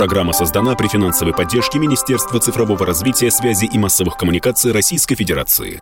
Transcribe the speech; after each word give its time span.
Программа 0.00 0.32
создана 0.32 0.74
при 0.76 0.88
финансовой 0.88 1.34
поддержке 1.34 1.78
Министерства 1.78 2.40
цифрового 2.40 2.86
развития, 2.86 3.30
связи 3.30 3.66
и 3.66 3.76
массовых 3.76 4.16
коммуникаций 4.16 4.72
Российской 4.72 5.14
Федерации. 5.14 5.78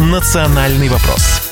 «Национальный 0.00 0.88
вопрос» 0.88 1.48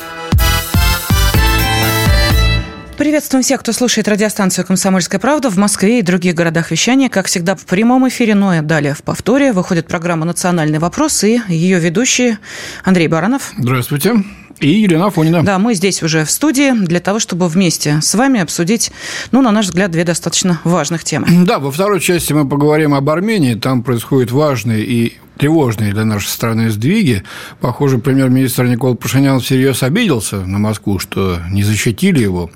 Приветствуем 2.97 3.41
всех, 3.41 3.61
кто 3.61 3.71
слушает 3.71 4.09
радиостанцию 4.09 4.65
«Комсомольская 4.65 5.21
правда» 5.21 5.49
в 5.49 5.55
Москве 5.55 5.99
и 5.99 6.01
других 6.01 6.35
городах 6.35 6.69
вещания. 6.71 7.07
Как 7.07 7.27
всегда, 7.27 7.55
в 7.55 7.65
прямом 7.65 8.09
эфире, 8.09 8.35
но 8.35 8.53
и 8.53 8.59
далее 8.59 8.93
в 8.95 9.01
повторе 9.01 9.53
выходит 9.53 9.87
программа 9.87 10.25
«Национальный 10.25 10.79
вопрос» 10.79 11.23
и 11.23 11.39
ее 11.47 11.79
ведущий 11.79 12.37
Андрей 12.83 13.07
Баранов. 13.07 13.53
Здравствуйте. 13.57 14.15
И 14.59 14.69
Елена 14.69 15.07
Афонина. 15.07 15.43
Да, 15.43 15.59
мы 15.59 15.75
здесь 15.75 16.01
уже 16.01 16.25
в 16.25 16.31
студии 16.31 16.71
для 16.73 16.99
того, 16.99 17.19
чтобы 17.19 17.47
вместе 17.47 17.99
с 18.01 18.15
вами 18.15 18.39
обсудить, 18.39 18.91
ну, 19.31 19.41
на 19.41 19.51
наш 19.51 19.65
взгляд, 19.65 19.91
две 19.91 20.03
достаточно 20.03 20.59
важных 20.63 21.03
темы. 21.03 21.27
Да, 21.45 21.59
во 21.59 21.71
второй 21.71 21.99
части 21.99 22.33
мы 22.33 22.47
поговорим 22.47 22.93
об 22.93 23.09
Армении. 23.09 23.53
Там 23.53 23.83
происходят 23.83 24.31
важные 24.31 24.83
и 24.83 25.17
тревожные 25.37 25.93
для 25.93 26.05
нашей 26.05 26.27
страны 26.27 26.69
сдвиги. 26.69 27.23
Похоже, 27.61 27.97
премьер-министр 27.97 28.65
Никол 28.65 28.95
Пашинян 28.95 29.39
всерьез 29.39 29.83
обиделся 29.83 30.37
на 30.37 30.59
Москву, 30.59 30.99
что 30.99 31.39
не 31.51 31.63
защитили 31.63 32.19
его 32.19 32.49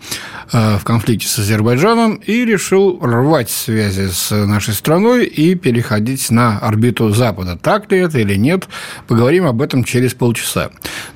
э, 0.52 0.78
в 0.78 0.84
конфликте 0.84 1.28
с 1.28 1.40
Азербайджаном 1.40 2.16
и 2.16 2.46
решил 2.46 3.00
рвать 3.02 3.50
связи 3.50 4.10
с 4.12 4.32
нашей 4.32 4.74
страной 4.74 5.26
и 5.26 5.56
переходить 5.56 6.30
на 6.30 6.60
орбиту 6.60 7.12
Запада. 7.12 7.58
Так 7.62 7.92
ли 7.92 8.00
это 8.00 8.20
или 8.20 8.36
нет, 8.36 8.68
поговорим 9.08 9.46
об 9.46 9.62
этом 9.62 9.84
через 9.84 10.14
полчаса. 10.14 10.72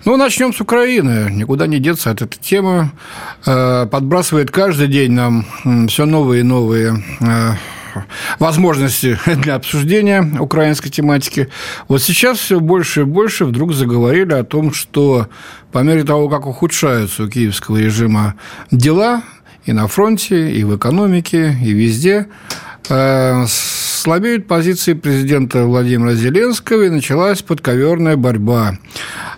Ну, 0.06 0.18
начнем 0.18 0.54
с 0.54 0.62
Украины. 0.62 1.30
Никуда 1.32 1.68
не 1.68 1.80
деться 1.80 2.12
от 2.12 2.22
этой 2.22 2.38
темы. 2.38 2.92
Э, 3.46 3.88
подбрасывает 3.90 4.52
каждый 4.52 4.88
день 4.88 5.12
нам 5.12 5.46
все 5.88 6.06
новые 6.06 6.42
и 6.42 6.44
новые 6.44 7.04
э, 7.20 7.52
возможности 8.40 9.18
для 9.26 9.56
обсуждения 9.56 10.22
украинской 10.40 10.90
тематики. 10.90 11.50
Вот 11.88 12.02
сейчас 12.02 12.38
все 12.40 12.60
больше 12.60 13.02
и 13.02 13.04
больше 13.04 13.46
вдруг 13.46 13.74
заговорили 13.74 14.34
о 14.34 14.44
том, 14.44 14.74
что 14.74 15.28
по 15.72 15.80
мере 15.80 16.04
того, 16.04 16.30
как 16.30 16.48
ухудшаются 16.48 17.24
у 17.24 17.30
киевского 17.30 17.78
режима 17.78 18.36
дела 18.72 19.24
и 19.66 19.74
на 19.74 19.88
фронте, 19.88 20.52
и 20.52 20.64
в 20.64 20.78
экономике, 20.78 21.56
и 21.62 21.72
везде, 21.72 22.28
э, 22.90 23.46
слабеют 23.48 24.48
позиции 24.48 24.94
президента 24.94 25.66
Владимира 25.66 26.14
Зеленского, 26.14 26.84
и 26.84 26.90
началась 26.90 27.42
подковерная 27.42 28.16
борьба 28.16 28.78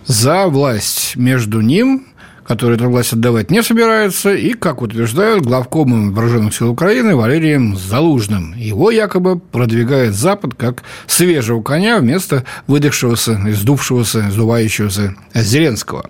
за 0.06 0.46
власть 0.46 1.16
между 1.16 1.60
ним 1.60 2.06
который 2.48 2.76
эту 2.76 2.88
власть 2.88 3.12
отдавать 3.12 3.50
не 3.50 3.62
собирается, 3.62 4.34
и, 4.34 4.54
как 4.54 4.80
утверждают, 4.80 5.44
главкомом 5.44 6.14
Вооруженных 6.14 6.54
сил 6.54 6.70
Украины 6.70 7.14
Валерием 7.14 7.76
Залужным. 7.76 8.54
Его 8.56 8.90
якобы 8.90 9.38
продвигает 9.38 10.14
Запад 10.14 10.54
как 10.54 10.82
свежего 11.06 11.60
коня 11.60 11.98
вместо 11.98 12.44
выдохшегося, 12.66 13.38
издувшегося, 13.46 14.30
сдувающегося 14.30 15.14
Зеленского. 15.34 16.08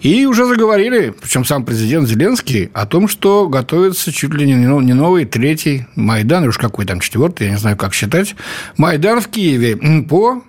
И 0.00 0.26
уже 0.26 0.46
заговорили, 0.46 1.14
причем 1.22 1.44
сам 1.44 1.64
президент 1.64 2.08
Зеленский, 2.08 2.68
о 2.74 2.84
том, 2.86 3.06
что 3.06 3.46
готовится 3.46 4.10
чуть 4.10 4.34
ли 4.34 4.52
не 4.52 4.94
новый 4.94 5.26
третий 5.26 5.86
Майдан, 5.94 6.48
уж 6.48 6.58
какой 6.58 6.86
там 6.86 6.98
четвертый, 6.98 7.46
я 7.46 7.52
не 7.52 7.58
знаю, 7.58 7.76
как 7.76 7.94
считать, 7.94 8.34
Майдан 8.76 9.20
в 9.20 9.28
Киеве 9.28 9.76
по 10.08 10.42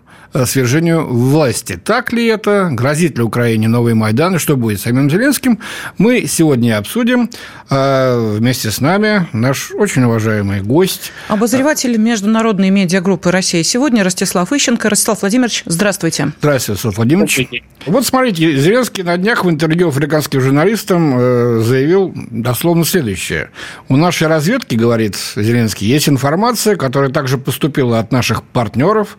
свержению 0.46 1.08
власти. 1.08 1.80
Так 1.84 2.12
ли 2.14 2.26
это? 2.28 2.70
Грозит 2.72 3.18
ли 3.18 3.24
Украине 3.24 3.68
новый 3.68 3.94
Майдан? 3.94 4.36
И 4.36 4.38
что 4.40 4.58
будет 4.58 4.80
с 4.80 4.84
самим 4.84 5.10
Зеленским? 5.10 5.60
Мы 5.98 6.26
сегодня 6.28 6.78
обсудим. 6.78 7.30
Э, 7.70 8.36
вместе 8.38 8.72
с 8.72 8.82
нами 8.82 9.28
наш 9.34 9.72
очень 9.72 10.04
уважаемый 10.04 10.62
гость. 10.62 11.12
Обозреватель 11.28 11.98
международной 11.98 12.70
медиагруппы 12.70 13.32
«Россия 13.32 13.64
сегодня» 13.64 14.04
Ростислав 14.04 14.52
Ищенко. 14.52 14.90
Ростислав 14.90 15.22
Владимирович, 15.22 15.64
здравствуйте. 15.66 16.32
Здравствуйте, 16.40 16.74
Ростислав 16.74 16.98
Владимирович. 16.98 17.48
Вот 17.86 18.06
смотрите, 18.06 18.56
Зеленский 18.58 19.04
на 19.04 19.18
днях 19.18 19.44
в 19.44 19.50
интервью 19.50 19.90
африканским 19.90 20.42
журналистам 20.42 21.16
э, 21.18 21.60
заявил 21.64 22.14
дословно 22.16 22.86
следующее. 22.86 23.50
У 23.90 23.98
нашей 23.98 24.28
разведки, 24.28 24.76
говорит 24.76 25.18
Зеленский, 25.36 25.88
есть 25.88 26.10
информация, 26.10 26.76
которая 26.76 27.10
также 27.10 27.38
поступила 27.38 28.00
от 28.00 28.12
наших 28.12 28.44
партнеров, 28.44 29.18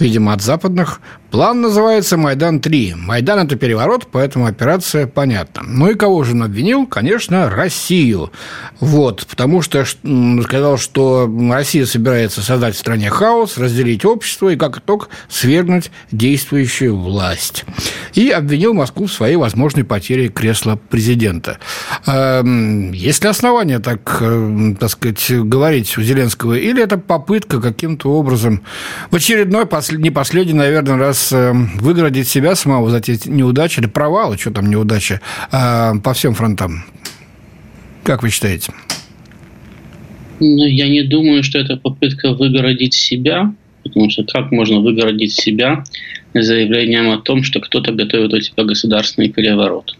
видимо, 0.00 0.32
от 0.32 0.42
западных. 0.42 1.00
План 1.30 1.60
называется 1.60 2.16
«Майдан-3». 2.16 2.96
Майдан– 2.96 3.38
это 3.46 3.54
переворот, 3.54 4.08
поэтому 4.10 4.46
операция 4.46 5.06
понятна. 5.06 5.62
Ну 5.64 5.88
и 5.88 5.94
кого 5.94 6.24
же 6.24 6.32
он 6.32 6.42
обвинил? 6.42 6.88
Конечно, 6.88 7.48
Россию. 7.48 8.32
Вот, 8.80 9.24
потому 9.30 9.62
что 9.62 9.84
сказал, 9.84 10.76
что 10.76 11.30
Россия 11.52 11.86
собирается 11.86 12.42
создать 12.42 12.74
в 12.74 12.78
стране 12.78 13.10
хаос, 13.10 13.58
разделить 13.58 14.04
общество 14.04 14.48
и, 14.48 14.56
как 14.56 14.78
итог, 14.78 15.08
свергнуть 15.28 15.92
действующую 16.10 16.96
власть. 16.96 17.64
И 18.14 18.30
обвинил 18.30 18.74
Москву 18.74 19.06
в 19.06 19.12
своей 19.12 19.36
возможной 19.36 19.84
потере 19.84 20.30
кресла 20.30 20.80
президента. 20.88 21.58
Эм, 22.06 22.90
есть 22.90 23.22
ли 23.22 23.30
основания 23.30 23.78
так, 23.78 24.18
э, 24.20 24.74
так 24.80 24.90
сказать, 24.90 25.24
говорить 25.30 25.96
у 25.96 26.02
Зеленского? 26.02 26.54
Или 26.54 26.82
это 26.82 26.98
попытка 26.98 27.60
каким-то 27.60 28.10
образом 28.10 28.62
в 29.12 29.16
очередной 29.16 29.68
не 29.92 30.10
последний, 30.10 30.54
наверное, 30.54 30.96
раз 30.96 31.19
э, 31.32 31.52
выгородить 31.52 32.28
себя 32.28 32.54
самого 32.54 32.90
за 32.90 32.98
эти 32.98 33.28
неудачи 33.28 33.80
или 33.80 33.86
провалы, 33.86 34.38
что 34.38 34.50
там 34.50 34.68
неудачи, 34.70 35.20
э, 35.52 35.92
по 36.02 36.12
всем 36.14 36.34
фронтам. 36.34 36.84
Как 38.04 38.22
вы 38.22 38.30
считаете? 38.30 38.72
Ну, 40.40 40.66
я 40.66 40.88
не 40.88 41.02
думаю, 41.02 41.42
что 41.42 41.58
это 41.58 41.76
попытка 41.76 42.32
выгородить 42.32 42.94
себя, 42.94 43.52
потому 43.84 44.10
что 44.10 44.24
как 44.24 44.50
можно 44.50 44.80
выгородить 44.80 45.32
себя 45.32 45.84
заявлением 46.34 47.10
о 47.10 47.18
том, 47.18 47.42
что 47.42 47.60
кто-то 47.60 47.92
готовит 47.92 48.32
у 48.32 48.40
тебя 48.40 48.64
государственный 48.64 49.28
переворот? 49.28 49.96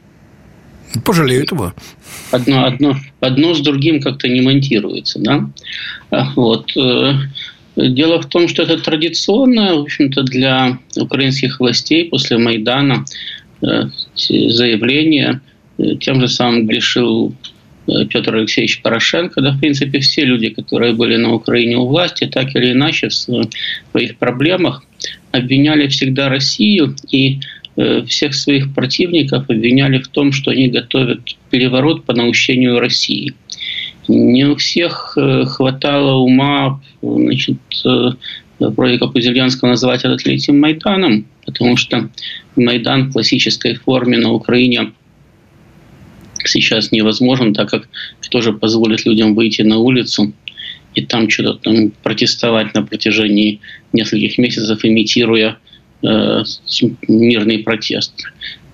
Пожалеют 1.05 1.53
его. 1.53 1.73
Одно, 2.33 2.65
одно, 2.65 2.97
одно 3.21 3.55
с 3.55 3.61
другим 3.61 4.01
как-то 4.01 4.29
не 4.29 4.41
монтируется, 4.41 5.21
да? 5.21 5.51
Вот. 6.35 6.73
Дело 7.89 8.21
в 8.21 8.27
том, 8.27 8.49
что 8.49 8.63
это 8.63 8.79
традиционно, 8.79 9.77
в 9.77 9.81
общем-то, 9.83 10.23
для 10.23 10.79
украинских 10.97 11.61
властей 11.61 12.05
после 12.05 12.37
Майдана 12.37 13.05
э, 13.63 13.85
заявление. 14.15 15.41
Э, 15.79 15.97
тем 15.97 16.21
же 16.21 16.29
самым 16.29 16.67
грешил 16.67 17.35
э, 17.87 18.05
Петр 18.07 18.35
Алексеевич 18.35 18.83
Порошенко, 18.83 19.41
да, 19.41 19.53
в 19.53 19.61
принципе, 19.61 20.01
все 20.01 20.25
люди, 20.25 20.51
которые 20.51 20.93
были 20.93 21.17
на 21.17 21.33
Украине 21.33 21.77
у 21.79 21.87
власти, 21.87 22.27
так 22.27 22.55
или 22.55 22.73
иначе 22.73 23.09
в 23.09 23.15
своих 23.15 24.17
проблемах 24.19 24.85
обвиняли 25.33 25.89
всегда 25.89 26.29
Россию 26.29 26.97
и 27.11 27.41
всех 28.07 28.35
своих 28.35 28.75
противников 28.75 29.49
обвиняли 29.49 29.99
в 29.99 30.09
том, 30.09 30.33
что 30.33 30.51
они 30.51 30.69
готовят 30.69 31.21
переворот 31.51 32.05
по 32.05 32.13
наущению 32.13 32.79
России– 32.79 33.33
не 34.11 34.45
у 34.45 34.57
всех 34.57 35.15
э, 35.17 35.45
хватало 35.45 36.17
ума, 36.17 36.81
значит, 37.03 37.59
э, 37.85 38.11
вроде 38.59 38.99
как 38.99 39.15
у 39.15 39.21
Зеленского 39.21 39.71
называть 39.71 40.05
это 40.05 40.17
третьим 40.17 40.61
Майданом, 40.61 41.27
потому 41.47 41.77
что 41.77 42.11
Майдан 42.57 43.09
в 43.09 43.13
классической 43.13 43.75
форме 43.75 44.19
на 44.19 44.33
Украине 44.33 44.93
сейчас 46.45 46.91
невозможен, 46.91 47.55
так 47.55 47.71
как 47.71 47.89
кто 48.21 48.41
же 48.41 48.53
позволит 48.53 49.07
людям 49.07 49.35
выйти 49.35 49.63
на 49.63 49.79
улицу 49.79 50.33
и 50.95 51.05
там 51.05 51.31
что-то 51.31 51.55
там 51.55 51.93
протестовать 52.03 52.75
на 52.75 52.83
протяжении 52.83 53.61
нескольких 53.93 54.39
месяцев, 54.39 54.85
имитируя 54.85 55.59
э, 56.03 56.43
мирный 57.07 57.59
протест. 57.59 58.13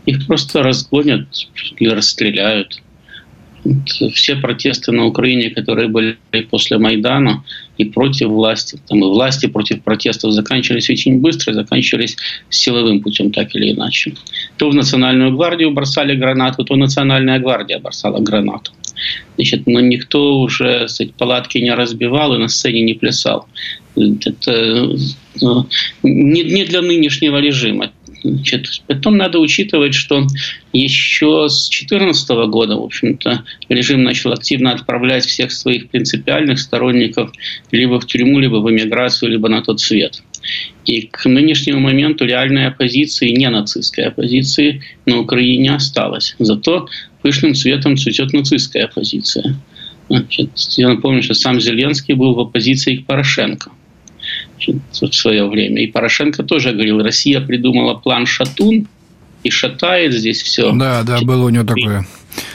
Их 0.06 0.26
просто 0.26 0.62
разгонят 0.62 1.26
или 1.78 1.90
расстреляют 1.90 2.80
все 4.14 4.36
протесты 4.36 4.92
на 4.92 5.06
Украине, 5.06 5.50
которые 5.50 5.88
были 5.88 6.16
после 6.50 6.78
Майдана 6.78 7.44
и 7.78 7.84
против 7.84 8.28
власти, 8.28 8.78
там 8.88 8.98
и 8.98 9.02
власти 9.02 9.46
против 9.46 9.82
протестов 9.82 10.32
заканчивались 10.32 10.90
очень 10.90 11.20
быстро, 11.20 11.52
заканчивались 11.52 12.16
силовым 12.50 13.00
путем, 13.00 13.30
так 13.30 13.54
или 13.54 13.72
иначе. 13.72 14.14
То 14.56 14.70
в 14.70 14.74
Национальную 14.74 15.32
гвардию 15.36 15.70
бросали 15.70 16.16
гранату, 16.16 16.64
то 16.64 16.76
Национальная 16.76 17.38
гвардия 17.38 17.78
бросала 17.78 18.20
гранату. 18.20 18.72
Значит, 19.36 19.66
но 19.66 19.80
никто 19.80 20.40
уже 20.40 20.88
сказать, 20.88 21.14
палатки 21.14 21.58
не 21.58 21.74
разбивал 21.74 22.34
и 22.34 22.38
на 22.38 22.48
сцене 22.48 22.82
не 22.82 22.94
плясал. 22.94 23.46
Это 23.94 24.52
э, 24.52 24.96
не, 26.02 26.42
не 26.42 26.64
для 26.64 26.82
нынешнего 26.82 27.38
режима. 27.38 27.90
Значит, 28.26 28.82
потом 28.88 29.16
надо 29.16 29.38
учитывать, 29.38 29.94
что 29.94 30.26
еще 30.72 31.48
с 31.48 31.68
2014 31.68 32.28
года, 32.48 32.76
в 32.76 32.82
общем-то, 32.82 33.44
режим 33.68 34.02
начал 34.02 34.32
активно 34.32 34.72
отправлять 34.72 35.24
всех 35.24 35.52
своих 35.52 35.90
принципиальных 35.90 36.58
сторонников 36.58 37.30
либо 37.70 38.00
в 38.00 38.06
тюрьму, 38.06 38.40
либо 38.40 38.56
в 38.56 38.70
эмиграцию, 38.70 39.30
либо 39.30 39.48
на 39.48 39.62
тот 39.62 39.80
свет. 39.80 40.22
И 40.84 41.02
к 41.02 41.26
нынешнему 41.26 41.78
моменту 41.78 42.24
реальной 42.24 42.66
оппозиции, 42.66 43.30
не 43.30 43.48
нацистской 43.48 44.06
оппозиции 44.06 44.82
на 45.06 45.20
Украине 45.20 45.74
осталось. 45.74 46.34
Зато 46.40 46.88
пышным 47.22 47.54
цветом 47.54 47.96
цветет 47.96 48.32
нацистская 48.32 48.86
оппозиция. 48.86 49.54
Значит, 50.08 50.50
я 50.76 50.88
напомню, 50.88 51.22
что 51.22 51.34
сам 51.34 51.60
Зеленский 51.60 52.14
был 52.14 52.34
в 52.34 52.40
оппозиции 52.40 52.96
к 52.96 53.06
Порошенко 53.06 53.70
в 54.58 55.14
свое 55.14 55.46
время. 55.46 55.82
И 55.82 55.86
Порошенко 55.86 56.42
тоже 56.42 56.72
говорил, 56.72 57.02
Россия 57.02 57.40
придумала 57.40 57.94
план 57.94 58.26
«Шатун», 58.26 58.86
и 59.46 59.50
шатает 59.50 60.12
здесь 60.12 60.42
все. 60.42 60.72
Да, 60.72 61.04
да, 61.04 61.20
было 61.20 61.46
у 61.46 61.48
него 61.50 61.64
такое. 61.64 62.04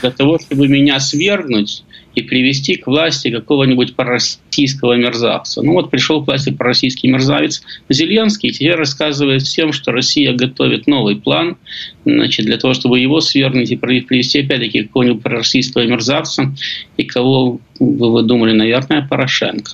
Для 0.02 0.12
того, 0.12 0.40
чтобы 0.40 0.68
меня 0.68 1.00
свергнуть, 1.00 1.84
и 2.16 2.22
привести 2.22 2.76
к 2.76 2.88
власти 2.88 3.32
какого-нибудь 3.32 3.96
пророссийского 3.96 4.94
мерзавца. 4.94 5.62
Ну 5.62 5.74
вот 5.74 5.90
пришел 5.90 6.24
к 6.24 6.28
власти 6.28 6.50
пророссийский 6.52 7.10
мерзавец 7.10 7.62
Зеленский, 7.90 8.50
и 8.50 8.52
теперь 8.52 8.76
рассказывает 8.76 9.44
всем, 9.44 9.72
что 9.72 9.92
Россия 9.92 10.34
готовит 10.34 10.88
новый 10.88 11.16
план 11.16 11.58
значит, 12.06 12.46
для 12.46 12.58
того, 12.58 12.74
чтобы 12.74 13.00
его 13.00 13.22
свергнуть 13.22 13.72
и 13.72 13.78
привести 13.78 14.40
опять-таки 14.42 14.84
какого-нибудь 14.84 15.24
пророссийского 15.24 15.86
мерзавца, 15.86 16.54
и 16.98 17.04
кого 17.04 17.60
вы, 17.80 18.12
вы 18.12 18.24
думали, 18.24 18.52
наверное, 18.52 19.08
Порошенко. 19.08 19.72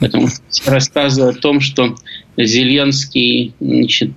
Поэтому 0.00 0.28
рассказывает 0.66 1.36
о 1.36 1.40
том, 1.40 1.60
что 1.60 1.94
Зеленский 2.36 3.52
значит, 3.60 4.10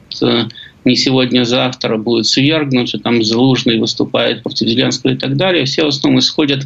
не 0.86 0.96
сегодня-завтра 0.96 1.98
будет 1.98 2.26
свергнут, 2.26 2.92
там 3.04 3.24
Залужный 3.24 3.80
выступает 3.80 4.44
против 4.44 4.68
Зеленского 4.68 5.12
и 5.12 5.18
так 5.18 5.36
далее. 5.38 5.66
Все 5.66 5.84
в 5.84 5.88
основном 5.88 6.20
исходят 6.20 6.66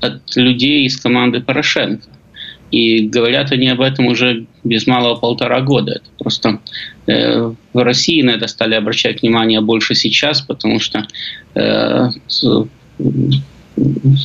от 0.00 0.36
людей 0.36 0.84
из 0.84 0.98
команды 0.98 1.40
Порошенко. 1.40 2.08
И 2.70 3.06
говорят 3.06 3.50
они 3.52 3.68
об 3.68 3.80
этом 3.80 4.06
уже 4.06 4.46
без 4.62 4.86
малого 4.86 5.16
полтора 5.16 5.62
года. 5.62 5.92
Это 5.92 6.10
просто 6.18 6.60
э, 7.06 7.52
в 7.72 7.82
России 7.82 8.20
на 8.20 8.30
это 8.30 8.46
стали 8.46 8.74
обращать 8.74 9.22
внимание 9.22 9.62
больше 9.62 9.94
сейчас, 9.94 10.42
потому 10.42 10.78
что 10.78 11.06
э, 11.54 12.08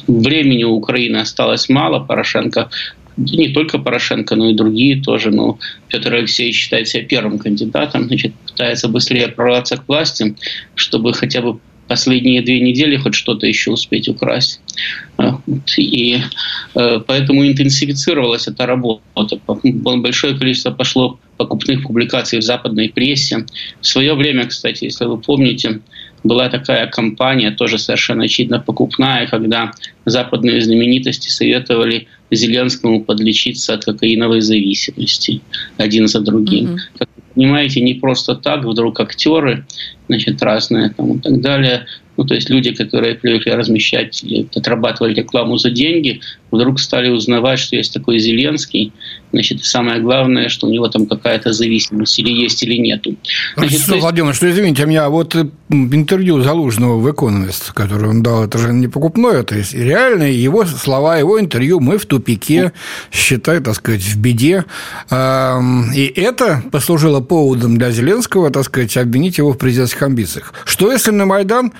времени 0.07 0.63
у 0.63 0.73
Украины 0.73 1.17
осталось 1.17 1.69
мало. 1.69 1.99
Порошенко 1.99 2.69
не 3.17 3.49
только 3.49 3.79
Порошенко, 3.79 4.35
но 4.35 4.49
и 4.49 4.55
другие 4.55 5.01
тоже. 5.01 5.31
Но 5.31 5.59
Петр 5.89 6.13
Алексеевич 6.13 6.55
считает 6.55 6.87
себя 6.87 7.03
первым 7.03 7.39
кандидатом, 7.39 8.05
значит, 8.05 8.33
пытается 8.47 8.87
быстрее 8.87 9.27
прорваться 9.27 9.77
к 9.77 9.87
власти, 9.87 10.35
чтобы 10.75 11.13
хотя 11.13 11.41
бы 11.41 11.59
последние 11.87 12.41
две 12.41 12.59
недели 12.59 12.97
хоть 12.97 13.13
что-то 13.13 13.45
еще 13.45 13.71
успеть 13.71 14.07
украсть. 14.07 14.61
А, 15.17 15.39
и 15.77 16.21
э, 16.75 16.99
поэтому 17.05 17.45
интенсифицировалась 17.45 18.47
эта 18.47 18.65
работа. 18.65 19.01
Большое 19.63 20.37
количество 20.37 20.71
пошло 20.71 21.19
покупных 21.37 21.83
публикаций 21.83 22.39
в 22.39 22.43
западной 22.43 22.89
прессе. 22.89 23.45
В 23.81 23.85
свое 23.85 24.13
время, 24.13 24.47
кстати, 24.47 24.85
если 24.85 25.05
вы 25.05 25.17
помните, 25.17 25.81
была 26.23 26.49
такая 26.49 26.87
кампания, 26.87 27.51
тоже 27.51 27.77
совершенно 27.77 28.23
очевидно 28.23 28.59
покупная, 28.59 29.27
когда 29.27 29.71
западные 30.05 30.61
знаменитости 30.61 31.29
советовали 31.29 32.07
Зеленскому 32.35 33.03
подлечиться 33.03 33.73
от 33.73 33.85
кокаиновой 33.85 34.41
зависимости 34.41 35.41
один 35.77 36.07
за 36.07 36.21
другим. 36.21 36.65
Mm-hmm. 36.65 36.97
Как 36.99 37.09
вы 37.15 37.23
понимаете, 37.35 37.81
не 37.81 37.95
просто 37.95 38.35
так 38.35 38.63
вдруг 38.65 38.99
актеры, 38.99 39.65
значит, 40.07 40.41
разные 40.41 40.89
там 40.89 41.17
и 41.17 41.19
так 41.19 41.41
далее, 41.41 41.85
ну, 42.17 42.25
то 42.25 42.35
есть 42.35 42.49
люди, 42.49 42.73
которые 42.73 43.15
привыкли 43.15 43.51
размещать 43.51 44.23
или 44.23 44.47
отрабатывать 44.55 45.17
рекламу 45.17 45.57
за 45.57 45.71
деньги, 45.71 46.21
вдруг 46.51 46.79
стали 46.79 47.09
узнавать, 47.09 47.59
что 47.59 47.75
есть 47.75 47.93
такой 47.93 48.19
Зеленский. 48.19 48.93
Значит, 49.31 49.61
и 49.61 49.63
самое 49.63 49.99
главное, 49.99 50.49
что 50.49 50.67
у 50.67 50.71
него 50.71 50.87
там 50.89 51.07
какая-то 51.07 51.53
зависимость 51.53 52.19
или 52.19 52.31
есть, 52.31 52.61
или 52.61 52.77
нету. 52.77 53.15
Значит, 53.55 53.81
что, 53.81 53.93
есть... 53.93 54.03
Владимир, 54.03 54.35
что 54.35 54.49
извините, 54.51 54.83
у 54.83 54.87
меня 54.87 55.09
вот 55.09 55.35
интервью 55.69 56.41
Залужного 56.43 56.99
в 56.99 57.11
«Экономист», 57.11 57.71
которое 57.71 58.09
он 58.09 58.21
дал, 58.21 58.43
это 58.43 58.59
же 58.59 58.71
не 58.71 58.87
покупное, 58.87 59.41
то 59.41 59.55
есть 59.55 59.73
реально 59.73 60.31
его 60.31 60.65
слова, 60.65 61.17
его 61.17 61.39
интервью 61.39 61.79
«Мы 61.79 61.97
в 61.97 62.05
тупике», 62.05 62.73
считай, 63.11 63.59
так 63.59 63.73
сказать, 63.73 64.03
в 64.03 64.19
беде. 64.19 64.65
И 65.11 66.13
это 66.15 66.63
послужило 66.71 67.21
поводом 67.21 67.79
для 67.79 67.89
Зеленского, 67.89 68.51
так 68.51 68.65
сказать, 68.65 68.95
обвинить 68.97 69.39
его 69.39 69.53
в 69.53 69.57
президентских 69.57 70.03
амбициях. 70.03 70.53
Что 70.65 70.91
если 70.91 71.09
на 71.09 71.25
Майдан 71.25 71.73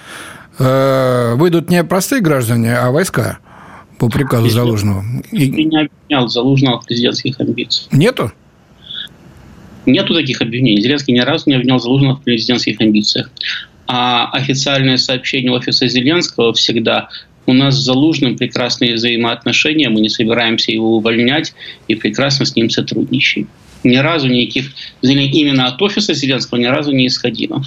выйдут 0.57 1.69
не 1.69 1.83
простые 1.83 2.21
граждане, 2.21 2.75
а 2.75 2.91
войска 2.91 3.39
по 3.97 4.09
приказу 4.09 4.45
Если 4.45 4.57
Залужного. 4.57 5.03
И... 5.31 5.50
не 5.50 5.77
обвинял 5.77 6.27
Залужного 6.27 6.81
в 6.81 6.85
президентских 6.85 7.39
амбициях. 7.39 7.91
Нету? 7.91 8.31
Нету 9.85 10.13
таких 10.13 10.41
обвинений. 10.41 10.81
Зеленский 10.81 11.13
ни 11.13 11.19
разу 11.19 11.50
не 11.50 11.55
обвинял 11.55 11.79
Залужного 11.79 12.17
в 12.17 12.21
президентских 12.21 12.79
амбициях. 12.81 13.31
А 13.88 14.29
официальное 14.31 14.97
сообщение 14.97 15.51
офиса 15.51 15.88
Зеленского 15.88 16.53
всегда 16.53 17.09
у 17.45 17.53
нас 17.53 17.75
с 17.75 17.83
Залужным 17.83 18.38
прекрасные 18.38 18.95
взаимоотношения, 18.95 19.89
мы 19.89 20.01
не 20.01 20.09
собираемся 20.09 20.71
его 20.71 20.97
увольнять 20.97 21.53
и 21.88 21.95
прекрасно 21.95 22.45
с 22.45 22.55
ним 22.55 22.69
сотрудничаем 22.69 23.47
ни 23.83 23.97
разу 23.97 24.27
никаких 24.27 24.71
именно 25.01 25.68
от 25.68 25.81
офиса 25.81 26.13
Зеленского 26.13 26.59
ни 26.59 26.65
разу 26.65 26.91
не 26.91 27.07
исходило. 27.07 27.63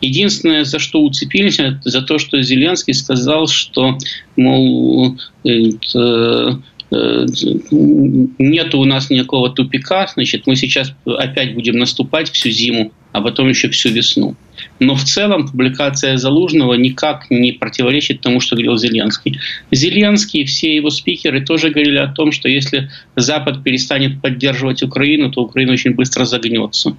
Единственное, 0.00 0.64
за 0.64 0.78
что 0.78 1.02
уцепились, 1.02 1.58
это 1.58 1.78
за 1.82 2.02
то, 2.02 2.18
что 2.18 2.42
Зеленский 2.42 2.94
сказал, 2.94 3.46
что, 3.46 3.96
мол, 4.36 5.16
это, 5.44 6.00
Э, 6.00 6.54
нет 6.90 8.74
у 8.74 8.84
нас 8.84 9.10
никакого 9.10 9.50
тупика, 9.50 10.08
значит, 10.12 10.46
мы 10.46 10.56
сейчас 10.56 10.92
опять 11.06 11.54
будем 11.54 11.78
наступать 11.78 12.30
всю 12.30 12.50
зиму, 12.50 12.92
а 13.12 13.20
потом 13.20 13.48
еще 13.48 13.68
всю 13.70 13.90
весну. 13.90 14.34
Но 14.80 14.94
в 14.94 15.04
целом 15.04 15.48
публикация 15.48 16.16
Залужного 16.16 16.74
никак 16.74 17.30
не 17.30 17.52
противоречит 17.52 18.20
тому, 18.20 18.40
что 18.40 18.56
говорил 18.56 18.76
Зеленский. 18.76 19.38
Зеленский 19.70 20.42
и 20.42 20.44
все 20.44 20.74
его 20.74 20.90
спикеры 20.90 21.44
тоже 21.44 21.70
говорили 21.70 21.98
о 21.98 22.08
том, 22.08 22.32
что 22.32 22.48
если 22.48 22.90
Запад 23.16 23.62
перестанет 23.62 24.20
поддерживать 24.20 24.82
Украину, 24.82 25.30
то 25.30 25.42
Украина 25.42 25.72
очень 25.72 25.94
быстро 25.94 26.24
загнется. 26.24 26.96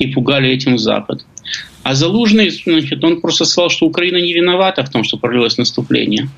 И 0.00 0.08
пугали 0.08 0.50
этим 0.50 0.78
Запад. 0.78 1.24
А 1.84 1.94
Залужный, 1.94 2.50
значит, 2.50 3.04
он 3.04 3.20
просто 3.20 3.44
сказал, 3.44 3.70
что 3.70 3.86
Украина 3.86 4.16
не 4.16 4.32
виновата 4.32 4.84
в 4.84 4.90
том, 4.90 5.04
что 5.04 5.16
пролилось 5.16 5.58
наступление. 5.58 6.28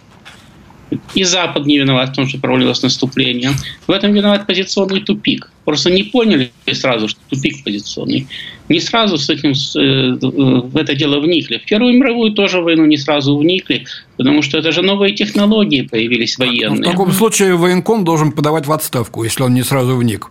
И 1.15 1.25
Запад 1.25 1.67
не 1.67 1.79
виноват 1.79 2.11
в 2.11 2.15
том, 2.15 2.29
что 2.29 2.39
провалилось 2.39 2.83
наступление. 2.83 3.53
В 3.87 3.91
этом 3.91 4.13
виноват 4.13 4.47
позиционный 4.47 5.01
тупик. 5.01 5.51
Просто 5.65 5.91
не 5.91 6.03
поняли 6.03 6.51
сразу, 6.73 7.09
что 7.09 7.21
тупик 7.29 7.63
позиционный. 7.65 8.27
Не 8.69 8.81
сразу 8.81 9.17
с 9.17 9.31
этим, 9.31 9.51
э, 9.51 10.19
в 10.67 10.77
это 10.77 10.95
дело 10.95 11.21
вникли. 11.21 11.59
В 11.59 11.65
Первую 11.65 11.95
мировую 11.95 12.33
тоже 12.33 12.61
войну 12.61 12.87
не 12.87 12.97
сразу 12.97 13.37
вникли, 13.37 13.87
потому 14.17 14.43
что 14.43 14.59
это 14.59 14.73
же 14.73 14.83
новые 14.83 15.15
технологии 15.15 15.83
появились 15.83 16.39
военные. 16.39 16.83
В 16.83 16.85
таком 16.85 17.13
случае 17.13 17.55
военком 17.55 18.05
должен 18.05 18.33
подавать 18.33 18.67
в 18.67 18.73
отставку, 18.73 19.25
если 19.25 19.43
он 19.43 19.55
не 19.55 19.62
сразу 19.62 19.97
вник. 19.97 20.29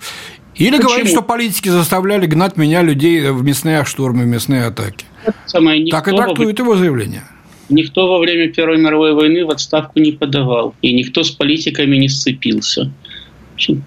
Или 0.55 0.71
Почему? 0.71 0.89
говорить, 0.89 1.09
что 1.09 1.21
политики 1.21 1.69
заставляли 1.69 2.25
гнать 2.25 2.57
меня 2.57 2.81
людей 2.81 3.29
в 3.29 3.43
мясные 3.43 3.85
штурмы, 3.85 4.23
в 4.23 4.27
мясные 4.27 4.65
атаки. 4.65 5.05
Самое 5.45 5.89
так 5.89 6.07
и 6.07 6.11
трактует 6.11 6.59
его 6.59 6.75
заявление. 6.75 7.23
Никто 7.69 8.07
во 8.07 8.19
время 8.19 8.49
Первой 8.49 8.77
мировой 8.77 9.13
войны 9.13 9.45
в 9.45 9.51
отставку 9.51 9.99
не 9.99 10.11
подавал, 10.11 10.73
и 10.81 10.91
никто 10.91 11.23
с 11.23 11.31
политиками 11.31 11.97
не 11.97 12.09
сцепился. 12.09 12.91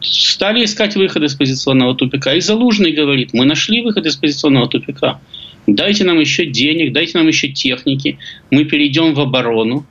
Стали 0.01 0.65
искать 0.65 0.97
выход 0.97 1.23
из 1.23 1.35
позиционного 1.35 1.95
тупика. 1.95 2.35
И 2.35 2.41
Залужный 2.41 2.93
говорит, 2.93 3.31
мы 3.33 3.45
нашли 3.45 3.81
выход 3.81 4.07
из 4.07 4.17
позиционного 4.17 4.69
тупика. 4.69 5.21
Дайте 5.67 6.05
нам 6.05 6.21
еще 6.21 6.47
денег, 6.47 6.93
дайте 6.93 7.19
нам 7.19 7.27
еще 7.27 7.49
техники. 7.49 8.19
Мы 8.51 8.65
перейдем 8.65 9.15
в 9.15 9.21
оборону 9.21 9.87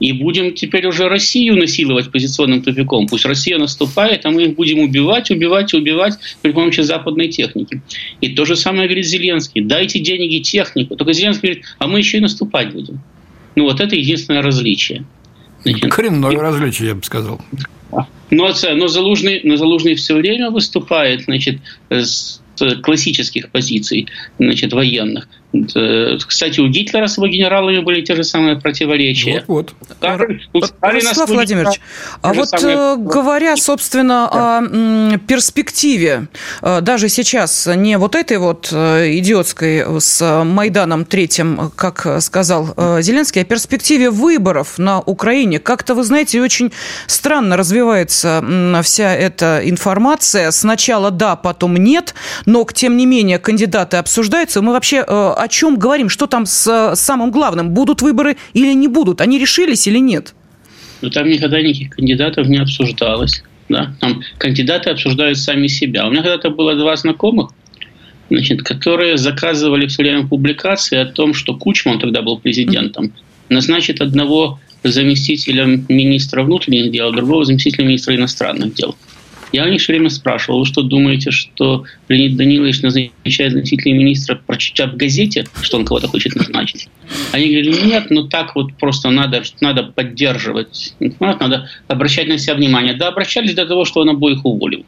и 0.00 0.12
будем 0.12 0.54
теперь 0.54 0.86
уже 0.86 1.08
Россию 1.08 1.56
насиловать 1.56 2.10
позиционным 2.10 2.62
тупиком. 2.62 3.06
Пусть 3.06 3.26
Россия 3.26 3.58
наступает, 3.58 4.24
а 4.24 4.30
мы 4.30 4.44
их 4.44 4.56
будем 4.56 4.78
убивать, 4.78 5.30
убивать, 5.30 5.74
убивать 5.74 6.14
при 6.40 6.52
помощи 6.52 6.80
западной 6.80 7.28
техники. 7.28 7.82
И 8.22 8.30
то 8.30 8.46
же 8.46 8.56
самое 8.56 8.88
говорит 8.88 9.06
Зеленский. 9.06 9.60
Дайте 9.60 9.98
деньги 10.00 10.38
технику. 10.38 10.96
Только 10.96 11.12
Зеленский 11.12 11.48
говорит, 11.48 11.64
а 11.78 11.86
мы 11.86 11.98
еще 11.98 12.18
и 12.18 12.20
наступать 12.20 12.72
будем. 12.72 13.00
Ну, 13.56 13.64
вот 13.64 13.80
это 13.80 13.96
единственное 13.96 14.42
различие. 14.42 15.04
Значит, 15.62 15.92
Коренное 15.92 16.38
различие, 16.38 16.88
я 16.88 16.94
бы 16.94 17.02
сказал. 17.02 17.40
Но, 18.30 18.54
но, 18.74 18.88
Залужный, 18.88 19.40
но 19.42 19.56
Залужный 19.56 19.94
все 19.96 20.14
время 20.14 20.50
выступает 20.50 21.24
значит, 21.24 21.58
с 21.88 22.40
классических 22.82 23.50
позиций 23.50 24.06
значит, 24.38 24.72
военных. 24.72 25.28
Э, 25.52 26.16
кстати, 26.26 26.60
у 26.60 26.68
Гитлера 26.68 27.08
с 27.08 27.16
его 27.16 27.26
генералами 27.26 27.80
были 27.80 28.02
те 28.02 28.14
же 28.14 28.22
самые 28.22 28.56
противоречия. 28.56 29.44
Вот, 29.48 29.74
вот. 30.52 30.72
Ростислав 30.80 31.28
Владимирович, 31.28 31.80
а 32.22 32.32
вот 32.32 32.48
самые... 32.48 32.76
Э, 32.76 32.96
говоря, 32.96 33.56
собственно, 33.56 34.30
да. 34.32 34.58
о 34.58 35.18
перспективе, 35.18 36.28
э, 36.62 36.80
даже 36.82 37.08
сейчас 37.08 37.68
не 37.74 37.98
вот 37.98 38.14
этой 38.14 38.38
вот 38.38 38.72
идиотской 38.72 40.00
с 40.00 40.44
Майданом 40.44 41.04
третьим, 41.04 41.72
как 41.74 42.22
сказал 42.22 42.74
Зеленский, 43.00 43.42
а 43.42 43.44
перспективе 43.44 44.10
выборов 44.10 44.78
на 44.78 45.00
Украине, 45.00 45.58
как-то, 45.58 45.94
вы 45.94 46.04
знаете, 46.04 46.40
очень 46.40 46.72
странно 47.06 47.56
развивается 47.56 48.44
вся 48.84 49.14
эта 49.14 49.62
информация. 49.64 50.50
Сначала 50.52 51.10
да, 51.10 51.34
потом 51.34 51.76
нет, 51.76 52.14
но, 52.46 52.64
тем 52.72 52.96
не 52.96 53.06
менее, 53.06 53.38
кандидаты 53.38 53.96
обсуждаются. 53.96 54.62
Мы 54.62 54.72
вообще 54.72 55.04
о 55.40 55.48
чем 55.48 55.78
говорим? 55.78 56.08
Что 56.08 56.26
там 56.26 56.46
с 56.46 56.92
самым 56.94 57.30
главным? 57.30 57.70
Будут 57.70 58.02
выборы 58.02 58.36
или 58.52 58.74
не 58.74 58.88
будут? 58.88 59.20
Они 59.20 59.38
решились 59.38 59.86
или 59.86 59.98
нет? 59.98 60.34
Ну, 61.00 61.10
там 61.10 61.28
никогда 61.28 61.60
никаких 61.60 61.90
кандидатов 61.90 62.46
не 62.46 62.58
обсуждалось. 62.58 63.42
Да? 63.68 63.94
Там 64.00 64.22
кандидаты 64.38 64.90
обсуждают 64.90 65.38
сами 65.38 65.66
себя. 65.66 66.06
У 66.06 66.10
меня 66.10 66.22
когда-то 66.22 66.50
было 66.50 66.74
два 66.74 66.96
знакомых, 66.96 67.50
значит, 68.28 68.62
которые 68.62 69.16
заказывали 69.16 69.86
все 69.86 70.02
время 70.02 70.26
публикации 70.26 70.98
о 70.98 71.06
том, 71.06 71.34
что 71.34 71.54
Кучман 71.54 71.98
тогда 71.98 72.20
был 72.20 72.38
президентом, 72.38 73.12
назначит 73.48 74.00
одного 74.00 74.58
заместителем 74.82 75.86
министра 75.88 76.42
внутренних 76.42 76.90
дел, 76.90 77.12
другого 77.12 77.44
заместителя 77.44 77.84
министра 77.84 78.14
иностранных 78.14 78.74
дел. 78.74 78.96
Я 79.52 79.64
у 79.64 79.68
них 79.68 79.80
все 79.80 79.92
время 79.92 80.10
спрашивал, 80.10 80.60
вы 80.60 80.66
что 80.66 80.82
думаете, 80.82 81.30
что 81.30 81.84
Леонид 82.08 82.36
Данилович 82.36 82.82
назначает 82.82 83.52
заместителя 83.52 83.92
министра, 83.94 84.40
прочитав 84.46 84.92
в 84.92 84.96
газете, 84.96 85.46
что 85.62 85.78
он 85.78 85.84
кого-то 85.84 86.08
хочет 86.08 86.34
назначить? 86.36 86.88
Они 87.32 87.46
говорили, 87.46 87.86
нет, 87.86 88.06
ну 88.10 88.28
так 88.28 88.54
вот 88.54 88.74
просто 88.74 89.10
надо, 89.10 89.42
надо 89.60 89.82
поддерживать, 89.82 90.94
надо 91.18 91.68
обращать 91.88 92.28
на 92.28 92.38
себя 92.38 92.54
внимание. 92.54 92.94
Да, 92.94 93.08
обращались 93.08 93.54
до 93.54 93.66
того, 93.66 93.84
что 93.84 94.00
он 94.00 94.10
обоих 94.10 94.44
уволил. 94.44 94.84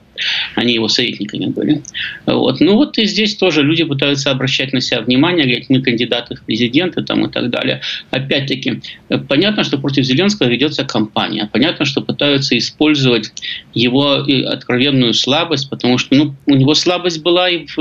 Они 0.54 0.74
его 0.74 0.88
советниками 0.88 1.46
были. 1.46 1.82
Вот. 2.26 2.60
Ну 2.60 2.76
вот 2.76 2.98
и 2.98 3.06
здесь 3.06 3.36
тоже 3.36 3.62
люди 3.62 3.82
пытаются 3.84 4.30
обращать 4.30 4.72
на 4.72 4.80
себя 4.80 5.00
внимание, 5.00 5.44
говорить, 5.44 5.70
мы 5.70 5.80
кандидаты 5.82 6.36
в 6.36 6.42
президенты 6.42 7.02
там, 7.02 7.26
и 7.26 7.30
так 7.30 7.50
далее. 7.50 7.80
Опять-таки, 8.10 8.80
понятно, 9.28 9.64
что 9.64 9.78
против 9.78 10.04
Зеленского 10.04 10.48
ведется 10.48 10.84
кампания. 10.84 11.48
Понятно, 11.52 11.84
что 11.84 12.02
пытаются 12.02 12.56
использовать 12.56 13.32
его 13.74 14.24
откровенную 14.52 15.14
слабость, 15.14 15.70
потому 15.70 15.98
что 15.98 16.14
ну, 16.14 16.34
у 16.46 16.54
него 16.54 16.74
слабость 16.74 17.22
была 17.22 17.48
и 17.48 17.66
в 17.66 17.76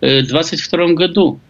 2022 0.00 0.84
э, 0.84 0.94
году. 0.94 1.40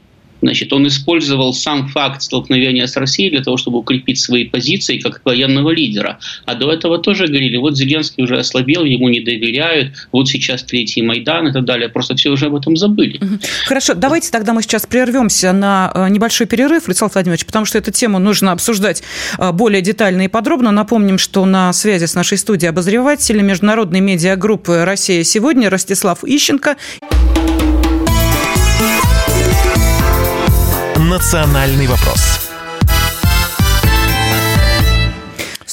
Значит, 0.44 0.74
он 0.74 0.86
использовал 0.86 1.54
сам 1.54 1.88
факт 1.88 2.20
столкновения 2.20 2.86
с 2.86 2.96
Россией 2.98 3.30
для 3.30 3.42
того, 3.42 3.56
чтобы 3.56 3.78
укрепить 3.78 4.20
свои 4.20 4.44
позиции 4.44 4.98
как 4.98 5.22
военного 5.24 5.70
лидера. 5.70 6.18
А 6.44 6.54
до 6.54 6.70
этого 6.70 6.98
тоже 6.98 7.26
говорили, 7.28 7.56
вот 7.56 7.78
Зеленский 7.78 8.24
уже 8.24 8.38
ослабел, 8.38 8.84
ему 8.84 9.08
не 9.08 9.20
доверяют, 9.20 9.94
вот 10.12 10.28
сейчас 10.28 10.62
третий 10.62 11.00
Майдан 11.00 11.48
и 11.48 11.52
так 11.52 11.64
далее. 11.64 11.88
Просто 11.88 12.14
все 12.14 12.28
уже 12.28 12.46
об 12.46 12.56
этом 12.56 12.76
забыли. 12.76 13.18
Хорошо, 13.66 13.94
давайте 13.94 14.30
тогда 14.30 14.52
мы 14.52 14.60
сейчас 14.60 14.84
прервемся 14.84 15.54
на 15.54 15.90
э, 15.94 16.08
небольшой 16.10 16.46
перерыв, 16.46 16.88
Владислав 16.88 17.14
Владимирович, 17.14 17.46
потому 17.46 17.64
что 17.64 17.78
эту 17.78 17.90
тему 17.90 18.18
нужно 18.18 18.52
обсуждать 18.52 19.02
э, 19.38 19.50
более 19.50 19.80
детально 19.80 20.26
и 20.26 20.28
подробно. 20.28 20.72
Напомним, 20.72 21.16
что 21.16 21.46
на 21.46 21.72
связи 21.72 22.04
с 22.04 22.14
нашей 22.14 22.36
студией 22.36 22.68
обозреватель 22.68 23.40
международной 23.40 24.00
медиагруппы 24.00 24.84
«Россия 24.84 25.24
сегодня» 25.24 25.70
Ростислав 25.70 26.22
Ищенко. 26.22 26.76
«Национальный 31.04 31.86
вопрос» 31.86 32.43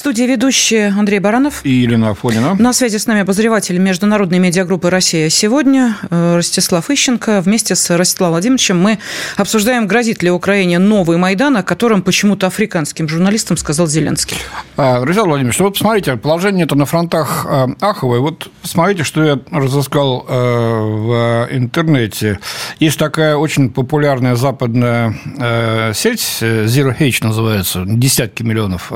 студии 0.02 0.24
ведущие 0.24 0.88
Андрей 0.88 1.20
Баранов 1.20 1.64
и 1.64 1.70
Елена 1.70 2.10
Афонина. 2.10 2.56
На 2.58 2.72
связи 2.72 2.96
с 2.96 3.06
нами 3.06 3.20
обозреватель 3.20 3.78
международной 3.78 4.40
медиагруппы 4.40 4.90
«Россия 4.90 5.28
сегодня» 5.28 5.96
э, 6.10 6.34
Ростислав 6.34 6.90
Ищенко. 6.90 7.40
Вместе 7.40 7.76
с 7.76 7.88
Ростиславом 7.96 8.32
Владимировичем 8.32 8.80
мы 8.80 8.98
обсуждаем, 9.36 9.86
грозит 9.86 10.24
ли 10.24 10.30
Украине 10.32 10.80
новый 10.80 11.18
Майдан, 11.18 11.56
о 11.56 11.62
котором 11.62 12.02
почему-то 12.02 12.48
африканским 12.48 13.08
журналистам 13.08 13.56
сказал 13.56 13.86
Зеленский. 13.86 14.36
А, 14.76 15.04
Ростислав 15.04 15.28
Владимирович, 15.28 15.60
ну 15.60 15.66
вот 15.66 15.74
посмотрите, 15.74 16.16
положение 16.16 16.64
это 16.64 16.74
на 16.74 16.84
фронтах 16.84 17.46
э, 17.48 17.68
аховое. 17.80 18.18
Вот 18.18 18.50
посмотрите, 18.60 19.04
что 19.04 19.22
я 19.22 19.38
разыскал 19.52 20.26
э, 20.28 20.34
в 20.34 21.48
интернете. 21.52 22.40
Есть 22.80 22.98
такая 22.98 23.36
очень 23.36 23.70
популярная 23.70 24.34
западная 24.34 25.14
сеть, 25.94 26.38
Zero 26.40 26.92
H 26.92 27.22
называется, 27.22 27.84
десятки 27.86 28.42
миллионов 28.42 28.90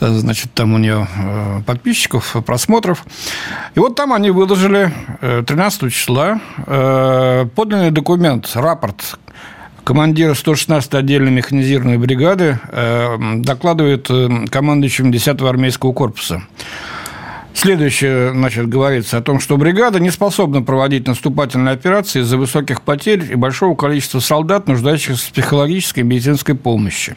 значит, 0.00 0.52
там 0.54 0.74
у 0.74 0.78
нее 0.78 1.06
э, 1.16 1.60
подписчиков, 1.66 2.36
просмотров. 2.44 3.04
И 3.74 3.78
вот 3.78 3.96
там 3.96 4.12
они 4.12 4.30
выложили 4.30 4.92
13 5.20 5.82
э, 5.82 5.90
числа 5.90 6.40
э, 6.66 7.46
подлинный 7.54 7.90
документ, 7.90 8.50
рапорт 8.54 9.18
командира 9.84 10.32
116-й 10.32 10.98
отдельной 10.98 11.30
механизированной 11.30 11.96
бригады 11.96 12.58
докладывает 13.36 14.10
командующим 14.50 15.12
10-го 15.12 15.46
армейского 15.46 15.92
корпуса. 15.92 16.42
Следующее, 17.56 18.32
значит, 18.32 18.68
говорится 18.68 19.16
о 19.16 19.22
том, 19.22 19.40
что 19.40 19.56
бригада 19.56 19.98
не 19.98 20.10
способна 20.10 20.60
проводить 20.60 21.06
наступательные 21.06 21.72
операции 21.72 22.20
из-за 22.20 22.36
высоких 22.36 22.82
потерь 22.82 23.32
и 23.32 23.34
большого 23.34 23.74
количества 23.74 24.20
солдат, 24.20 24.68
нуждающихся 24.68 25.26
в 25.26 25.32
психологической 25.32 26.02
и 26.02 26.06
медицинской 26.06 26.54
помощи. 26.54 27.16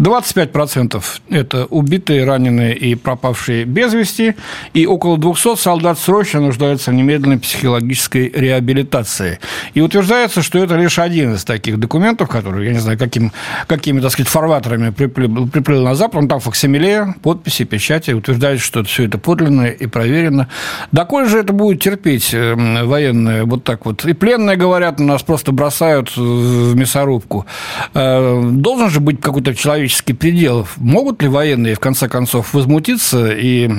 25%– 0.00 1.00
это 1.30 1.66
убитые, 1.66 2.24
раненые 2.24 2.76
и 2.76 2.96
пропавшие 2.96 3.66
без 3.66 3.94
вести, 3.94 4.34
и 4.74 4.84
около 4.84 5.16
200 5.16 5.54
солдат 5.54 6.00
срочно 6.00 6.40
нуждаются 6.40 6.90
в 6.90 6.94
немедленной 6.94 7.38
психологической 7.38 8.32
реабилитации. 8.34 9.38
И 9.74 9.80
утверждается, 9.80 10.42
что 10.42 10.58
это 10.58 10.74
лишь 10.74 10.98
один 10.98 11.34
из 11.34 11.44
таких 11.44 11.78
документов, 11.78 12.28
который, 12.28 12.66
я 12.66 12.72
не 12.72 12.80
знаю, 12.80 12.98
каким, 12.98 13.30
какими, 13.68 14.00
так 14.00 14.10
сказать, 14.10 14.28
фарватерами 14.28 14.90
приплыл, 14.90 15.46
приплыл 15.46 15.84
на 15.84 15.94
Запад, 15.94 16.16
он 16.16 16.28
там 16.28 16.40
факсимиле, 16.40 17.14
подписи, 17.22 17.64
печати, 17.64 18.10
утверждает, 18.10 18.58
что 18.58 18.82
все 18.82 19.04
это 19.04 19.18
подлинно 19.18 19.67
и 19.70 19.86
проверено. 19.86 20.48
Доколе 20.92 21.28
же 21.28 21.38
это 21.38 21.52
будет 21.52 21.82
терпеть 21.82 22.32
э, 22.32 22.54
военные 22.84 23.44
вот 23.44 23.64
так 23.64 23.86
вот? 23.86 24.04
И 24.04 24.12
пленные, 24.12 24.56
говорят, 24.56 24.98
нас 24.98 25.22
просто 25.22 25.52
бросают 25.52 26.16
в 26.16 26.74
мясорубку. 26.74 27.46
Э, 27.94 28.42
должен 28.52 28.90
же 28.90 29.00
быть 29.00 29.20
какой-то 29.20 29.54
человеческий 29.54 30.12
предел. 30.12 30.66
Могут 30.76 31.22
ли 31.22 31.28
военные, 31.28 31.74
в 31.74 31.80
конце 31.80 32.08
концов, 32.08 32.54
возмутиться 32.54 33.30
и 33.32 33.70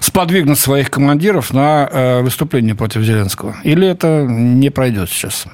сподвигнуть 0.00 0.58
своих 0.58 0.90
командиров 0.90 1.52
на 1.52 1.88
э, 1.90 2.22
выступление 2.22 2.74
против 2.74 3.02
Зеленского? 3.02 3.56
Или 3.64 3.86
это 3.86 4.26
не 4.28 4.70
пройдет 4.70 5.10
сейчас? 5.10 5.46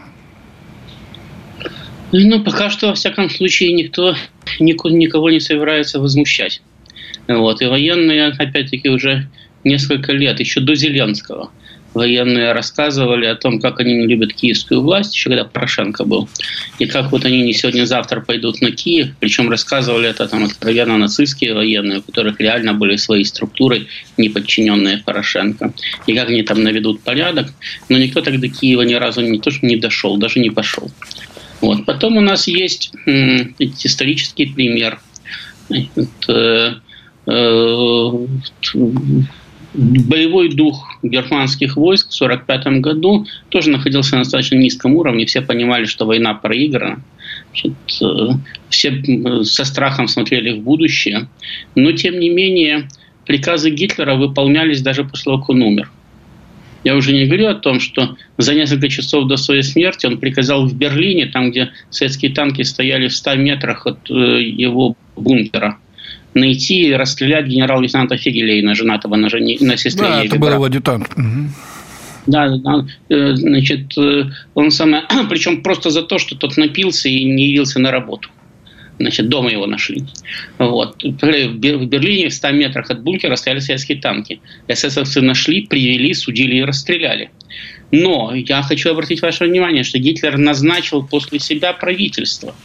Ну, 2.12 2.45
пока 2.45 2.71
что, 2.71 2.88
во 2.88 2.95
всяком 2.95 3.29
случае, 3.29 3.73
никто 3.73 4.14
никого 4.61 5.31
не 5.31 5.41
собирается 5.41 5.99
возмущать. 5.99 6.62
Вот. 7.28 7.62
И 7.62 7.66
военные, 7.66 8.28
опять-таки, 8.28 8.88
уже 8.88 9.28
несколько 9.64 10.12
лет, 10.12 10.40
еще 10.40 10.61
до 10.61 10.75
Зеленского, 10.75 11.50
военные 11.95 12.52
рассказывали 12.52 13.26
о 13.26 13.37
том, 13.37 13.61
как 13.61 13.81
они 13.81 13.95
не 13.95 14.07
любят 14.07 14.35
киевскую 14.35 14.83
власть, 14.83 15.14
еще 15.14 15.31
когда 15.31 15.45
Порошенко 15.45 16.04
был, 16.04 16.28
и 16.78 16.87
как 16.87 17.12
вот 17.12 17.25
они 17.25 17.43
не 17.43 17.54
сегодня-завтра 17.54 18.21
пойдут 18.21 18.61
на 18.61 18.73
Киев, 18.73 19.11
причем 19.21 19.49
рассказывали 19.49 20.09
это 20.09 20.26
там 20.26 20.45
откровенно 20.45 20.99
нацистские 20.99 21.54
военные, 21.54 22.00
у 22.00 22.02
которых 22.02 22.40
реально 22.40 22.75
были 22.75 22.97
свои 22.97 23.25
структуры, 23.25 23.87
не 24.16 24.28
подчиненные 24.28 24.99
Порошенко, 24.99 25.73
и 26.07 26.14
как 26.14 26.28
они 26.28 26.43
там 26.43 26.62
наведут 26.62 27.00
порядок, 27.00 27.52
но 27.88 27.97
никто 27.97 28.21
тогда 28.21 28.49
Киева 28.49 28.83
ни 28.83 28.95
разу 28.95 29.21
не 29.21 29.38
то, 29.38 29.50
что 29.50 29.64
не 29.64 29.76
дошел, 29.76 30.16
даже 30.16 30.40
не 30.40 30.50
пошел. 30.50 30.90
Вот. 31.61 31.87
Потом 31.87 32.16
у 32.16 32.21
нас 32.21 32.49
есть 32.49 32.93
м, 33.07 33.54
исторический 33.59 34.47
пример. 34.47 35.00
Э, 36.28 36.75
боевой 39.75 40.50
дух 40.50 40.87
германских 41.02 41.76
войск 41.76 42.11
в 42.11 42.14
1945 42.14 42.81
году 42.81 43.26
тоже 43.49 43.71
находился 43.71 44.16
на 44.16 44.23
достаточно 44.23 44.57
низком 44.57 44.95
уровне. 44.95 45.26
Все 45.26 45.43
понимали, 45.43 45.85
что 45.85 46.07
война 46.07 46.35
проиграна. 46.35 47.02
Значит, 47.50 47.73
э, 48.00 48.28
все 48.69 49.45
со 49.45 49.64
страхом 49.64 50.09
смотрели 50.09 50.59
в 50.59 50.62
будущее. 50.62 51.28
Но, 51.75 51.93
тем 51.93 52.21
не 52.21 52.31
менее, 52.31 52.88
приказы 53.26 53.71
Гитлера 53.71 54.14
выполнялись 54.14 54.81
даже 54.81 55.04
после 55.04 55.25
того, 55.25 55.38
как 55.38 55.50
он 55.50 55.62
умер. 55.62 55.90
Я 56.85 56.97
уже 56.97 57.12
не 57.12 57.25
говорю 57.25 57.49
о 57.49 57.54
том, 57.54 57.81
что 57.81 58.16
за 58.37 58.54
несколько 58.54 58.88
часов 58.88 59.26
до 59.26 59.37
своей 59.37 59.62
смерти 59.62 60.04
он 60.07 60.19
приказал 60.19 60.66
в 60.66 60.75
Берлине, 60.75 61.26
там, 61.26 61.50
где 61.50 61.71
советские 61.88 62.33
танки 62.33 62.62
стояли 62.62 63.09
в 63.09 63.16
100 63.16 63.37
метрах 63.37 63.87
от 63.87 64.11
э, 64.11 64.43
его 64.43 64.95
бункера, 65.16 65.78
найти 66.35 66.88
и 66.88 66.93
расстрелять 66.93 67.47
генерал-лейтенанта 67.47 68.17
Фигелейна, 68.17 68.75
женатого 68.75 69.17
на, 69.17 69.29
жени, 69.29 69.59
на 69.61 69.76
сестре 69.76 70.07
Да, 70.07 70.25
это 70.25 70.38
был 70.38 70.50
его 70.50 70.64
адъютант. 70.64 71.11
Да, 72.26 72.49
да, 72.49 72.87
э, 73.11 73.35
значит, 73.37 73.99
э, 73.99 74.25
он 74.55 74.71
самое, 74.71 75.05
причем 75.29 75.62
просто 75.62 75.91
за 75.91 76.03
то, 76.03 76.19
что 76.19 76.37
тот 76.37 76.57
напился 76.57 77.09
и 77.09 77.25
не 77.25 77.49
явился 77.49 77.79
на 77.81 77.91
работу. 77.91 78.31
Значит, 78.99 79.29
дома 79.29 79.50
его 79.50 79.67
нашли. 79.67 80.05
Вот. 80.59 81.03
В 81.03 81.57
Берлине 81.57 82.29
в 82.29 82.33
100 82.33 82.53
метрах 82.53 82.91
от 82.91 83.03
бункера 83.03 83.35
стояли 83.35 83.59
советские 83.59 84.00
танки. 84.00 84.41
ССовцы 84.73 85.21
нашли, 85.21 85.67
привели, 85.67 86.14
судили 86.14 86.57
и 86.57 86.62
расстреляли. 86.62 87.31
Но 87.91 88.33
я 88.35 88.62
хочу 88.62 88.91
обратить 88.91 89.21
ваше 89.21 89.47
внимание, 89.47 89.83
что 89.83 89.99
Гитлер 89.99 90.38
назначил 90.38 91.05
после 91.05 91.41
себя 91.41 91.73
правительство– 91.73 92.55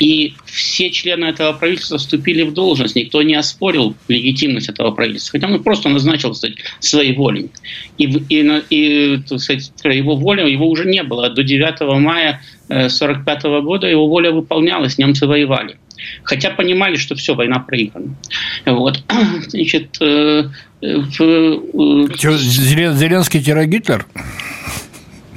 И 0.00 0.34
все 0.44 0.90
члены 0.90 1.26
этого 1.26 1.52
правительства 1.52 1.98
вступили 1.98 2.42
в 2.42 2.52
должность. 2.52 2.96
Никто 2.96 3.22
не 3.22 3.34
оспорил 3.34 3.94
легитимность 4.08 4.68
этого 4.68 4.90
правительства. 4.90 5.38
Хотя 5.38 5.52
он 5.52 5.62
просто 5.62 5.88
назначил, 5.88 6.32
кстати, 6.32 6.56
своей 6.80 7.14
волей. 7.14 7.50
И, 7.98 8.04
и, 8.04 8.62
и 8.70 9.22
кстати, 9.22 9.96
его 9.96 10.16
воля, 10.16 10.46
его 10.46 10.68
уже 10.68 10.84
не 10.84 11.02
было. 11.02 11.30
До 11.30 11.42
9 11.42 11.80
мая 12.00 12.40
1945 12.68 13.44
э, 13.44 13.60
года 13.60 13.86
его 13.86 14.08
воля 14.08 14.32
выполнялась, 14.32 14.98
немцы 14.98 15.26
воевали. 15.26 15.76
Хотя 16.22 16.50
понимали, 16.50 16.96
что 16.96 17.14
все, 17.14 17.34
война 17.34 17.60
проиграна. 17.60 18.14
Вот. 18.66 19.02
Значит, 19.48 19.96
э, 20.00 20.48
в, 20.80 22.10
Зеленский 22.94 23.42
тире? 23.42 24.04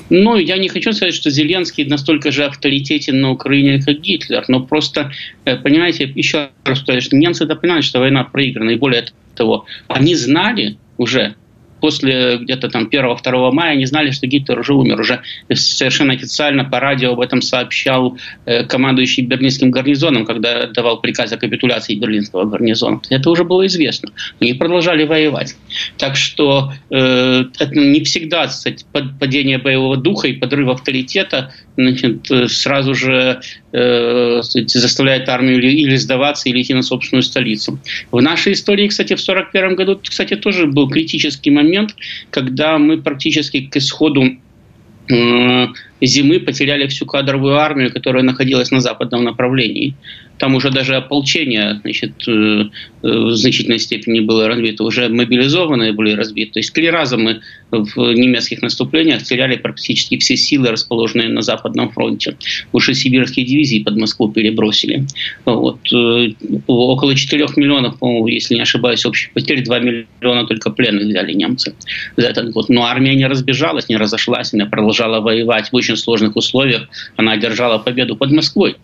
Ну, 0.10 0.38
я 0.38 0.58
не 0.58 0.70
хочу 0.70 0.94
сказать, 0.94 1.14
что 1.14 1.30
Зеленский 1.30 1.86
настолько 1.86 2.32
же 2.32 2.46
авторитетен 2.46 3.20
на 3.20 3.32
Украине, 3.32 3.82
как 3.82 4.00
Гитлер, 4.00 4.46
но 4.48 4.62
просто, 4.62 5.12
э, 5.46 5.58
понимаете, 5.58 6.12
еще 6.16 6.50
раз 6.64 6.80
скажу, 6.80 7.02
что 7.02 7.16
немцы-то 7.18 7.56
понимают, 7.56 7.86
что 7.86 8.00
война 8.00 8.24
проиграна, 8.24 8.72
и 8.72 8.76
более 8.76 9.06
того, 9.36 9.66
они 9.88 10.16
знали 10.16 10.78
уже, 10.98 11.36
после 11.80 12.38
где-то 12.38 12.70
там 12.70 12.88
1-2 12.88 13.52
мая 13.52 13.72
они 13.72 13.86
знали, 13.86 14.12
что 14.12 14.28
Гитлер 14.28 14.60
уже 14.60 14.74
умер. 14.74 15.00
Уже 15.00 15.22
совершенно 15.54 16.14
официально 16.14 16.66
по 16.66 16.80
радио 16.80 17.14
об 17.14 17.20
этом 17.20 17.42
сообщал 17.42 18.18
э, 18.46 18.64
командующий 18.64 19.24
берлинским 19.24 19.72
гарнизоном, 19.72 20.26
когда 20.26 20.68
давал 20.68 21.00
приказ 21.02 21.32
о 21.32 21.38
капитуляции 21.38 21.96
берлинского 21.96 22.46
гарнизона. 22.46 23.02
Это 23.10 23.30
уже 23.30 23.44
было 23.44 23.66
известно. 23.68 24.12
Они 24.40 24.54
продолжали 24.54 25.06
воевать. 25.06 25.56
Так 25.98 26.16
что 26.16 26.74
э, 26.90 27.44
это 27.60 27.76
не 27.76 28.04
всегда 28.04 28.48
кстати, 28.48 28.86
падение 29.20 29.58
боевого 29.58 29.98
духа 29.98 30.28
и 30.28 30.34
подрыв 30.34 30.70
авторитета 30.70 31.54
значит, 31.78 32.52
сразу 32.52 32.96
же 32.96 33.40
э, 33.72 34.42
заставляет 34.42 35.30
армию 35.30 35.58
или, 35.60 35.72
или 35.72 35.96
сдаваться, 35.96 36.50
или 36.50 36.62
идти 36.62 36.74
на 36.74 36.82
собственную 36.82 37.24
столицу. 37.24 37.80
В 38.12 38.22
нашей 38.22 38.54
истории, 38.54 38.88
кстати, 38.88 39.14
в 39.16 39.22
1941 39.22 39.76
году, 39.76 40.02
кстати, 40.04 40.36
тоже 40.36 40.66
был 40.66 40.90
критический 40.90 41.52
момент, 41.52 41.67
когда 42.30 42.78
мы 42.78 43.02
практически 43.02 43.62
к 43.62 43.76
исходу 43.78 44.38
э, 45.10 45.68
зимы 46.02 46.40
потеряли 46.40 46.88
всю 46.88 47.06
кадровую 47.06 47.56
армию, 47.56 47.92
которая 47.92 48.24
находилась 48.24 48.72
на 48.72 48.80
западном 48.80 49.24
направлении. 49.24 49.96
Там 50.38 50.56
уже 50.56 50.70
даже 50.70 50.96
ополчение 50.96 51.80
значит, 51.82 52.14
э, 52.28 52.32
э, 52.32 52.68
в 53.02 53.36
значительной 53.36 53.80
степени 53.80 54.20
было 54.20 54.48
разбито, 54.48 54.84
уже 54.84 55.10
мобилизованные 55.10 55.94
были 55.94 56.12
разбиты. 56.12 56.54
То 56.54 56.60
есть 56.60 56.74
три 56.74 56.90
раза 56.90 57.18
мы 57.18 57.42
в 57.72 57.98
немецких 58.14 58.62
наступлениях 58.62 59.24
теряли 59.24 59.56
практически 59.58 60.18
все 60.18 60.38
силы, 60.38 60.70
расположенные 60.70 61.30
на 61.30 61.42
Западном 61.42 61.90
фронте. 61.90 62.38
Уже 62.72 62.94
сибирские 62.94 63.46
дивизии 63.46 63.84
под 63.84 63.98
Москву 63.98 64.32
перебросили. 64.32 65.08
Вот. 65.46 65.80
Э, 65.92 66.30
около 66.68 67.16
4 67.16 67.48
миллионов, 67.56 67.98
по-моему, 67.98 68.28
если 68.28 68.56
не 68.56 68.62
ошибаюсь, 68.62 69.06
общих 69.06 69.32
потерь, 69.34 69.64
2 69.64 69.80
миллиона 69.80 70.46
только 70.46 70.70
пленных 70.70 71.08
взяли 71.08 71.34
немцы 71.34 71.74
за 72.16 72.28
этот 72.28 72.52
год. 72.52 72.70
Но 72.70 72.86
армия 72.86 73.16
не 73.16 73.26
разбежалась, 73.26 73.90
не 73.90 73.98
разошлась, 73.98 74.54
она 74.54 74.68
продолжала 74.68 75.20
воевать 75.20 75.70
в 75.72 75.74
очень 75.88 76.02
сложных 76.02 76.36
условиях. 76.36 76.88
Она 77.16 77.34
одержала 77.34 77.78
победу 77.78 78.16
под 78.16 78.32
Москвой. 78.32 78.76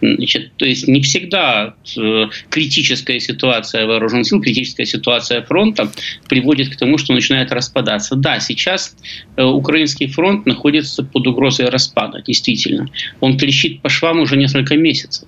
Значит, 0.00 0.52
то 0.56 0.66
есть 0.66 0.86
не 0.86 1.00
всегда 1.00 1.74
э, 1.96 2.26
критическая 2.50 3.18
ситуация 3.18 3.86
вооруженных 3.86 4.26
сил, 4.26 4.40
критическая 4.40 4.84
ситуация 4.84 5.42
фронта 5.42 5.90
приводит 6.28 6.74
к 6.74 6.76
тому, 6.76 6.98
что 6.98 7.14
начинает 7.14 7.50
распадаться. 7.50 8.14
Да, 8.14 8.40
сейчас 8.40 8.94
э, 9.36 9.42
украинский 9.42 10.06
фронт 10.06 10.46
находится 10.46 11.02
под 11.02 11.26
угрозой 11.26 11.70
распада, 11.70 12.22
действительно. 12.22 12.88
Он 13.20 13.36
трещит 13.36 13.80
по 13.80 13.88
швам 13.88 14.20
уже 14.20 14.36
несколько 14.36 14.76
месяцев. 14.76 15.26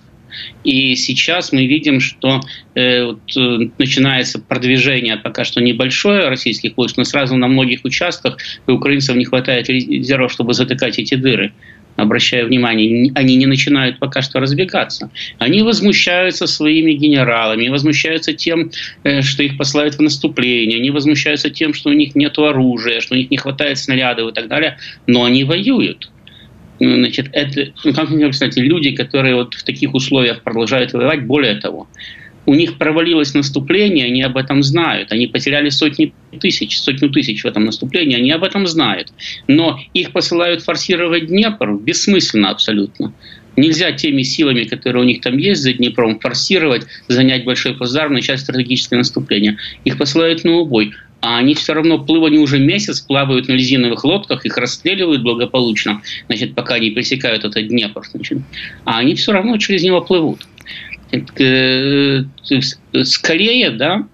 И 0.64 0.94
сейчас 0.96 1.52
мы 1.52 1.66
видим, 1.66 2.00
что 2.00 2.40
э, 2.74 3.04
вот, 3.04 3.20
э, 3.36 3.68
начинается 3.78 4.38
продвижение 4.38 5.16
пока 5.16 5.44
что 5.44 5.60
небольшое 5.60 6.28
российских 6.28 6.76
войск, 6.76 6.96
но 6.96 7.04
сразу 7.04 7.36
на 7.36 7.48
многих 7.48 7.84
участках 7.84 8.38
у 8.66 8.72
украинцев 8.72 9.16
не 9.16 9.24
хватает 9.24 9.68
резервов, 9.68 10.32
чтобы 10.32 10.54
затыкать 10.54 10.98
эти 10.98 11.14
дыры 11.14 11.52
обращаю 11.96 12.46
внимание, 12.46 13.10
они 13.14 13.36
не 13.36 13.46
начинают 13.46 13.98
пока 13.98 14.22
что 14.22 14.38
разбегаться. 14.38 15.10
Они 15.38 15.62
возмущаются 15.62 16.46
своими 16.46 16.92
генералами, 16.92 17.68
возмущаются 17.68 18.32
тем, 18.32 18.70
э, 19.02 19.22
что 19.22 19.42
их 19.42 19.56
посылают 19.56 19.94
в 19.94 20.00
наступление, 20.00 20.78
они 20.78 20.90
возмущаются 20.90 21.50
тем, 21.50 21.74
что 21.74 21.90
у 21.90 21.94
них 21.94 22.14
нет 22.14 22.38
оружия, 22.38 23.00
что 23.00 23.14
у 23.14 23.18
них 23.18 23.30
не 23.30 23.36
хватает 23.36 23.78
снарядов 23.78 24.30
и 24.30 24.34
так 24.34 24.48
далее, 24.48 24.78
но 25.06 25.24
они 25.24 25.44
воюют. 25.44 26.10
Значит, 26.78 27.28
это, 27.32 27.72
ну, 27.84 27.94
как 27.94 28.10
мне 28.10 28.28
кстати, 28.30 28.58
люди, 28.58 28.90
которые 28.92 29.34
вот 29.34 29.54
в 29.54 29.64
таких 29.64 29.94
условиях 29.94 30.42
продолжают 30.42 30.92
воевать, 30.92 31.26
более 31.26 31.54
того, 31.56 31.88
у 32.46 32.54
них 32.54 32.78
провалилось 32.78 33.34
наступление, 33.34 34.06
они 34.06 34.22
об 34.22 34.36
этом 34.36 34.62
знают. 34.62 35.10
Они 35.12 35.26
потеряли 35.26 35.68
сотни 35.68 36.12
тысяч, 36.40 36.78
сотню 36.78 37.10
тысяч 37.10 37.42
в 37.42 37.46
этом 37.46 37.64
наступлении, 37.64 38.16
они 38.16 38.30
об 38.30 38.44
этом 38.44 38.66
знают. 38.66 39.08
Но 39.48 39.80
их 39.94 40.12
посылают 40.12 40.62
форсировать 40.62 41.26
Днепр 41.26 41.72
бессмысленно 41.74 42.50
абсолютно. 42.50 43.12
Нельзя 43.56 43.90
теми 43.92 44.22
силами, 44.22 44.64
которые 44.64 45.02
у 45.02 45.06
них 45.06 45.22
там 45.22 45.38
есть 45.38 45.62
за 45.62 45.72
Днепром, 45.72 46.20
форсировать, 46.20 46.86
занять 47.08 47.44
большой 47.44 47.74
плацдарм, 47.74 48.12
начать 48.12 48.38
стратегическое 48.38 48.96
наступление. 48.96 49.56
Их 49.84 49.98
посылают 49.98 50.44
на 50.44 50.52
убой. 50.58 50.92
А 51.26 51.38
они 51.38 51.56
все 51.56 51.74
равно 51.74 51.98
плывут, 51.98 52.28
они 52.28 52.38
уже 52.38 52.60
месяц 52.60 53.00
плавают 53.00 53.48
на 53.48 53.54
резиновых 53.54 54.04
лодках, 54.04 54.46
их 54.46 54.56
расстреливают 54.56 55.22
благополучно, 55.24 56.00
значит, 56.28 56.54
пока 56.54 56.74
они 56.74 56.90
пересекают 56.90 57.44
этот 57.44 57.66
Днепр. 57.66 58.02
Значит. 58.08 58.38
А 58.84 58.98
они 58.98 59.16
все 59.16 59.32
равно 59.32 59.56
через 59.58 59.82
него 59.82 60.00
плывут. 60.02 60.46
Э, 61.10 62.22
скорее, 63.02 63.70
да, 63.70 64.06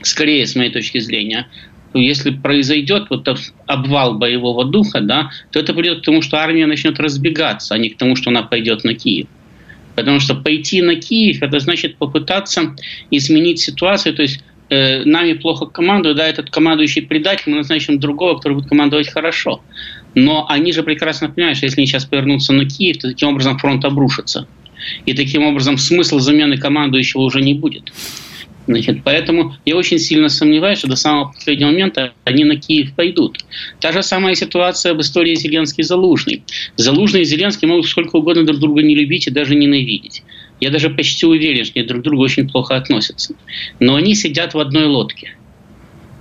скорее, 0.00 0.46
с 0.46 0.56
моей 0.56 0.70
точки 0.70 0.96
зрения, 1.00 1.48
если 1.92 2.30
произойдет 2.30 3.08
вот 3.10 3.28
обвал 3.66 4.14
боевого 4.14 4.64
духа, 4.64 5.02
да, 5.02 5.30
то 5.52 5.60
это 5.60 5.74
приведет 5.74 6.00
к 6.00 6.04
тому, 6.06 6.22
что 6.22 6.38
армия 6.38 6.64
начнет 6.64 6.98
разбегаться, 6.98 7.74
а 7.74 7.78
не 7.78 7.90
к 7.90 7.98
тому, 7.98 8.16
что 8.16 8.30
она 8.30 8.42
пойдет 8.42 8.84
на 8.84 8.94
Киев. 8.94 9.26
Потому 9.96 10.18
что 10.18 10.34
пойти 10.34 10.80
на 10.80 10.94
Киев, 10.94 11.42
это 11.42 11.60
значит 11.60 11.96
попытаться 11.96 12.74
изменить 13.10 13.58
ситуацию, 13.58 14.14
то 14.14 14.22
есть 14.22 14.42
э, 14.70 15.04
нами 15.04 15.34
плохо 15.34 15.66
командуют, 15.66 16.18
да, 16.18 16.26
этот 16.26 16.50
командующий 16.50 17.02
предатель, 17.02 17.44
мы 17.46 17.58
назначим 17.58 17.98
другого, 17.98 18.36
который 18.36 18.54
будет 18.54 18.68
командовать 18.68 19.08
хорошо. 19.08 19.62
Но 20.14 20.46
они 20.48 20.72
же 20.72 20.82
прекрасно 20.82 21.28
понимают, 21.28 21.58
что 21.58 21.66
если 21.66 21.80
они 21.80 21.86
сейчас 21.86 22.04
повернутся 22.04 22.52
на 22.52 22.64
Киев, 22.64 22.98
то 22.98 23.08
таким 23.08 23.28
образом 23.28 23.58
фронт 23.58 23.84
обрушится. 23.84 24.46
И 25.06 25.14
таким 25.14 25.42
образом 25.44 25.76
смысл 25.76 26.18
замены 26.18 26.56
командующего 26.56 27.22
уже 27.22 27.40
не 27.40 27.54
будет. 27.54 27.92
Значит, 28.68 28.98
поэтому 29.02 29.56
я 29.64 29.76
очень 29.76 29.98
сильно 29.98 30.28
сомневаюсь, 30.28 30.80
что 30.80 30.88
до 30.88 30.96
самого 30.96 31.32
последнего 31.32 31.70
момента 31.70 32.12
они 32.24 32.44
на 32.44 32.56
Киев 32.56 32.94
пойдут. 32.94 33.38
Та 33.80 33.92
же 33.92 34.02
самая 34.02 34.34
ситуация 34.34 34.92
в 34.92 35.00
истории 35.00 35.34
Зеленский-Залужный. 35.34 36.42
Залужный 36.76 37.22
и 37.22 37.24
Зеленский 37.24 37.66
могут 37.66 37.86
сколько 37.86 38.16
угодно 38.16 38.44
друг 38.44 38.60
друга 38.60 38.82
не 38.82 38.94
любить 38.94 39.26
и 39.26 39.30
даже 39.30 39.54
ненавидеть. 39.54 40.22
Я 40.60 40.70
даже 40.70 40.90
почти 40.90 41.26
уверен, 41.26 41.64
что 41.64 41.78
они 41.78 41.86
друг 41.86 42.02
к 42.02 42.04
другу 42.04 42.22
очень 42.22 42.48
плохо 42.48 42.76
относятся. 42.76 43.34
Но 43.78 43.94
они 43.94 44.14
сидят 44.14 44.54
в 44.54 44.58
одной 44.58 44.86
лодке. 44.86 45.34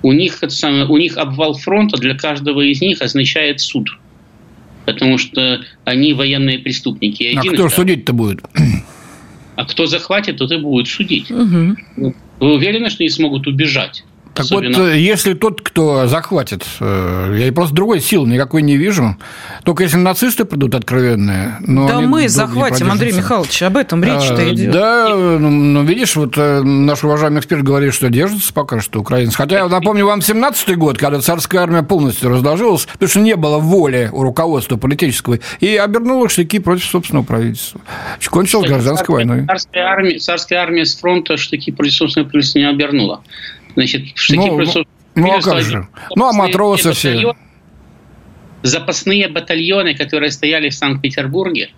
У 0.04 0.12
них, 0.12 0.44
это 0.44 0.54
самое, 0.54 0.86
у 0.86 0.98
них 0.98 1.18
обвал 1.18 1.56
фронта 1.56 1.98
для 1.98 2.16
каждого 2.16 2.62
из 2.62 2.82
них 2.82 3.02
означает 3.02 3.60
суд– 3.60 3.90
потому 4.88 5.18
что 5.18 5.66
они 5.84 6.14
военные 6.14 6.60
преступники. 6.60 7.24
И 7.24 7.36
а 7.36 7.42
кто 7.42 7.68
судить-то 7.70 8.14
будет? 8.14 8.40
А 9.58 9.66
кто 9.66 9.86
захватит, 9.86 10.38
тот 10.38 10.52
и 10.52 10.58
будет 10.58 10.88
судить. 10.88 11.30
Угу. 11.30 12.14
Вы 12.40 12.54
уверены, 12.54 12.90
что 12.90 13.04
они 13.04 13.10
смогут 13.10 13.48
убежать? 13.48 14.06
Так 14.38 14.46
Особенно... 14.46 14.78
вот, 14.78 14.90
э, 14.90 15.00
если 15.00 15.34
тот, 15.34 15.62
кто 15.62 16.06
захватит, 16.06 16.64
э, 16.80 17.40
я 17.40 17.52
просто 17.52 17.74
другой 17.74 18.02
силы 18.02 18.28
никакой 18.28 18.62
не 18.62 18.78
вижу. 18.78 19.18
Только 19.64 19.82
если 19.82 19.98
нацисты 19.98 20.46
придут 20.46 20.76
откровенные. 20.76 21.56
Но 21.62 21.88
да 21.88 22.02
мы 22.02 22.30
захватим, 22.30 22.92
Андрей 22.92 23.14
Михайлович, 23.14 23.64
об 23.64 23.78
этом 23.78 24.04
речь-то 24.04 24.38
а, 24.38 24.54
идет. 24.54 24.72
Да, 24.72 25.10
ну, 25.10 25.50
ну, 25.50 25.84
видишь, 25.84 26.16
вот 26.16 26.36
э, 26.38 26.62
наш 26.62 27.04
уважаемый 27.04 27.40
эксперт 27.40 27.64
говорит, 27.64 27.96
что 27.96 28.10
держится 28.10 28.54
пока 28.54 28.80
что 28.80 29.00
украинцы. 29.00 29.36
Хотя 29.36 29.58
я 29.58 29.68
напомню 29.68 30.06
вам 30.06 30.20
17-й 30.20 30.76
год, 30.76 31.00
когда 31.00 31.20
царская 31.20 31.62
армия 31.62 31.82
полностью 31.82 32.30
разложилась, 32.30 32.86
потому 32.86 33.10
что 33.10 33.20
не 33.22 33.36
было 33.36 33.58
воли 33.58 34.12
у 34.14 34.22
руководства 34.22 34.78
политического, 34.78 35.40
и 35.62 35.76
обернула 35.78 36.30
штыки 36.30 36.60
против 36.60 36.86
собственного 36.86 37.26
правительства. 37.26 37.82
Кончилась 38.30 38.70
гражданской 38.70 39.16
войной. 39.16 39.48
Царская 39.48 39.84
армия, 39.84 40.20
царская 40.20 40.60
армия 40.60 40.86
с 40.86 40.96
фронта 40.96 41.38
штыки 41.38 41.72
против 41.72 41.96
собственного 41.96 42.30
правительства 42.30 42.60
не 42.60 42.70
обернула. 42.70 43.24
Значит, 43.78 44.08
штыки 44.16 44.40
ну, 44.40 44.56
против 44.56 44.86
ну, 45.14 45.32
а 45.32 45.40
как 45.40 45.62
же? 45.62 45.88
Ну, 46.16 46.26
а 46.26 46.34
матросы 46.34 46.94
все. 46.94 47.36
Запасные 48.64 49.28
батальоны, 49.28 49.96
которые 49.96 50.32
стояли 50.32 50.70
в 50.70 50.74
Санкт-Петербурге, 50.74 51.70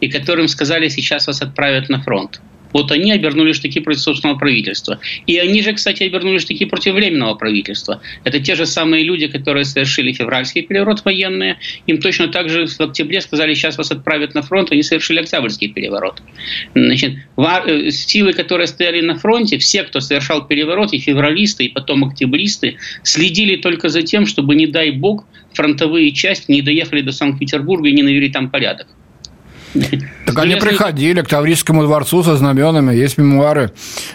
и 0.00 0.10
которым 0.10 0.46
сказали, 0.46 0.88
сейчас 0.88 1.26
вас 1.26 1.40
отправят 1.40 1.88
на 1.88 2.02
фронт. 2.02 2.42
Вот 2.72 2.92
они 2.92 3.12
обернули 3.12 3.52
штыки 3.52 3.80
против 3.80 4.00
собственного 4.00 4.38
правительства. 4.38 5.00
И 5.26 5.36
они 5.38 5.62
же, 5.62 5.72
кстати, 5.72 6.02
обернули 6.02 6.38
штыки 6.38 6.64
против 6.64 6.94
временного 6.94 7.34
правительства. 7.34 8.00
Это 8.24 8.40
те 8.40 8.54
же 8.54 8.66
самые 8.66 9.04
люди, 9.04 9.26
которые 9.26 9.64
совершили 9.64 10.12
февральский 10.12 10.62
переворот 10.62 11.04
военные. 11.04 11.58
Им 11.86 11.98
точно 11.98 12.28
так 12.28 12.48
же 12.48 12.66
в 12.66 12.80
октябре 12.80 13.20
сказали, 13.20 13.54
сейчас 13.54 13.78
вас 13.78 13.90
отправят 13.90 14.34
на 14.34 14.42
фронт, 14.42 14.72
они 14.72 14.82
совершили 14.82 15.20
октябрьский 15.20 15.68
переворот. 15.68 16.22
Значит, 16.74 17.14
э, 17.36 17.90
силы, 17.90 18.32
которые 18.32 18.66
стояли 18.66 19.00
на 19.00 19.16
фронте, 19.16 19.58
все, 19.58 19.82
кто 19.82 20.00
совершал 20.00 20.46
переворот, 20.46 20.92
и 20.92 20.98
февралисты, 20.98 21.64
и 21.64 21.68
потом 21.68 22.04
октябристы, 22.04 22.76
следили 23.02 23.56
только 23.56 23.88
за 23.88 24.02
тем, 24.02 24.26
чтобы, 24.26 24.54
не 24.54 24.66
дай 24.66 24.90
бог, 24.90 25.24
фронтовые 25.52 26.12
части 26.12 26.50
не 26.50 26.62
доехали 26.62 27.00
до 27.00 27.12
Санкт-Петербурга 27.12 27.88
и 27.88 27.92
не 27.92 28.02
навели 28.02 28.28
там 28.28 28.50
порядок. 28.50 28.86
Так 30.26 30.38
они 30.38 30.56
приходили 30.56 31.22
к 31.22 31.28
Таврическому 31.28 31.82
дворцу 31.84 32.22
со 32.22 32.36
знаменами, 32.36 32.94
есть 32.94 33.18
мемуары. 33.18 33.72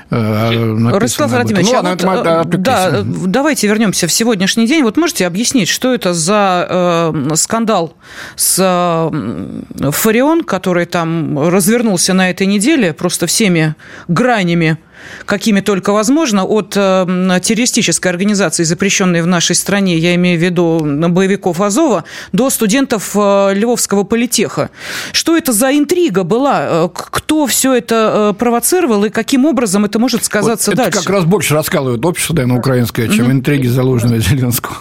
Э, 0.10 0.52
Ростислав 0.92 1.32
Владимирович, 1.32 1.68
ну, 1.70 1.74
ладно, 1.74 1.92
а 1.92 2.44
вот, 2.44 2.48
это, 2.48 2.58
да, 2.58 3.02
давайте 3.04 3.68
вернемся 3.68 4.08
в 4.08 4.14
сегодняшний 4.14 4.68
день. 4.68 4.84
Вот 4.84 4.98
можете 4.98 5.26
объяснить, 5.26 5.70
что 5.70 5.94
это 5.94 6.14
за 6.14 7.14
э, 7.14 7.36
скандал 7.36 7.96
с 8.36 8.58
э, 8.60 9.92
Фарион, 9.92 10.44
который 10.44 10.86
там 10.86 11.50
развернулся 11.50 12.14
на 12.14 12.30
этой 12.30 12.48
неделе 12.48 12.94
просто 12.94 13.28
всеми 13.28 13.76
гранями 14.08 14.78
какими 15.26 15.60
только 15.62 15.94
возможно, 15.94 16.46
от 16.46 16.74
э, 16.76 17.40
террористической 17.42 18.12
организации, 18.12 18.64
запрещенной 18.64 19.22
в 19.22 19.28
нашей 19.28 19.56
стране, 19.56 19.98
я 19.98 20.16
имею 20.16 20.40
в 20.40 20.44
виду 20.44 20.80
боевиков 21.10 21.62
Азова, 21.62 22.04
до 22.32 22.50
студентов 22.50 23.12
э, 23.16 23.54
Львовского 23.54 24.04
политеха. 24.04 24.70
Что 25.12 25.38
это 25.38 25.54
за 25.54 25.72
интрига 25.72 26.24
была? 26.24 26.86
Э, 26.86 26.90
кто 26.94 27.46
все 27.48 27.74
это 27.74 28.36
провоцировал 28.38 29.06
и 29.06 29.10
каким 29.10 29.46
образом 29.46 29.86
это 29.86 30.00
может 30.00 30.26
сказаться 30.26 30.72
вот 30.72 30.80
это 30.80 30.92
дальше? 30.92 31.00
как 31.06 31.10
раз 31.10 31.26
больше 31.26 31.54
раскалывает 31.54 32.04
общество, 32.06 32.34
наверное, 32.34 32.60
украинское, 32.60 33.08
чем 33.08 33.32
интриги, 33.32 33.68
заложенные 33.68 34.20
Зеленского. 34.20 34.78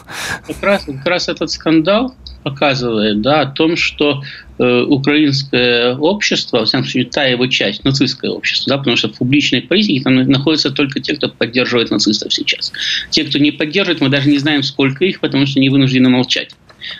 Как 0.47 0.63
раз, 0.63 0.85
как 0.85 1.07
раз 1.07 1.29
этот 1.29 1.51
скандал 1.51 2.15
показывает 2.43 3.23
да, 3.23 3.43
о 3.43 3.47
том, 3.47 3.77
что 3.77 4.23
украинское 4.62 5.96
общество, 5.96 6.59
во 6.59 6.64
всяком 6.64 6.85
случае, 6.85 7.11
та 7.11 7.25
его 7.25 7.46
часть, 7.46 7.85
нацистское 7.85 8.31
общество, 8.31 8.70
да, 8.70 8.79
потому 8.79 8.96
что 8.96 9.09
в 9.09 9.18
публичной 9.18 9.62
политике 9.62 10.03
там 10.03 10.14
находятся 10.14 10.70
только 10.70 11.01
те, 11.01 11.16
кто 11.16 11.29
поддерживает 11.29 11.90
нацистов 11.90 12.33
сейчас. 12.33 12.72
Те, 13.11 13.25
кто 13.25 13.38
не 13.38 13.51
поддерживает, 13.51 14.01
мы 14.01 14.09
даже 14.09 14.29
не 14.29 14.38
знаем, 14.38 14.62
сколько 14.62 15.05
их, 15.05 15.20
потому 15.20 15.46
что 15.46 15.59
они 15.61 15.68
вынуждены 15.68 16.09
молчать 16.09 16.51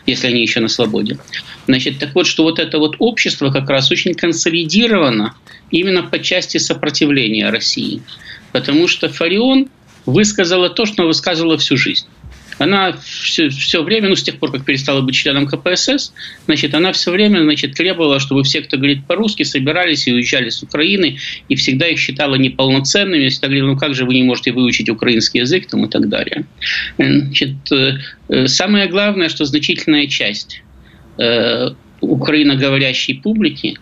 если 0.07 0.29
они 0.29 0.43
еще 0.43 0.61
на 0.61 0.69
свободе. 0.69 1.19
Значит, 1.67 1.99
так 1.99 2.15
вот, 2.15 2.29
что 2.29 2.45
вот 2.45 2.61
это 2.61 2.79
вот 2.79 2.95
общество 3.01 3.51
как 3.51 3.69
раз 3.69 3.91
очень 3.91 4.15
консолидировано 4.15 5.35
именно 5.73 6.05
по 6.05 6.21
части 6.21 6.59
сопротивления 6.59 7.51
России. 7.51 8.01
Потому 8.53 8.87
что 8.87 9.09
Фарион 9.09 9.69
высказала 10.07 10.71
то, 10.71 10.87
что 10.87 11.03
она 11.03 11.09
высказывала 11.09 11.59
всю 11.59 11.77
жизнь 11.77 12.07
она 12.59 12.93
все, 12.93 13.49
все 13.49 13.83
время, 13.83 14.09
ну, 14.09 14.17
с 14.17 14.23
тех 14.23 14.39
пор, 14.39 14.53
как 14.53 14.65
перестала 14.65 15.01
быть 15.01 15.15
членом 15.15 15.47
КПСС, 15.47 16.13
значит, 16.47 16.75
она 16.75 16.93
все 16.93 17.11
время, 17.11 17.43
значит, 17.43 17.75
требовала, 17.75 18.21
чтобы 18.21 18.43
все, 18.45 18.61
кто 18.63 18.77
говорит 18.77 19.07
по-русски, 19.07 19.43
собирались 19.43 20.07
и 20.07 20.13
уезжали 20.13 20.51
с 20.51 20.63
Украины, 20.63 21.19
и 21.49 21.55
всегда 21.55 21.89
их 21.89 21.99
считала 21.99 22.37
неполноценными, 22.37 23.29
всегда 23.29 23.49
говорила, 23.49 23.69
ну, 23.69 23.77
как 23.77 23.95
же 23.95 24.05
вы 24.05 24.15
не 24.15 24.23
можете 24.23 24.53
выучить 24.53 24.89
украинский 24.89 25.41
язык, 25.41 25.67
там, 25.67 25.85
и 25.85 25.89
так 25.89 26.09
далее. 26.09 26.45
Значит, 26.99 27.73
э, 27.73 27.99
э, 28.29 28.47
самое 28.47 28.89
главное, 28.89 29.29
что 29.29 29.45
значительная 29.45 30.07
часть 30.07 30.63
э, 31.19 31.71
украиноговорящей 32.01 33.15
публики 33.15 33.79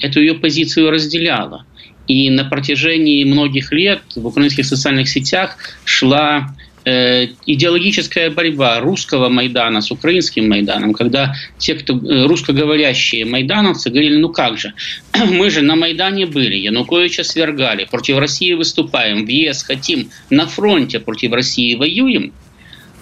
эту 0.00 0.20
ее 0.20 0.34
позицию 0.34 0.90
разделяла. 0.90 1.64
И 2.08 2.28
на 2.30 2.44
протяжении 2.44 3.22
многих 3.22 3.72
лет 3.72 4.02
в 4.16 4.26
украинских 4.26 4.66
социальных 4.66 5.08
сетях 5.08 5.56
шла 5.84 6.52
Э, 6.71 6.71
идеологическая 6.84 8.30
борьба 8.30 8.80
русского 8.80 9.28
Майдана 9.28 9.80
с 9.80 9.90
украинским 9.90 10.48
Майданом, 10.48 10.94
когда 10.94 11.34
те, 11.58 11.74
кто 11.74 11.94
э, 11.94 12.26
русскоговорящие 12.26 13.24
майдановцы, 13.24 13.90
говорили, 13.90 14.16
ну 14.16 14.30
как 14.30 14.58
же, 14.58 14.74
мы 15.30 15.50
же 15.50 15.62
на 15.62 15.76
Майдане 15.76 16.26
были, 16.26 16.56
Януковича 16.56 17.22
свергали, 17.22 17.84
против 17.84 18.18
России 18.18 18.52
выступаем, 18.54 19.24
в 19.24 19.28
ЕС 19.28 19.62
хотим, 19.62 20.10
на 20.30 20.46
фронте 20.46 20.98
против 20.98 21.32
России 21.32 21.74
воюем, 21.74 22.32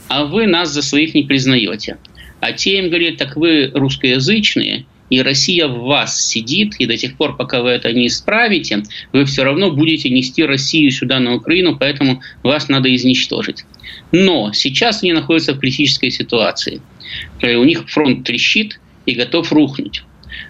а 0.09 0.25
вы 0.25 0.47
нас 0.47 0.71
за 0.71 0.83
своих 0.83 1.15
не 1.15 1.23
признаете. 1.23 1.97
А 2.41 2.53
те 2.53 2.79
им 2.79 2.89
говорят, 2.89 3.17
так 3.17 3.37
вы 3.37 3.71
русскоязычные, 3.73 4.85
и 5.11 5.21
Россия 5.21 5.67
в 5.67 5.81
вас 5.81 6.25
сидит, 6.25 6.77
и 6.79 6.87
до 6.87 6.97
тех 6.97 7.17
пор, 7.17 7.37
пока 7.37 7.61
вы 7.63 7.71
это 7.71 7.93
не 7.93 8.07
исправите, 8.07 8.83
вы 9.13 9.25
все 9.25 9.45
равно 9.45 9.71
будете 9.71 10.09
нести 10.09 10.45
Россию 10.45 10.91
сюда, 10.91 11.19
на 11.19 11.35
Украину, 11.35 11.77
поэтому 11.77 12.23
вас 12.43 12.69
надо 12.69 12.95
изничтожить. 12.95 13.65
Но 14.13 14.53
сейчас 14.53 15.03
они 15.03 15.13
находятся 15.13 15.55
в 15.55 15.59
критической 15.59 16.11
ситуации. 16.11 16.81
Э, 17.41 17.57
у 17.57 17.65
них 17.65 17.89
фронт 17.89 18.25
трещит 18.25 18.81
и 19.07 19.13
готов 19.13 19.53
рухнуть. 19.53 20.05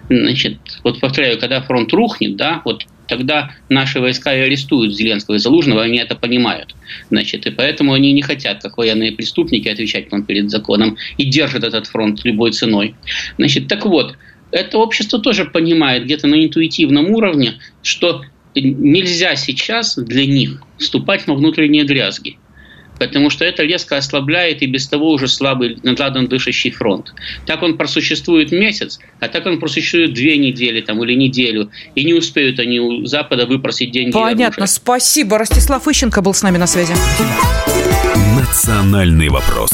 Значит, 0.09 0.59
вот 0.85 1.01
повторяю, 1.01 1.39
когда 1.39 1.63
фронт 1.63 1.93
рухнет, 1.93 2.37
да, 2.37 2.63
вот 2.65 2.85
тогда 3.11 3.51
наши 3.69 4.01
войска 4.01 4.35
и 4.35 4.41
арестуют 4.41 4.95
Зеленского 4.95 5.35
и 5.35 5.39
Залужного, 5.39 5.83
они 5.83 5.99
это 5.99 6.15
понимают. 6.15 6.75
Значит, 7.11 7.47
и 7.47 7.51
поэтому 7.51 7.93
они 7.93 8.13
не 8.13 8.23
хотят, 8.23 8.63
как 8.63 8.79
военные 8.79 9.13
преступники, 9.13 9.69
отвечать 9.69 10.11
вам 10.13 10.25
перед 10.25 10.49
законом 10.51 10.97
и 11.19 11.25
держат 11.25 11.65
этот 11.65 11.89
фронт 11.89 12.25
любой 12.25 12.53
ценой. 12.53 12.95
Значит, 13.37 13.67
так 13.67 13.85
вот, 13.85 14.17
это 14.53 14.79
общество 14.79 15.19
тоже 15.19 15.45
понимает 15.45 16.05
где-то 16.05 16.27
на 16.27 16.45
интуитивном 16.45 17.11
уровне, 17.11 17.55
что 17.83 18.23
нельзя 18.55 19.37
сейчас 19.37 19.97
для 19.97 20.27
них 20.27 20.63
вступать 20.79 21.27
во 21.27 21.35
внутренние 21.35 21.85
дрязги. 21.85 22.39
Потому 22.99 23.31
что 23.31 23.47
это 23.47 23.63
резко 23.63 23.97
ослабляет 23.97 24.61
и 24.61 24.67
без 24.67 24.87
того 24.87 25.13
уже 25.13 25.27
слабый, 25.27 25.79
надладан 25.83 26.27
дышащий 26.27 26.71
фронт. 26.71 27.15
Так 27.47 27.63
он 27.63 27.79
просуществует 27.79 28.53
месяц, 28.53 29.01
а 29.21 29.29
так 29.29 29.47
он 29.47 29.59
просуществует 29.59 30.13
две 30.13 30.37
недели 30.37 30.83
там, 30.83 31.03
или 31.03 31.15
неделю. 31.15 31.71
И 31.95 32.05
не 32.05 32.13
успеют 32.13 32.59
они 32.59 32.79
у 32.79 33.07
Запада 33.07 33.47
выпросить 33.47 33.91
деньги. 33.93 34.13
Понятно. 34.13 34.67
Спасибо. 34.67 35.39
Ростислав 35.39 35.89
Ищенко 35.89 36.21
был 36.21 36.35
с 36.35 36.43
нами 36.43 36.59
на 36.59 36.67
связи. 36.67 36.93
Национальный 38.37 39.31
вопрос 39.31 39.71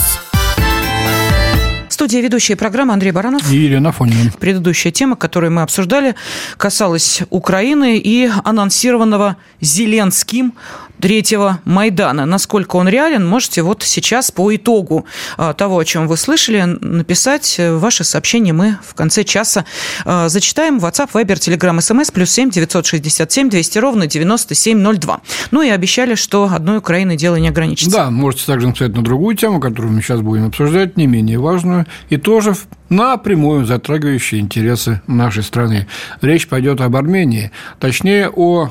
студии 2.07 2.23
ведущая 2.23 2.55
программы 2.55 2.93
Андрей 2.93 3.11
Баранов. 3.11 3.51
И 3.51 3.57
Елена 3.57 3.91
Фонина. 3.91 4.31
Предыдущая 4.39 4.93
тема, 4.93 5.17
которую 5.17 5.51
мы 5.51 5.63
обсуждали, 5.63 6.15
касалась 6.57 7.23
Украины 7.31 7.99
и 7.99 8.31
анонсированного 8.45 9.39
Зеленским 9.61 10.55
третьего 11.01 11.61
Майдана. 11.65 12.27
Насколько 12.27 12.77
он 12.77 12.89
реален, 12.89 13.27
можете 13.27 13.63
вот 13.63 13.83
сейчас 13.83 14.31
по 14.31 14.55
итогу 14.55 15.07
а, 15.37 15.53
того, 15.53 15.79
о 15.79 15.85
чем 15.85 16.09
вы 16.09 16.17
слышали, 16.17 16.63
написать 16.63 17.57
ваше 17.59 18.05
сообщение. 18.05 18.53
Мы 18.53 18.79
в 18.83 18.95
конце 18.95 19.25
часа 19.25 19.65
а, 20.05 20.29
зачитаем. 20.29 20.79
WhatsApp, 20.79 21.11
Viber, 21.13 21.35
Telegram, 21.35 21.77
SMS, 21.79 22.13
плюс 22.13 22.31
7 22.31 22.51
967 22.51 23.51
200 23.51 23.79
ровно 23.79 24.07
9702. 24.07 25.21
Ну 25.51 25.63
и 25.63 25.69
обещали, 25.69 26.15
что 26.15 26.51
одной 26.53 26.79
Украины 26.79 27.17
дело 27.17 27.37
не 27.37 27.49
ограничится. 27.49 27.97
Да, 27.97 28.11
можете 28.11 28.47
также 28.47 28.69
написать 28.69 28.95
на 28.95 29.03
другую 29.03 29.37
тему, 29.37 29.61
которую 29.61 29.93
мы 29.93 30.03
сейчас 30.03 30.21
будем 30.21 30.47
обсуждать, 30.47 30.97
не 30.97 31.07
менее 31.07 31.39
важную, 31.39 31.87
и 32.09 32.17
тоже 32.17 32.55
напрямую 32.89 33.67
затрагивающие 33.67 34.41
интересы 34.41 35.01
нашей 35.07 35.43
страны. 35.43 35.87
Речь 36.21 36.49
пойдет 36.49 36.81
об 36.81 36.97
Армении, 36.97 37.51
точнее 37.79 38.31
о 38.31 38.71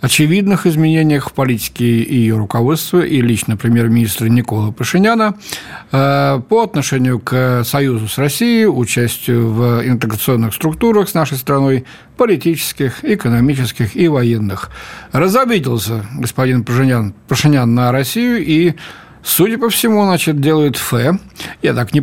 очевидных 0.00 0.66
изменениях 0.66 1.30
в 1.30 1.32
политике 1.32 2.02
ее 2.02 2.36
руководства 2.36 3.00
и 3.00 3.20
лично 3.20 3.56
премьер-министра 3.56 4.26
Никола 4.26 4.70
Пашиняна 4.70 5.36
э, 5.90 6.40
по 6.48 6.62
отношению 6.62 7.18
к 7.18 7.64
союзу 7.64 8.08
с 8.08 8.18
Россией, 8.18 8.66
участию 8.66 9.50
в 9.50 9.82
интеграционных 9.86 10.54
структурах 10.54 11.08
с 11.08 11.14
нашей 11.14 11.36
страной, 11.36 11.84
политических, 12.16 13.04
экономических 13.04 13.96
и 13.96 14.08
военных. 14.08 14.70
Разобиделся 15.12 16.04
господин 16.14 16.64
Пашинян, 16.64 17.14
Пашинян 17.26 17.74
на 17.74 17.92
Россию 17.92 18.44
и 18.44 18.74
Судя 19.22 19.58
по 19.58 19.68
всему, 19.68 20.04
значит, 20.04 20.40
делают 20.40 20.76
Ф, 20.76 20.94
я 21.62 21.74
так 21.74 21.92
не 21.92 22.00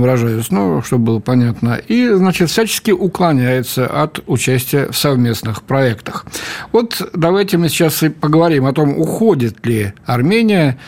выражаюсь, 0.00 0.50
но 0.50 0.82
чтобы 0.82 1.04
было 1.04 1.20
понятно, 1.20 1.80
и, 1.88 2.08
значит, 2.08 2.50
всячески 2.50 2.90
уклоняется 2.90 3.86
от 3.86 4.20
участия 4.26 4.88
в 4.90 4.96
совместных 4.96 5.62
проектах. 5.62 6.26
Вот 6.72 7.08
давайте 7.14 7.56
мы 7.56 7.68
сейчас 7.68 8.02
и 8.02 8.08
поговорим 8.08 8.66
о 8.66 8.72
том, 8.72 8.98
уходит 8.98 9.64
ли 9.66 9.92
Армения 10.04 10.78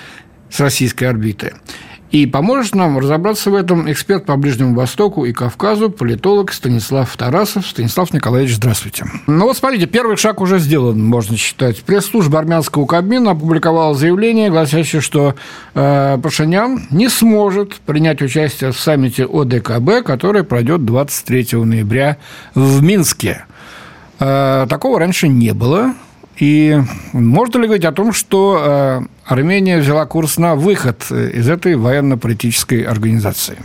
с 0.51 0.61
российской 0.61 1.05
орбиты. 1.05 1.55
И 2.11 2.25
поможет 2.25 2.75
нам 2.75 2.99
разобраться 2.99 3.51
в 3.51 3.55
этом 3.55 3.90
эксперт 3.90 4.25
по 4.25 4.37
Ближнему 4.37 4.75
Востоку 4.75 5.27
и 5.27 5.33
Кавказу, 5.33 5.90
политолог 5.90 6.53
Станислав 6.53 7.14
Тарасов. 7.16 7.66
Станислав 7.66 8.14
Николаевич, 8.14 8.57
здравствуйте. 8.57 9.05
Ну 9.27 9.44
вот 9.44 9.59
смотрите, 9.59 9.87
первый 9.87 10.16
шаг 10.16 10.40
уже 10.40 10.59
сделан, 10.59 11.05
можно 11.05 11.37
считать. 11.37 11.83
Пресс-служба 11.83 12.38
армянского 12.38 12.87
Кабмина 12.87 13.33
опубликовала 13.33 13.94
заявление, 13.94 14.49
гласящее, 14.49 15.03
что 15.03 15.35
э, 15.75 16.18
Пашинян 16.23 16.87
не 16.90 17.11
сможет 17.11 17.75
принять 17.75 18.23
участие 18.23 18.73
в 18.73 18.81
саммите 18.81 19.27
ОДКБ, 19.27 20.07
который 20.07 20.44
пройдет 20.44 20.87
23 20.87 21.59
ноября 21.59 22.16
в 22.55 22.83
Минске. 22.83 23.44
Э, 24.18 24.66
такого 24.68 24.99
раньше 24.99 25.29
не 25.29 25.53
было. 25.53 25.94
И 26.38 26.81
можно 27.12 27.59
ли 27.59 27.64
говорить 27.66 27.85
о 27.85 27.92
том, 27.92 28.12
что 28.12 29.05
Армения 29.24 29.79
взяла 29.79 30.07
курс 30.07 30.38
на 30.38 30.55
выход 30.55 31.11
из 31.11 31.48
этой 31.48 31.77
военно-политической 31.77 32.83
организации? 32.83 33.59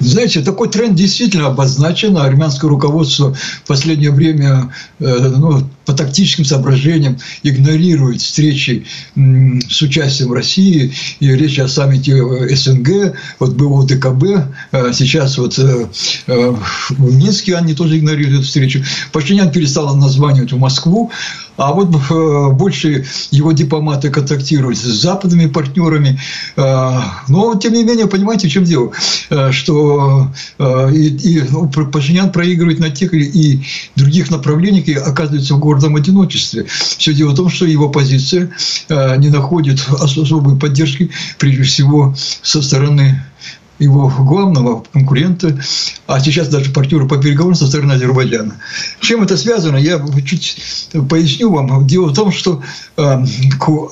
Знаете, 0.00 0.40
такой 0.40 0.68
тренд 0.68 0.94
действительно 0.94 1.46
обозначен. 1.46 2.16
Армянское 2.16 2.68
руководство 2.68 3.34
в 3.34 3.66
последнее 3.66 4.10
время 4.10 4.72
э, 4.98 5.34
ну, 5.36 5.62
по 5.84 5.92
тактическим 5.92 6.44
соображениям 6.44 7.18
игнорирует 7.42 8.22
встречи 8.22 8.86
с 9.14 9.82
участием 9.82 10.32
России. 10.32 10.92
И 11.20 11.28
речь 11.28 11.58
о 11.58 11.68
саммите 11.68 12.12
э, 12.12 12.56
СНГ, 12.56 13.14
вот 13.38 13.54
был 13.54 13.82
ДКБ, 13.84 14.24
э, 14.72 14.92
сейчас 14.94 15.36
вот 15.36 15.58
в 15.58 17.16
Минске 17.16 17.56
они 17.56 17.74
тоже 17.74 17.98
игнорируют 17.98 18.40
эту 18.40 18.46
встречу. 18.46 18.82
Пашинян 19.12 19.52
перестал 19.52 19.94
названивать 19.96 20.52
в 20.52 20.58
Москву, 20.58 21.10
а 21.60 21.72
вот 21.74 21.90
больше 22.54 23.04
его 23.30 23.52
дипломаты 23.52 24.10
контактируют 24.10 24.78
с 24.78 24.82
западными 24.82 25.46
партнерами. 25.46 26.18
Но, 26.56 27.54
тем 27.60 27.74
не 27.74 27.84
менее, 27.84 28.06
понимаете, 28.06 28.48
в 28.48 28.50
чем 28.50 28.64
дело? 28.64 28.92
Что 29.50 30.28
э, 30.58 30.90
и, 30.94 31.08
и 31.08 31.42
ну, 31.50 31.68
Пашинян 31.68 32.32
проигрывает 32.32 32.78
на 32.80 32.90
тех 32.90 33.12
и 33.12 33.62
других 33.94 34.30
направлениях 34.30 34.88
и 34.88 34.94
оказывается 34.94 35.54
в 35.54 35.58
гордом 35.58 35.96
одиночестве. 35.96 36.66
Все 36.98 37.12
дело 37.12 37.30
в 37.30 37.36
том, 37.36 37.50
что 37.50 37.66
его 37.66 37.90
позиция 37.90 38.50
э, 38.88 39.16
не 39.18 39.28
находит 39.28 39.84
особой 40.00 40.58
поддержки, 40.58 41.10
прежде 41.38 41.62
всего, 41.64 42.14
со 42.42 42.62
стороны 42.62 43.22
его 43.80 44.08
главного 44.08 44.84
конкурента, 44.92 45.58
а 46.06 46.20
сейчас 46.20 46.48
даже 46.48 46.70
партнера 46.70 47.06
по 47.06 47.16
переговорам 47.16 47.54
со 47.54 47.66
стороны 47.66 47.92
Азербайджана. 47.92 48.56
Чем 49.00 49.22
это 49.22 49.36
связано, 49.36 49.78
я 49.78 50.00
чуть 50.24 50.58
поясню 51.08 51.50
вам. 51.50 51.86
Дело 51.86 52.08
в 52.08 52.14
том, 52.14 52.30
что 52.30 52.62
э, 52.96 53.24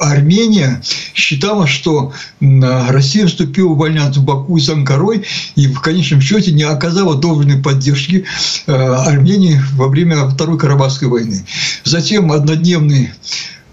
Армения 0.00 0.82
считала, 1.14 1.66
что 1.66 2.12
Россия 2.40 3.26
вступила 3.26 3.74
в 3.74 3.82
альянс 3.82 4.18
Баку 4.18 4.58
с 4.58 4.68
Анкарой 4.68 5.24
и 5.56 5.66
в 5.66 5.80
конечном 5.80 6.20
счете 6.20 6.52
не 6.52 6.64
оказала 6.64 7.16
должной 7.16 7.56
поддержки 7.60 8.26
э, 8.66 8.72
Армении 8.72 9.60
во 9.72 9.88
время 9.88 10.28
Второй 10.28 10.58
Карабахской 10.58 11.08
войны. 11.08 11.44
Затем 11.84 12.30
однодневный 12.30 13.10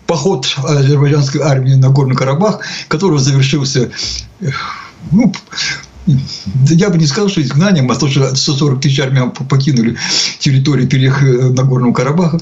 поход 0.07 0.55
азербайджанской 0.57 1.41
армии 1.41 1.73
на 1.73 1.89
Горный 1.89 2.15
Карабах, 2.15 2.61
который 2.87 3.19
завершился 3.19 3.91
э, 4.39 4.49
ну, 5.11 5.33
я 6.05 6.89
бы 6.89 6.97
не 6.97 7.07
сказал, 7.07 7.29
что 7.29 7.41
изгнанием, 7.41 7.89
а 7.91 7.95
то, 7.95 8.07
что 8.07 8.35
140 8.35 8.81
тысяч 8.81 8.99
армян 8.99 9.31
покинули 9.31 9.97
территорию 10.39 10.87
переехали 10.87 11.49
на 11.49 11.63
Горном 11.63 11.93
Карабахе, 11.93 12.37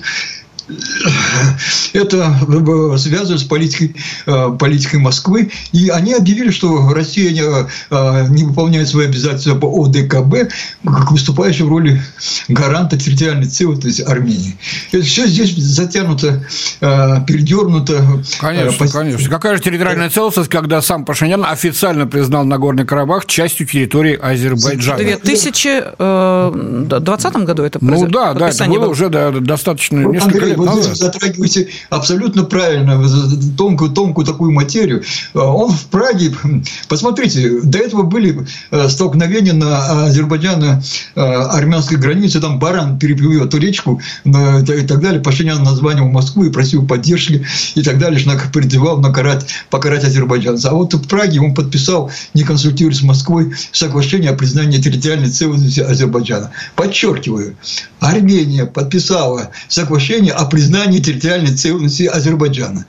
это 1.94 2.36
э, 2.48 2.98
связано 2.98 3.38
с 3.38 3.44
политикой, 3.44 3.96
э, 4.26 4.58
политикой 4.60 5.00
Москвы. 5.00 5.52
И 5.72 5.90
они 5.90 6.14
объявили, 6.14 6.50
что 6.52 6.92
Россия 6.94 7.32
не, 7.32 7.42
э, 7.42 8.28
не 8.30 8.44
выполняет 8.44 8.88
свои 8.88 9.08
обязательства 9.08 9.56
по 9.56 9.86
ОДКБ, 9.86 10.52
как 10.86 11.12
выступающая 11.12 11.66
в 11.66 11.70
роли 11.70 12.02
гаранта 12.48 12.98
территориальной 12.98 13.48
целостности 13.48 14.02
Армении. 14.02 14.56
Это 14.92 15.04
все 15.04 15.28
здесь 15.28 15.56
затянуто, 15.56 16.44
передернуто. 16.80 18.24
Конечно, 18.40 18.88
конечно. 18.88 19.30
Какая 19.30 19.58
же 19.58 19.64
территориальная 19.64 20.10
целостность, 20.10 20.50
когда 20.50 20.82
сам 20.82 21.06
Пашинян 21.06 21.46
официально 21.46 22.08
признал 22.08 22.46
Нагорный 22.46 22.86
Карабах 22.86 23.26
частью 23.26 23.68
территории 23.68 24.18
Азербайджана? 24.22 24.98
В 24.98 25.22
2020 25.24 27.36
году 27.38 27.64
это 27.64 27.80
произошло? 27.80 28.06
Ну 28.06 28.12
да, 28.12 28.34
да, 28.34 28.50
это 28.50 28.66
было 28.66 28.88
уже 28.88 29.10
да, 29.10 29.32
достаточно 29.32 30.06
несколько 30.06 30.46
лет 30.46 30.58
Вы 30.66 30.96
затрагиваете 30.96 31.70
абсолютно 31.90 32.44
правильно 32.44 33.02
тонкую, 33.58 33.92
тонкую 33.92 34.26
такую 34.26 34.52
материю. 34.52 35.04
А, 35.34 35.40
он 35.40 35.72
в 35.72 35.86
Праге, 35.88 36.34
посмотрите, 36.88 37.62
до 37.62 37.80
этого 37.80 38.04
были 38.04 38.46
э, 38.72 38.90
столкновения 38.90 39.54
на 39.54 40.08
азербайджано-армянской 40.08 41.98
границе, 41.98 42.40
там 42.40 42.60
баран 42.60 43.00
переплывет 43.00 43.48
эту 43.48 43.58
речку 43.58 44.02
и 44.26 44.32
так 44.32 45.02
далее. 45.02 45.22
Пашинян 45.22 45.64
названивал 45.64 46.10
Москву 46.10 46.46
и 46.46 46.52
просил 46.52 46.86
поддержки 46.86 47.46
и 47.76 47.82
так 47.82 48.00
далее, 48.00 48.20
призывал 48.52 49.00
накарать, 49.00 49.48
покарать 49.70 50.04
азербайджанцев. 50.04 50.72
А 50.72 50.76
вот 50.76 50.94
в 50.94 51.08
Праге 51.08 51.40
он 51.40 51.54
подписал, 51.54 52.12
не 52.34 52.44
консультируясь 52.44 53.00
с 53.00 53.04
Москвой, 53.04 53.54
соглашение 53.72 54.32
о 54.32 54.36
признании 54.36 54.80
территориальной 54.80 55.30
целостности 55.30 55.80
Азербайджана. 55.80 56.52
Подчеркиваю, 56.76 57.56
Армения 58.00 58.66
подписала 58.66 59.52
соглашение 59.68 60.34
о 60.34 60.43
признании 60.46 61.00
территориальной 61.00 61.56
целостности 61.56 62.04
Азербайджана. 62.04 62.86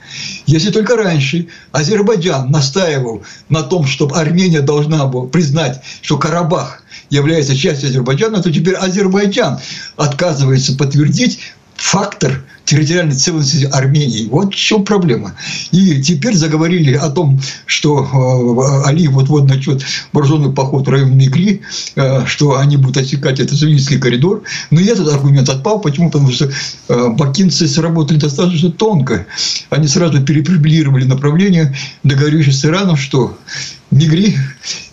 Если 0.46 0.70
только 0.70 0.96
раньше 0.96 1.48
Азербайджан 1.72 2.50
настаивал 2.50 3.22
на 3.48 3.62
том, 3.62 3.86
чтобы 3.86 4.16
Армения 4.16 4.60
должна 4.60 5.06
была 5.06 5.26
признать, 5.26 5.80
что 6.02 6.18
Карабах 6.18 6.82
является 7.10 7.56
частью 7.56 7.88
Азербайджана, 7.88 8.42
то 8.42 8.52
теперь 8.52 8.74
Азербайджан 8.74 9.58
отказывается 9.96 10.76
подтвердить 10.76 11.40
фактор 11.76 12.42
территориальной 12.64 13.14
целостности 13.14 13.66
Армении. 13.66 14.28
Вот 14.28 14.54
в 14.54 14.56
чем 14.56 14.84
проблема. 14.84 15.34
И 15.70 16.00
теперь 16.02 16.34
заговорили 16.34 16.94
о 16.94 17.10
том, 17.10 17.40
что 17.66 18.02
э, 18.02 18.88
Али 18.88 19.06
вот-вот 19.08 19.48
начнет 19.48 19.82
вооруженный 20.12 20.52
поход 20.52 20.86
в 20.86 20.90
район 20.90 21.16
Мигри, 21.16 21.60
э, 21.96 22.24
что 22.26 22.58
они 22.58 22.76
будут 22.76 22.96
отсекать 22.96 23.40
этот 23.40 23.58
Суннитский 23.58 23.98
коридор. 23.98 24.42
Но 24.70 24.80
и 24.80 24.86
этот 24.86 25.12
аргумент 25.12 25.48
отпал. 25.48 25.80
Почему? 25.80 26.10
Потому 26.10 26.30
что 26.30 26.50
э, 26.88 27.08
бакинцы 27.10 27.68
сработали 27.68 28.18
достаточно 28.18 28.70
тонко. 28.70 29.26
Они 29.68 29.86
сразу 29.86 30.22
переприблировали 30.22 31.04
направление, 31.04 31.76
договорившись 32.02 32.60
с 32.60 32.64
Ираном, 32.64 32.96
что 32.96 33.36
Мигри 33.94 34.36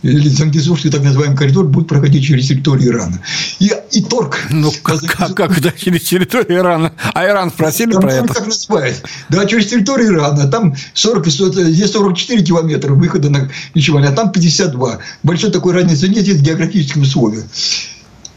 или 0.04 0.30
Зангизурский 0.30 0.92
так 0.92 1.02
называемый 1.02 1.36
коридор 1.36 1.66
будет 1.66 1.88
проходить 1.88 2.24
через 2.24 2.48
территорию 2.48 2.94
Ирана. 2.94 3.20
И, 3.60 3.74
и 3.92 4.04
торг. 4.04 4.40
Ну, 4.52 4.72
как, 4.84 5.02
как, 5.02 5.36
как 5.36 5.58
это 5.58 5.72
через 5.72 6.04
территорию 6.04 6.60
Ирана? 6.60 6.94
А 7.14 7.26
Иран 7.26 7.50
спросили 7.50 7.94
там, 7.94 8.02
про 8.02 8.14
это? 8.14 8.34
Как 8.34 8.46
называют? 8.46 9.04
Да, 9.30 9.46
через 9.48 9.68
территорию 9.68 10.14
Ирана. 10.14 10.48
Там 10.48 10.76
40, 10.94 11.28
здесь 11.28 11.92
44 11.92 12.44
километра 12.44 12.94
выхода 12.94 13.32
на 13.32 13.50
Ничеване, 13.74 14.10
а 14.10 14.12
там 14.12 14.32
52. 14.32 15.00
Большой 15.24 15.52
такой 15.52 15.74
разницы 15.74 16.08
нет, 16.08 16.28
есть 16.28 16.42
географические 16.42 17.04
условия. 17.04 17.44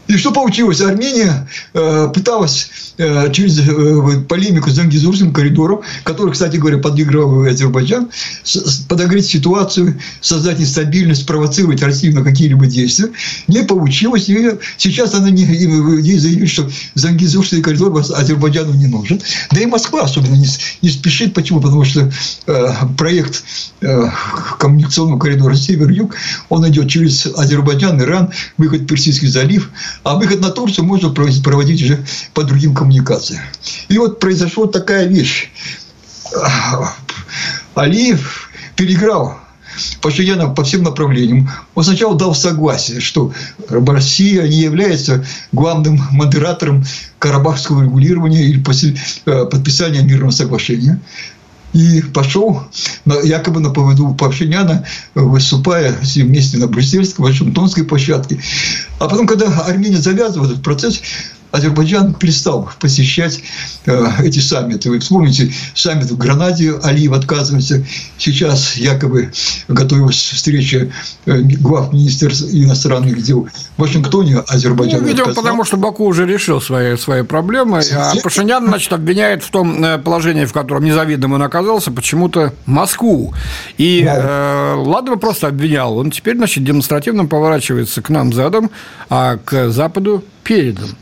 И 0.07 0.17
что 0.17 0.31
получилось? 0.31 0.81
Армения 0.81 1.47
э, 1.73 2.09
пыталась 2.13 2.69
э, 2.97 3.31
через 3.31 3.59
э, 3.59 4.21
полемику 4.27 4.69
с 4.69 4.73
Зангизурским 4.73 5.33
коридором, 5.33 5.81
который, 6.03 6.31
кстати 6.31 6.57
говоря, 6.57 6.77
подыгрывал 6.77 7.43
Азербайджан, 7.45 8.09
с, 8.43 8.81
подогреть 8.87 9.25
ситуацию, 9.25 9.99
создать 10.21 10.59
нестабильность, 10.59 11.21
спровоцировать 11.21 11.81
Россию 11.81 12.15
на 12.15 12.23
какие-либо 12.23 12.67
действия. 12.67 13.09
Не 13.47 13.63
получилось. 13.63 14.29
И 14.29 14.51
сейчас 14.77 15.15
она 15.15 15.31
не, 15.31 15.43
ей 15.43 16.19
заявили, 16.19 16.45
что 16.45 16.69
Зангизурский 16.93 17.61
коридор 17.61 17.97
Азербайджану 17.97 18.73
не 18.73 18.87
нужен. 18.87 19.19
Да 19.51 19.59
и 19.59 19.65
Москва 19.65 20.03
особенно 20.03 20.35
не, 20.35 20.47
не 20.83 20.89
спешит. 20.89 21.33
Почему? 21.33 21.61
Потому 21.61 21.83
что 21.83 22.11
э, 22.45 22.73
проект 22.95 23.43
э, 23.81 24.03
коммуникационного 24.59 25.17
коридора 25.17 25.55
Север-Юг, 25.55 26.13
он 26.49 26.67
идет 26.69 26.89
через 26.89 27.25
Азербайджан, 27.25 27.99
Иран, 28.01 28.29
выход 28.57 28.81
в 28.81 28.85
Персидский 28.85 29.29
залив– 29.29 29.71
а 30.03 30.15
выход 30.15 30.41
на 30.41 30.49
Турцию 30.49 30.85
можно 30.85 31.09
проводить 31.09 31.81
уже 31.83 32.05
по 32.33 32.43
другим 32.43 32.73
коммуникациям. 32.73 33.41
И 33.89 33.97
вот 33.97 34.19
произошла 34.19 34.67
такая 34.67 35.07
вещь. 35.07 35.51
Алиев 37.75 38.49
переиграл 38.75 39.39
Пашиняна 40.01 40.49
по 40.49 40.63
всем 40.63 40.83
направлениям. 40.83 41.49
Он 41.73 41.83
сначала 41.83 42.15
дал 42.15 42.33
согласие, 42.33 43.01
что 43.01 43.33
Россия 43.69 44.47
не 44.47 44.61
является 44.61 45.25
главным 45.51 46.01
модератором 46.11 46.85
карабахского 47.19 47.83
регулирования 47.83 48.43
или 48.43 48.63
э, 49.25 49.45
подписания 49.45 50.01
мирного 50.01 50.31
соглашения 50.31 50.99
и 51.75 52.01
пошел 52.01 52.61
якобы 53.23 53.59
на 53.59 53.69
поводу 53.69 54.15
Пашиняна, 54.15 54.85
выступая 55.13 55.93
вместе 56.15 56.57
на 56.57 56.67
Брюссельской, 56.67 57.25
Вашингтонской 57.25 57.83
площадке. 57.83 58.39
А 58.97 59.09
потом, 59.09 59.27
когда 59.27 59.47
Армения 59.47 59.97
завязывает 59.97 60.51
этот 60.51 60.63
процесс, 60.63 61.01
Азербайджан 61.51 62.13
перестал 62.13 62.69
посещать 62.79 63.41
э, 63.85 64.05
эти 64.23 64.39
саммиты. 64.39 64.89
Вы 64.89 64.99
вспомните, 64.99 65.51
саммит 65.73 66.11
в 66.11 66.17
Гранаде 66.17 66.75
Алиев 66.83 67.13
отказывается. 67.13 67.85
Сейчас 68.17 68.75
якобы 68.75 69.31
готовилась 69.67 70.17
встреча 70.17 70.89
э, 71.25 71.39
глав 71.41 71.93
министерств 71.93 72.47
иностранных 72.51 73.21
дел 73.21 73.47
в 73.77 73.81
Вашингтоне, 73.81 74.39
Азербайджан 74.47 75.01
ну, 75.01 75.07
Видимо, 75.07 75.33
потому 75.33 75.63
что 75.63 75.77
Баку 75.77 76.05
уже 76.05 76.25
решил 76.25 76.61
свои, 76.61 76.97
свои 76.97 77.23
проблемы. 77.23 77.81
А 77.93 78.13
Пашинян, 78.21 78.67
значит, 78.67 78.91
обвиняет 78.93 79.43
в 79.43 79.49
том 79.49 79.83
э, 79.83 79.97
положении, 79.97 80.45
в 80.45 80.53
котором 80.53 80.83
незавидным 80.83 81.33
он 81.33 81.41
оказался, 81.41 81.91
почему-то 81.91 82.53
Москву. 82.65 83.33
И 83.77 84.03
да. 84.03 84.73
э, 84.73 84.75
ладно, 84.75 85.17
просто 85.17 85.47
обвинял. 85.47 85.97
Он 85.97 86.11
теперь, 86.11 86.35
значит, 86.35 86.63
демонстративно 86.63 87.25
поворачивается 87.25 88.01
к 88.01 88.09
нам 88.09 88.33
задом, 88.33 88.71
а 89.09 89.37
к 89.37 89.69
Западу 89.69 90.23
передом. 90.43 90.95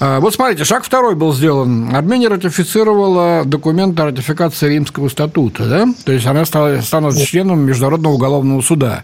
А, 0.00 0.20
вот 0.20 0.32
смотрите, 0.32 0.64
шаг 0.64 0.84
второй 0.84 1.16
был 1.16 1.32
сделан. 1.34 1.94
Армения 1.94 2.28
ратифицировала 2.28 3.42
документ 3.44 3.98
о 3.98 4.06
ратификации 4.06 4.68
Римского 4.68 5.08
статута, 5.08 5.64
да? 5.64 5.86
То 6.04 6.12
есть 6.12 6.24
она 6.26 6.44
стала, 6.44 6.80
стала 6.82 7.12
членом 7.14 7.60
Международного 7.60 8.12
уголовного 8.12 8.60
суда. 8.60 9.02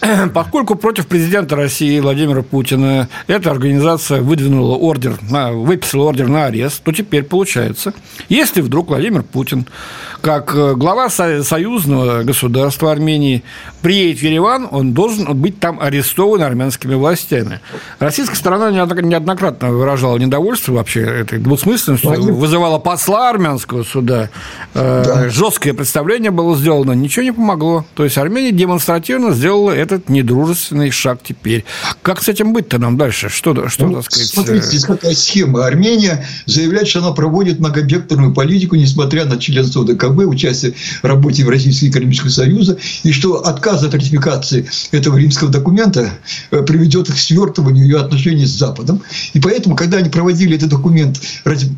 Поскольку 0.34 0.74
против 0.74 1.06
президента 1.06 1.56
России 1.56 1.98
Владимира 1.98 2.42
Путина 2.42 3.08
эта 3.26 3.50
организация 3.50 4.20
выдвинула 4.20 4.76
ордер, 4.76 5.18
на, 5.22 5.52
выписала 5.52 6.04
ордер 6.04 6.28
на 6.28 6.46
арест, 6.46 6.82
то 6.82 6.92
теперь 6.92 7.22
получается, 7.22 7.94
если 8.28 8.60
вдруг 8.60 8.88
Владимир 8.88 9.22
Путин, 9.22 9.66
как 10.20 10.54
э, 10.54 10.74
глава 10.74 11.08
союзного 11.08 12.22
государства 12.22 12.92
Армении, 12.92 13.42
приедет 13.80 14.20
в 14.20 14.22
Ереван, 14.22 14.68
он 14.70 14.92
должен 14.92 15.34
быть 15.34 15.58
там 15.58 15.80
арестован 15.80 16.42
армянскими 16.42 16.94
властями. 16.94 17.60
Российская 17.98 18.36
сторона 18.36 18.70
неоднократно 18.70 19.70
выражала 19.70 20.18
недовольство 20.18 20.33
вообще 20.72 21.00
этой 21.00 21.38
двусмысленностью, 21.38 22.10
Они... 22.10 22.30
вызывала 22.30 22.78
посла 22.78 23.30
армянского 23.30 23.82
суда. 23.84 24.30
Э, 24.74 25.02
да. 25.04 25.28
Жесткое 25.28 25.74
представление 25.74 26.30
было 26.30 26.56
сделано, 26.56 26.92
ничего 26.92 27.24
не 27.24 27.32
помогло. 27.32 27.84
То 27.94 28.04
есть 28.04 28.18
Армения 28.18 28.52
демонстративно 28.52 29.32
сделала 29.32 29.70
этот 29.70 30.08
недружественный 30.08 30.90
шаг 30.90 31.20
теперь. 31.22 31.64
Как 32.02 32.22
с 32.22 32.28
этим 32.28 32.52
быть-то 32.52 32.78
нам 32.78 32.96
дальше? 32.96 33.28
Что, 33.28 33.68
что 33.68 33.86
ну, 33.86 33.94
так 33.94 34.04
сказать? 34.04 34.28
Смотрите, 34.28 34.66
здесь 34.66 34.84
какая 34.84 35.14
схема. 35.14 35.66
Армения 35.66 36.26
заявляет, 36.46 36.88
что 36.88 37.00
она 37.00 37.12
проводит 37.12 37.60
многовекторную 37.60 38.32
политику, 38.32 38.76
несмотря 38.76 39.24
на 39.24 39.38
членство 39.38 39.84
ДКБ, 39.84 40.26
участие 40.26 40.74
в 41.02 41.06
работе 41.06 41.44
в 41.44 41.48
Российском 41.48 41.90
экономическом 41.90 42.30
союзе, 42.30 42.76
и 43.02 43.12
что 43.12 43.46
отказ 43.46 43.82
от 43.82 43.94
ратификации 43.94 44.68
этого 44.90 45.16
римского 45.16 45.50
документа 45.50 46.10
э, 46.50 46.62
приведет 46.62 47.10
к 47.10 47.16
свертыванию 47.16 47.84
ее 47.84 47.98
отношений 47.98 48.46
с 48.46 48.50
Западом. 48.50 49.02
И 49.32 49.40
поэтому, 49.40 49.76
когда 49.76 49.98
они 49.98 50.10
проводили 50.24 50.56
этот 50.56 50.70
документ, 50.70 51.20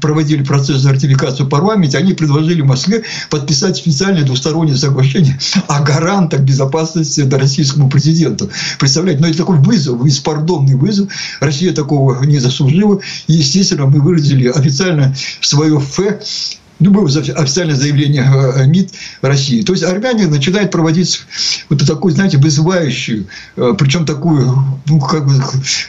проводили 0.01 0.45
процесс 0.45 0.85
ратификации 0.85 1.43
в 1.43 1.49
парламенте, 1.49 1.99
они 1.99 2.13
предложили 2.13 2.63
Москве 2.63 3.03
подписать 3.29 3.77
специальное 3.77 4.23
двустороннее 4.23 4.77
соглашение 4.77 5.37
о 5.67 5.81
гарантах 5.81 6.43
безопасности 6.43 7.23
российскому 7.23 7.91
президенту. 7.91 8.49
Представляете, 8.79 9.21
но 9.21 9.27
это 9.27 9.39
такой 9.39 9.59
вызов, 9.59 10.05
беспардонный 10.05 10.77
вызов. 10.77 11.09
Россия 11.41 11.73
такого 11.73 12.23
не 12.23 12.39
заслужила. 12.39 13.01
Естественно, 13.27 13.87
мы 13.87 14.01
выразили 14.01 14.47
официально 14.47 15.13
свое 15.41 15.79
«ф» 15.79 15.99
любое 16.81 17.07
официальное 17.07 17.75
заявление 17.75 18.25
э, 18.25 18.67
МИД 18.67 18.93
России. 19.23 19.62
То 19.62 19.73
есть 19.73 19.85
армяне 19.85 20.27
начинают 20.27 20.71
проводить 20.71 21.25
вот 21.69 21.87
такую, 21.87 22.15
знаете, 22.15 22.39
вызывающую, 22.39 23.27
э, 23.57 23.75
причем 23.79 24.05
такую, 24.05 24.62
ну, 24.87 25.01
как 25.01 25.27
бы 25.27 25.35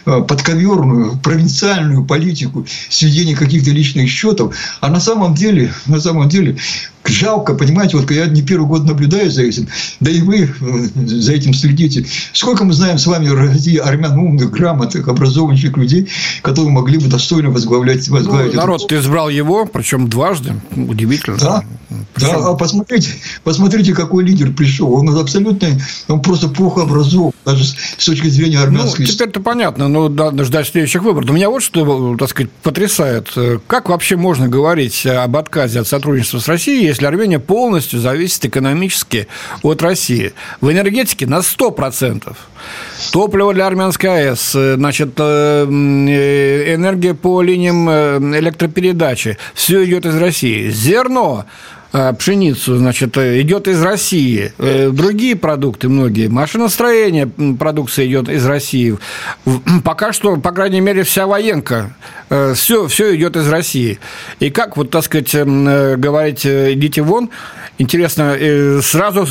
э, 0.06 0.22
подковерную, 0.24 1.18
провинциальную 1.18 2.06
политику 2.06 2.66
сведения 2.90 3.36
каких-то 3.36 3.72
личных 3.72 4.10
счетов. 4.10 4.56
А 4.80 4.90
на 4.90 5.00
самом 5.00 5.34
деле, 5.34 5.74
на 5.88 6.00
самом 6.00 6.30
деле, 6.30 6.58
жалко, 7.10 7.54
понимаете, 7.54 7.98
вот 7.98 8.10
я 8.12 8.26
не 8.28 8.42
первый 8.42 8.68
год 8.68 8.84
наблюдаю 8.86 9.32
за 9.32 9.44
этим, 9.44 9.68
да 10.00 10.12
и 10.12 10.22
вы 10.22 10.54
за 10.96 11.34
этим 11.34 11.54
следите. 11.54 12.06
Сколько 12.34 12.64
мы 12.64 12.74
знаем 12.74 12.98
с 12.98 13.06
вами 13.08 13.28
России 13.28 13.78
армян 13.78 14.18
умных, 14.18 14.52
грамотных, 14.52 15.08
образованных 15.08 15.78
людей, 15.78 16.08
которые 16.42 16.72
могли 16.72 16.98
бы 16.98 17.08
достойно 17.08 17.50
возглавлять, 17.50 18.08
возглавить 18.10 18.54
ну, 18.54 18.60
народ 18.60 18.88
ты 18.88 18.98
избрал 18.98 19.30
его, 19.30 19.66
причем 19.66 20.10
дважды, 20.10 20.54
удивительно. 20.76 21.38
Да, 21.38 21.64
причем... 22.14 22.30
да, 22.34 22.50
а 22.50 22.54
посмотрите, 22.56 23.12
посмотрите, 23.44 23.94
какой 23.94 24.24
лидер 24.24 24.52
пришел. 24.52 24.94
Он 24.94 25.10
абсолютно, 25.18 25.70
он 26.08 26.22
просто 26.22 26.50
плохо 26.50 26.82
образован, 26.82 27.34
даже 27.46 27.64
с 27.64 28.06
точки 28.06 28.28
зрения 28.28 28.60
армянской. 28.60 29.06
Ну, 29.06 29.12
теперь-то 29.12 29.40
понятно, 29.40 29.88
но 29.88 30.10
надо 30.10 30.44
ждать 30.44 30.68
следующих 30.68 31.04
выборов. 31.04 31.28
Но 31.28 31.34
меня 31.34 31.50
вот 31.50 31.64
что, 31.64 32.16
так 32.18 32.30
сказать, 32.30 32.52
потрясает. 32.64 33.34
Как 33.68 33.90
вообще 33.90 34.16
можно 34.16 34.48
говорить 34.48 35.06
об 35.06 35.36
отказе 35.38 35.80
от 35.80 35.88
сотрудничества 35.88 36.40
с 36.40 36.48
Россией, 36.48 36.92
если 36.98 37.06
Армения 37.06 37.40
полностью 37.40 38.00
зависит 38.00 38.46
экономически 38.46 39.28
от 39.62 39.82
России? 39.84 40.34
В 40.62 40.72
энергетике 40.72 41.28
на 41.28 41.40
100%. 41.40 42.36
Топливо 43.12 43.54
для 43.54 43.68
армянской 43.68 44.30
АЭС, 44.30 44.52
значит, 44.52 45.12
э, 45.18 45.66
э, 45.68 46.74
энергия 46.74 47.14
по 47.14 47.42
линиям 47.42 47.88
э, 47.88 48.18
электропередачи. 48.40 49.38
Все 49.54 49.86
идет 49.86 50.06
из 50.08 50.16
России. 50.16 50.70
Зерно 50.70 51.46
пшеницу, 51.92 52.78
значит, 52.78 53.18
идет 53.18 53.68
из 53.68 53.82
России. 53.82 54.52
Другие 54.92 55.36
продукты 55.36 55.90
многие. 55.90 56.28
Машиностроение, 56.28 57.28
продукция 57.28 58.06
идет 58.08 58.30
из 58.30 58.46
России. 58.46 58.98
Пока 59.84 60.14
что, 60.14 60.38
по 60.38 60.52
крайней 60.52 60.82
мере, 60.82 61.04
вся 61.04 61.28
военка 61.28 61.96
все, 62.56 62.86
э, 62.86 62.88
все 62.88 63.16
идет 63.16 63.36
из 63.36 63.48
России. 63.50 64.00
И 64.40 64.50
как, 64.50 64.78
вот, 64.78 64.90
так 64.90 65.04
сказать, 65.04 65.34
э, 65.34 65.96
говорить, 65.96 66.46
э, 66.46 66.74
идите 66.74 67.02
вон, 67.02 67.30
интересно, 67.78 68.38
сразу 68.82 69.26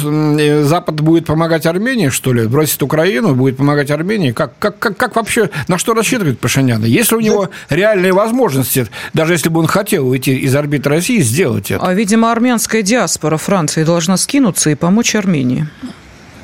Запад 0.65 1.01
будет 1.01 1.27
помогать 1.27 1.67
Армении, 1.67 2.09
что 2.09 2.33
ли? 2.33 2.47
Бросит 2.47 2.83
Украину, 2.83 3.35
будет 3.35 3.57
помогать 3.57 3.91
Армении? 3.91 4.33
Как, 4.33 4.53
как, 4.59 4.79
как, 4.79 4.97
как 4.97 5.17
вообще, 5.17 5.51
на 5.69 5.79
что 5.79 5.95
рассчитывает 5.95 6.39
Пашинян? 6.39 6.85
Если 6.85 7.15
у 7.15 7.21
него 7.21 7.51
реальные 7.69 8.13
возможности, 8.13 8.87
даже 9.15 9.35
если 9.35 9.49
бы 9.49 9.61
он 9.61 9.67
хотел 9.67 10.09
уйти 10.09 10.37
из 10.37 10.55
орбиты 10.55 10.89
России, 10.89 11.21
сделать 11.21 11.71
это? 11.71 11.85
А, 11.85 11.93
видимо, 11.95 12.31
армянская 12.47 12.83
диаспора 12.83 13.39
Франции 13.39 13.83
должна 13.83 14.17
скинуться 14.17 14.71
и 14.71 14.77
помочь 14.77 15.17
Армении. 15.17 15.67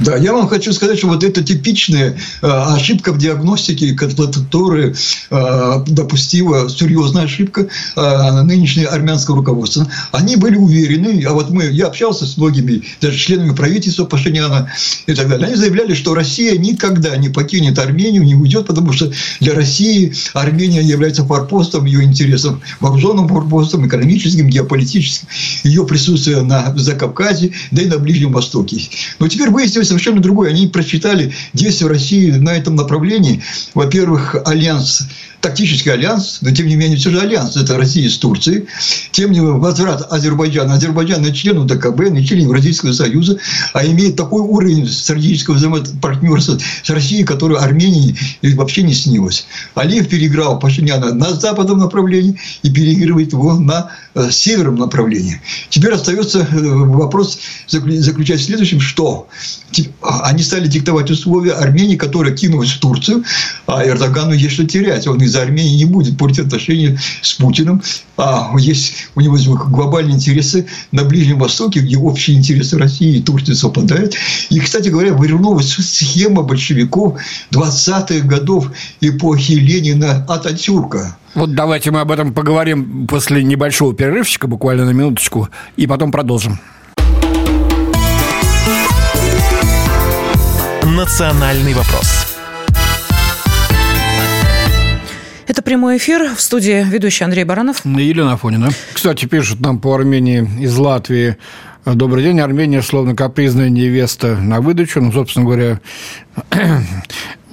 Да, 0.02 0.16
я 0.16 0.32
вам 0.32 0.48
хочу 0.48 0.72
сказать, 0.72 0.98
что 0.98 1.06
вот 1.06 1.22
это 1.22 1.44
типичная 1.44 2.16
э, 2.42 2.46
ошибка 2.46 3.12
в 3.12 3.18
диагностике, 3.18 3.94
которую 3.94 4.96
э, 5.30 5.84
допустила 5.86 6.68
серьезная 6.68 7.24
ошибка 7.24 7.68
э, 7.94 8.42
нынешнее 8.42 8.88
армянское 8.88 9.36
руководство. 9.36 9.86
Они 10.10 10.34
были 10.34 10.56
уверены, 10.56 11.24
а 11.24 11.32
вот 11.32 11.50
мы, 11.50 11.66
я 11.66 11.86
общался 11.86 12.26
с 12.26 12.36
многими, 12.36 12.82
даже 13.00 13.16
членами 13.16 13.54
правительства 13.54 14.04
Пашиняна 14.04 14.72
и 15.06 15.14
так 15.14 15.28
далее, 15.28 15.46
они 15.46 15.54
заявляли, 15.56 15.94
что 15.94 16.14
Россия 16.14 16.58
никогда 16.58 17.16
не 17.16 17.28
покинет 17.28 17.78
Армению, 17.78 18.24
не 18.24 18.34
уйдет, 18.34 18.66
потому 18.66 18.92
что 18.92 19.12
для 19.38 19.54
России 19.54 20.14
Армения 20.34 20.82
является 20.82 21.24
форпостом 21.24 21.84
ее 21.84 22.02
интересов, 22.02 22.58
вооруженным 22.80 23.28
форпостом, 23.28 23.86
экономическим, 23.86 24.48
геополитическим, 24.48 25.28
ее 25.62 25.86
присутствие 25.86 26.42
на 26.42 26.76
Закавказье, 26.76 27.52
да 27.70 27.82
и 27.82 27.86
на 27.86 27.98
Ближнем 27.98 28.32
Востоке. 28.32 28.82
Но 29.20 29.28
теперь 29.28 29.50
выяснилось, 29.50 29.91
совершенно 29.92 30.22
другое. 30.22 30.50
Они 30.50 30.66
просчитали 30.66 31.32
действия 31.52 31.86
России 31.86 32.30
на 32.30 32.54
этом 32.54 32.76
направлении. 32.76 33.42
Во-первых, 33.74 34.36
альянс 34.46 35.06
тактический 35.42 35.92
альянс, 35.92 36.38
но 36.40 36.52
тем 36.52 36.68
не 36.68 36.76
менее 36.76 36.96
все 36.96 37.10
же 37.10 37.20
альянс, 37.20 37.56
это 37.56 37.76
Россия 37.76 38.08
с 38.08 38.16
Турцией. 38.16 38.66
Тем 39.10 39.32
не 39.32 39.40
менее, 39.40 39.56
возврат 39.56 40.06
Азербайджана. 40.10 40.74
Азербайджан 40.74 41.22
не 41.22 41.34
член 41.34 41.58
ОДКБ, 41.58 42.10
не 42.10 42.24
член 42.24 42.42
Евразийского 42.42 42.92
союза, 42.92 43.36
а 43.74 43.84
имеет 43.84 44.16
такой 44.16 44.40
уровень 44.40 44.86
стратегического 44.86 45.56
взаимопартнерства 45.56 46.58
с 46.82 46.88
Россией, 46.88 47.24
который 47.24 47.58
Армении 47.58 48.16
вообще 48.54 48.82
не 48.84 48.94
снилось. 48.94 49.46
Алиев 49.74 50.08
переиграл 50.08 50.58
Пашиняна 50.60 51.12
на 51.12 51.32
западном 51.34 51.78
направлении 51.78 52.38
и 52.62 52.70
переигрывает 52.70 53.32
его 53.32 53.54
на 53.58 53.90
э, 54.14 54.30
северном 54.30 54.76
направлении. 54.76 55.42
Теперь 55.70 55.92
остается 55.92 56.40
э, 56.40 56.44
вопрос 56.52 57.38
заключать 57.68 58.40
в 58.40 58.44
следующем, 58.44 58.80
что 58.80 59.28
они 60.00 60.42
стали 60.42 60.68
диктовать 60.68 61.10
условия 61.10 61.52
Армении, 61.52 61.96
которая 61.96 62.34
кинулась 62.34 62.70
в 62.70 62.78
Турцию, 62.78 63.24
а 63.66 63.84
Эрдогану 63.84 64.32
есть 64.32 64.54
что 64.54 64.64
терять. 64.64 65.06
Он 65.06 65.20
из 65.20 65.31
из 65.32 65.36
Армении 65.36 65.78
не 65.78 65.84
будет 65.86 66.18
портить 66.18 66.40
отношения 66.40 66.98
с 67.22 67.34
Путиным. 67.34 67.82
А 68.16 68.52
есть 68.58 69.08
у 69.14 69.20
него 69.20 69.36
глобальные 69.54 70.16
интересы 70.16 70.66
на 70.92 71.04
Ближнем 71.04 71.38
Востоке, 71.38 71.80
где 71.80 71.96
общие 71.96 72.36
интересы 72.36 72.78
России 72.78 73.16
и 73.16 73.22
Турции 73.22 73.54
совпадают. 73.54 74.14
И, 74.50 74.60
кстати 74.60 74.88
говоря, 74.88 75.14
вывернулась 75.14 75.72
схема 75.72 76.42
большевиков 76.42 77.18
20-х 77.52 78.26
годов 78.26 78.70
эпохи 79.00 79.52
Ленина 79.52 80.24
Ататюрка. 80.28 81.16
Вот 81.34 81.54
давайте 81.54 81.90
мы 81.90 82.00
об 82.00 82.10
этом 82.10 82.34
поговорим 82.34 83.06
после 83.06 83.42
небольшого 83.42 83.94
перерывчика, 83.94 84.46
буквально 84.46 84.84
на 84.84 84.90
минуточку, 84.90 85.48
и 85.76 85.86
потом 85.86 86.12
продолжим. 86.12 86.60
Национальный 90.84 91.72
вопрос. 91.72 92.31
Это 95.46 95.60
прямой 95.62 95.96
эфир 95.96 96.34
в 96.34 96.40
студии 96.40 96.84
ведущий 96.84 97.24
Андрей 97.24 97.44
Баранов. 97.44 97.84
Елена 97.84 98.34
Афонина. 98.34 98.70
Кстати, 98.92 99.26
пишут 99.26 99.60
нам 99.60 99.80
по 99.80 99.94
Армении 99.94 100.48
из 100.60 100.76
Латвии. 100.76 101.36
Добрый 101.84 102.22
день. 102.22 102.38
Армения 102.40 102.80
словно 102.80 103.16
капризная 103.16 103.68
невеста 103.68 104.36
на 104.36 104.60
выдачу. 104.60 105.00
Ну, 105.00 105.10
собственно 105.10 105.44
говоря, 105.44 105.80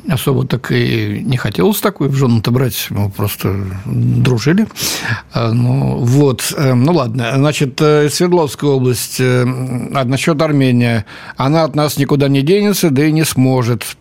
особо 0.07 0.45
так 0.45 0.71
и 0.71 1.23
не 1.25 1.37
хотелось 1.37 1.79
такой 1.79 2.09
в 2.09 2.15
жену-то 2.15 2.51
брать, 2.51 2.87
мы 2.91 3.09
просто 3.09 3.55
дружили. 3.85 4.67
А, 5.33 5.51
ну, 5.51 5.97
вот, 5.97 6.53
э, 6.55 6.73
ну 6.75 6.93
ладно, 6.93 7.33
значит, 7.35 7.81
э, 7.81 8.09
Свердловская 8.09 8.69
область, 8.69 9.19
а 9.19 10.03
насчет 10.05 10.39
Армения, 10.41 11.05
она 11.37 11.63
от 11.63 11.75
нас 11.75 11.97
никуда 11.97 12.27
не 12.27 12.43
денется, 12.43 12.91
да 12.91 13.05
и 13.05 13.11
не 13.11 13.23
сможет 13.23 13.97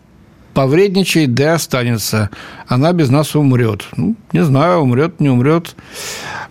повредничает, 0.59 1.33
да 1.35 1.53
останется. 1.53 2.29
Она 2.67 2.91
без 2.91 3.09
нас 3.09 3.33
умрет. 3.33 3.85
Ну, 3.95 4.17
не 4.33 4.43
знаю, 4.43 4.79
умрет, 4.79 5.21
не 5.21 5.29
умрет. 5.29 5.73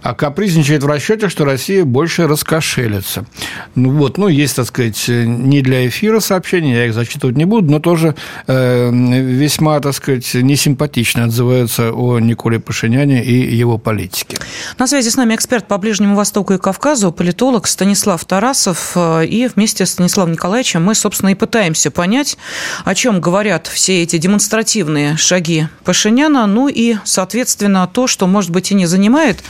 А 0.00 0.14
капризничает 0.14 0.82
в 0.82 0.86
расчете, 0.86 1.28
что 1.28 1.44
Россия 1.44 1.84
больше 1.84 2.26
раскошелится. 2.26 3.26
Ну 3.74 3.90
вот, 3.90 4.16
ну, 4.16 4.28
есть, 4.28 4.56
так 4.56 4.66
сказать, 4.66 5.04
не 5.08 5.60
для 5.60 5.86
эфира 5.86 6.20
сообщения, 6.20 6.74
я 6.74 6.86
их 6.86 6.94
зачитывать 6.94 7.36
не 7.36 7.44
буду, 7.44 7.70
но 7.70 7.80
тоже 7.80 8.14
э, 8.46 8.90
весьма, 8.90 9.78
так 9.80 9.92
сказать, 9.92 10.32
несимпатично 10.34 11.24
отзываются 11.24 11.92
о 11.92 12.18
Николе 12.18 12.60
Пашиняне 12.60 13.22
и 13.22 13.54
его 13.54 13.76
политике. 13.76 14.38
На 14.78 14.86
связи 14.86 15.10
с 15.10 15.16
нами 15.16 15.34
эксперт 15.34 15.68
по 15.68 15.76
Ближнему 15.76 16.16
Востоку 16.16 16.54
и 16.54 16.58
Кавказу, 16.58 17.12
политолог 17.12 17.66
Станислав 17.66 18.24
Тарасов. 18.24 18.92
Э, 18.94 19.26
и 19.26 19.48
вместе 19.48 19.84
с 19.84 19.90
Станиславом 19.90 20.32
Николаевичем 20.32 20.82
мы, 20.82 20.94
собственно, 20.94 21.30
и 21.30 21.34
пытаемся 21.34 21.90
понять, 21.90 22.38
о 22.86 22.94
чем 22.94 23.20
говорят 23.20 23.66
все 23.66 23.97
эти 24.02 24.18
демонстративные 24.18 25.16
шаги 25.16 25.68
Пашиняна, 25.84 26.46
ну 26.46 26.68
и, 26.68 26.96
соответственно, 27.04 27.88
то, 27.92 28.06
что, 28.06 28.26
может 28.26 28.50
быть, 28.50 28.70
и 28.70 28.74
не 28.74 28.86
занимает 28.86 29.42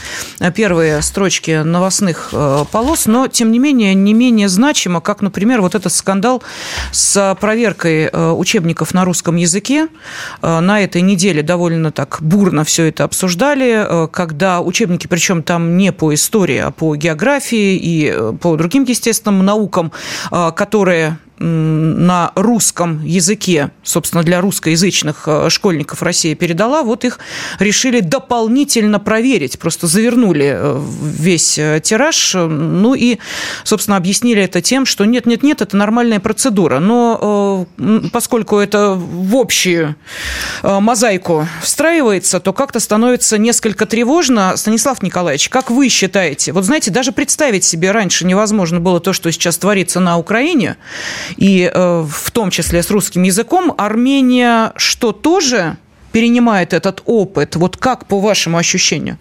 первые 0.55 1.01
строчки 1.01 1.61
новостных 1.63 2.29
э, 2.31 2.65
полос, 2.71 3.05
но, 3.05 3.27
тем 3.27 3.51
не 3.51 3.59
менее, 3.59 3.93
не 3.93 4.13
менее 4.13 4.49
значимо, 4.49 5.01
как, 5.01 5.21
например, 5.21 5.61
вот 5.61 5.75
этот 5.75 5.91
скандал 5.93 6.43
с 6.91 7.37
проверкой 7.39 8.05
э, 8.05 8.31
учебников 8.31 8.93
на 8.93 9.05
русском 9.05 9.35
языке. 9.35 9.87
Э, 10.41 10.59
на 10.59 10.81
этой 10.81 11.01
неделе 11.01 11.43
довольно 11.43 11.91
так 11.91 12.17
бурно 12.21 12.63
все 12.63 12.85
это 12.85 13.03
обсуждали, 13.03 14.07
когда 14.11 14.61
учебники, 14.61 15.07
причем 15.07 15.43
там 15.43 15.77
не 15.77 15.91
по 15.91 16.13
истории, 16.13 16.57
а 16.57 16.71
по 16.71 16.95
географии 16.95 17.75
и 17.75 18.15
по 18.41 18.55
другим 18.55 18.83
естественным 18.83 19.45
наукам, 19.45 19.91
которые 20.29 21.17
на 21.39 22.31
русском 22.35 23.03
языке, 23.03 23.71
собственно, 23.83 24.23
для 24.23 24.41
русскоязычных 24.41 25.23
э, 25.25 25.49
школьников 25.49 26.03
Россия 26.03 26.35
передала, 26.35 26.83
вот 26.83 27.05
их 27.05 27.19
решили 27.59 28.01
дополнительно 28.01 28.99
проверить. 28.99 29.57
Просто 29.57 29.87
завернули 29.87 30.53
э, 30.53 30.81
весь 31.01 31.57
э, 31.57 31.79
тираж, 31.83 32.33
ну 32.35 32.93
и, 32.93 33.19
собственно, 33.63 33.97
объяснили 33.97 34.43
это 34.43 34.61
тем, 34.61 34.85
что 34.85 35.05
нет-нет-нет, 35.05 35.61
это 35.61 35.77
нормальная 35.77 36.19
процедура. 36.19 36.79
Но 36.79 37.67
поскольку 38.11 38.57
это 38.57 38.93
в 38.95 39.35
общую 39.35 39.95
мозаику 40.63 41.47
встраивается, 41.61 42.39
то 42.39 42.53
как-то 42.53 42.79
становится 42.79 43.37
несколько 43.37 43.85
тревожно. 43.85 44.55
Станислав 44.57 45.01
Николаевич, 45.01 45.49
как 45.49 45.71
вы 45.71 45.89
считаете? 45.89 46.51
Вот 46.51 46.65
знаете, 46.65 46.91
даже 46.91 47.11
представить 47.11 47.63
себе 47.63 47.91
раньше 47.91 48.25
невозможно 48.25 48.79
было 48.79 48.99
то, 48.99 49.13
что 49.13 49.31
сейчас 49.31 49.57
творится 49.57 49.99
на 49.99 50.17
Украине, 50.17 50.77
и 51.37 51.71
э, 51.73 52.05
в 52.07 52.31
том 52.31 52.49
числе 52.49 52.83
с 52.83 52.89
русским 52.91 53.23
языком, 53.23 53.73
Армения 53.77 54.73
что 54.75 55.11
тоже 55.11 55.77
перенимает 56.11 56.73
этот 56.73 57.01
опыт? 57.05 57.55
Вот 57.55 57.77
как 57.77 58.05
по 58.05 58.19
вашему 58.19 58.57
ощущению? 58.57 59.17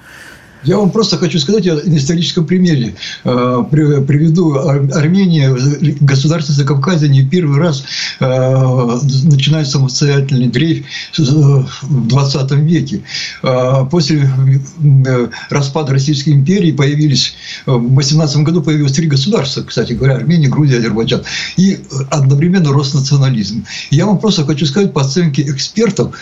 Я 0.64 0.78
вам 0.78 0.90
просто 0.90 1.18
хочу 1.18 1.38
сказать 1.38 1.66
на 1.66 1.96
историческом 1.96 2.46
примере. 2.46 2.94
Э, 3.24 3.64
приведу 3.70 4.56
Армения, 4.56 5.54
государство 6.00 6.54
за 6.54 6.64
Кавказе 6.64 7.08
не 7.08 7.24
первый 7.24 7.58
раз 7.58 7.84
э, 8.20 8.98
начинает 9.24 9.68
самостоятельный 9.68 10.48
дрейф 10.48 10.84
в 11.16 12.08
20 12.08 12.50
веке. 12.52 13.02
Э, 13.42 13.86
после 13.90 14.28
распада 15.50 15.92
Российской 15.92 16.30
империи 16.30 16.72
появились, 16.72 17.34
в 17.66 17.94
18 17.94 18.38
году 18.38 18.62
появилось 18.62 18.92
три 18.92 19.06
государства, 19.06 19.62
кстати 19.62 19.92
говоря, 19.92 20.16
Армения, 20.16 20.48
Грузия, 20.48 20.78
Азербайджан. 20.78 21.22
И 21.56 21.78
одновременно 22.10 22.72
рос 22.72 22.94
национализм. 22.94 23.64
Я 23.90 24.06
вам 24.06 24.18
просто 24.18 24.44
хочу 24.44 24.66
сказать, 24.66 24.92
по 24.92 25.02
оценке 25.02 25.42
экспертов, 25.42 26.16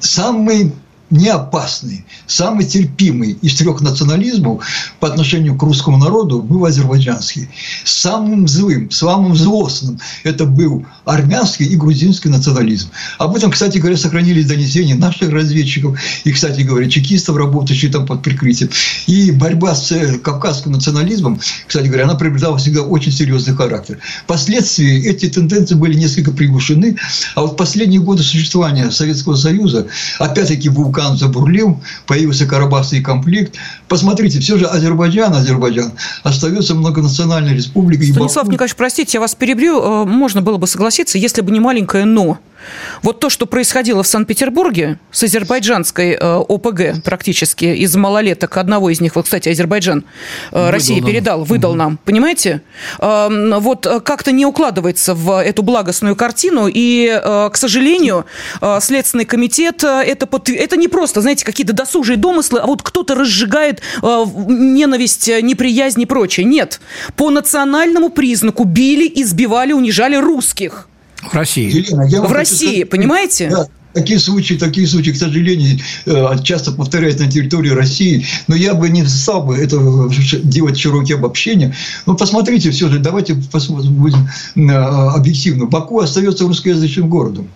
самый 0.00 0.72
не 1.10 1.28
опасный, 1.28 2.04
самый 2.26 2.66
терпимый 2.66 3.38
из 3.40 3.54
трех 3.56 3.80
национализмов 3.80 4.64
по 5.00 5.08
отношению 5.08 5.56
к 5.56 5.62
русскому 5.62 5.96
народу 5.96 6.42
был 6.42 6.66
азербайджанский. 6.66 7.48
Самым 7.84 8.46
злым, 8.46 8.90
самым 8.90 9.34
злостным 9.34 9.98
это 10.24 10.44
был 10.44 10.84
армянский 11.06 11.66
и 11.66 11.76
грузинский 11.76 12.28
национализм. 12.28 12.90
Об 13.18 13.34
этом, 13.36 13.50
кстати 13.50 13.78
говоря, 13.78 13.96
сохранились 13.96 14.46
донесения 14.46 14.96
наших 14.96 15.30
разведчиков 15.30 15.98
и, 16.24 16.32
кстати 16.32 16.60
говоря, 16.60 16.88
чекистов, 16.90 17.36
работающих 17.36 17.90
там 17.90 18.06
под 18.06 18.22
прикрытием. 18.22 18.70
И 19.06 19.30
борьба 19.30 19.74
с 19.74 19.90
э, 19.92 20.18
кавказским 20.18 20.72
национализмом, 20.72 21.40
кстати 21.66 21.86
говоря, 21.86 22.04
она 22.04 22.16
приобретала 22.16 22.58
всегда 22.58 22.82
очень 22.82 23.12
серьезный 23.12 23.54
характер. 23.54 23.98
Впоследствии 24.24 25.06
эти 25.06 25.28
тенденции 25.28 25.74
были 25.74 25.94
несколько 25.94 26.32
приглушены, 26.32 26.96
а 27.34 27.42
вот 27.42 27.56
последние 27.56 28.00
годы 28.00 28.22
существования 28.22 28.90
Советского 28.90 29.36
Союза, 29.36 29.86
опять-таки, 30.18 30.68
вулкан 30.68 30.97
вулкан 30.98 31.16
забурлил, 31.16 31.80
появился 32.06 32.46
карабахский 32.46 33.02
конфликт. 33.02 33.54
Посмотрите, 33.88 34.40
все 34.40 34.58
же 34.58 34.66
Азербайджан, 34.66 35.34
Азербайджан 35.34 35.92
остается 36.22 36.74
многонациональной 36.74 37.54
республикой. 37.54 38.12
Станислав 38.12 38.48
Николаевич, 38.48 38.76
простите, 38.76 39.18
я 39.18 39.20
вас 39.20 39.34
перебью. 39.34 39.80
Э, 39.80 40.04
можно 40.04 40.42
было 40.42 40.58
бы 40.58 40.66
согласиться, 40.66 41.18
если 41.18 41.42
бы 41.42 41.50
не 41.50 41.60
маленькое 41.60 42.04
«но». 42.04 42.38
Вот 43.02 43.20
то, 43.20 43.30
что 43.30 43.46
происходило 43.46 44.02
в 44.02 44.06
Санкт-Петербурге 44.06 44.98
с 45.10 45.22
азербайджанской 45.22 46.12
э, 46.12 46.18
ОПГ 46.20 47.02
практически 47.04 47.64
из 47.64 47.94
малолеток, 47.96 48.56
одного 48.56 48.90
из 48.90 49.00
них, 49.00 49.16
вот, 49.16 49.24
кстати, 49.24 49.48
Азербайджан 49.48 50.04
э, 50.50 50.54
выдал 50.54 50.70
России 50.70 51.00
нам. 51.00 51.08
передал, 51.08 51.44
выдал 51.44 51.70
угу. 51.70 51.78
нам, 51.78 51.98
понимаете? 52.04 52.62
Э, 52.98 53.28
вот 53.58 53.86
как-то 54.04 54.32
не 54.32 54.46
укладывается 54.46 55.14
в 55.14 55.42
эту 55.42 55.62
благостную 55.62 56.16
картину, 56.16 56.68
и, 56.72 57.08
э, 57.08 57.50
к 57.52 57.56
сожалению, 57.56 58.26
э, 58.60 58.78
Следственный 58.80 59.24
комитет 59.24 59.84
э, 59.84 60.02
это, 60.06 60.26
под... 60.26 60.48
это 60.48 60.76
не 60.76 60.88
просто, 60.88 61.20
знаете, 61.20 61.44
какие-то 61.44 61.72
досужие 61.72 62.16
домыслы, 62.16 62.60
а 62.60 62.66
вот 62.66 62.82
кто-то 62.82 63.14
разжигает 63.14 63.80
э, 64.02 64.24
ненависть, 64.48 65.28
неприязнь 65.28 66.02
и 66.02 66.06
прочее. 66.06 66.44
Нет. 66.44 66.80
По 67.16 67.30
национальному 67.30 68.10
признаку 68.10 68.64
били, 68.64 69.10
избивали, 69.14 69.72
унижали 69.72 70.16
русских. 70.16 70.88
В 71.22 71.34
России. 71.34 71.70
Елена, 71.70 72.02
я 72.02 72.22
в 72.22 72.32
России, 72.32 72.68
сказать, 72.68 72.90
понимаете? 72.90 73.48
Да, 73.50 73.66
Такие 73.94 74.20
случаи, 74.20 74.54
такие 74.54 74.86
случаи, 74.86 75.10
к 75.10 75.16
сожалению, 75.16 75.80
э, 76.06 76.36
часто 76.44 76.72
повторяются 76.72 77.24
на 77.24 77.30
территории 77.30 77.70
России. 77.70 78.24
Но 78.46 78.54
я 78.54 78.74
бы 78.74 78.88
не 78.90 79.04
стал 79.06 79.42
бы 79.42 79.56
это 79.56 79.78
делать 80.44 80.78
широкие 80.78 81.16
обобщения. 81.16 81.74
Но 82.06 82.14
посмотрите, 82.14 82.70
все 82.70 82.88
же, 82.88 82.98
давайте 82.98 83.34
будем 83.34 84.28
э, 84.56 84.72
объективно. 84.72 85.66
Баку 85.66 86.00
остается 86.00 86.44
русскоязычным 86.44 87.08
городом. 87.08 87.48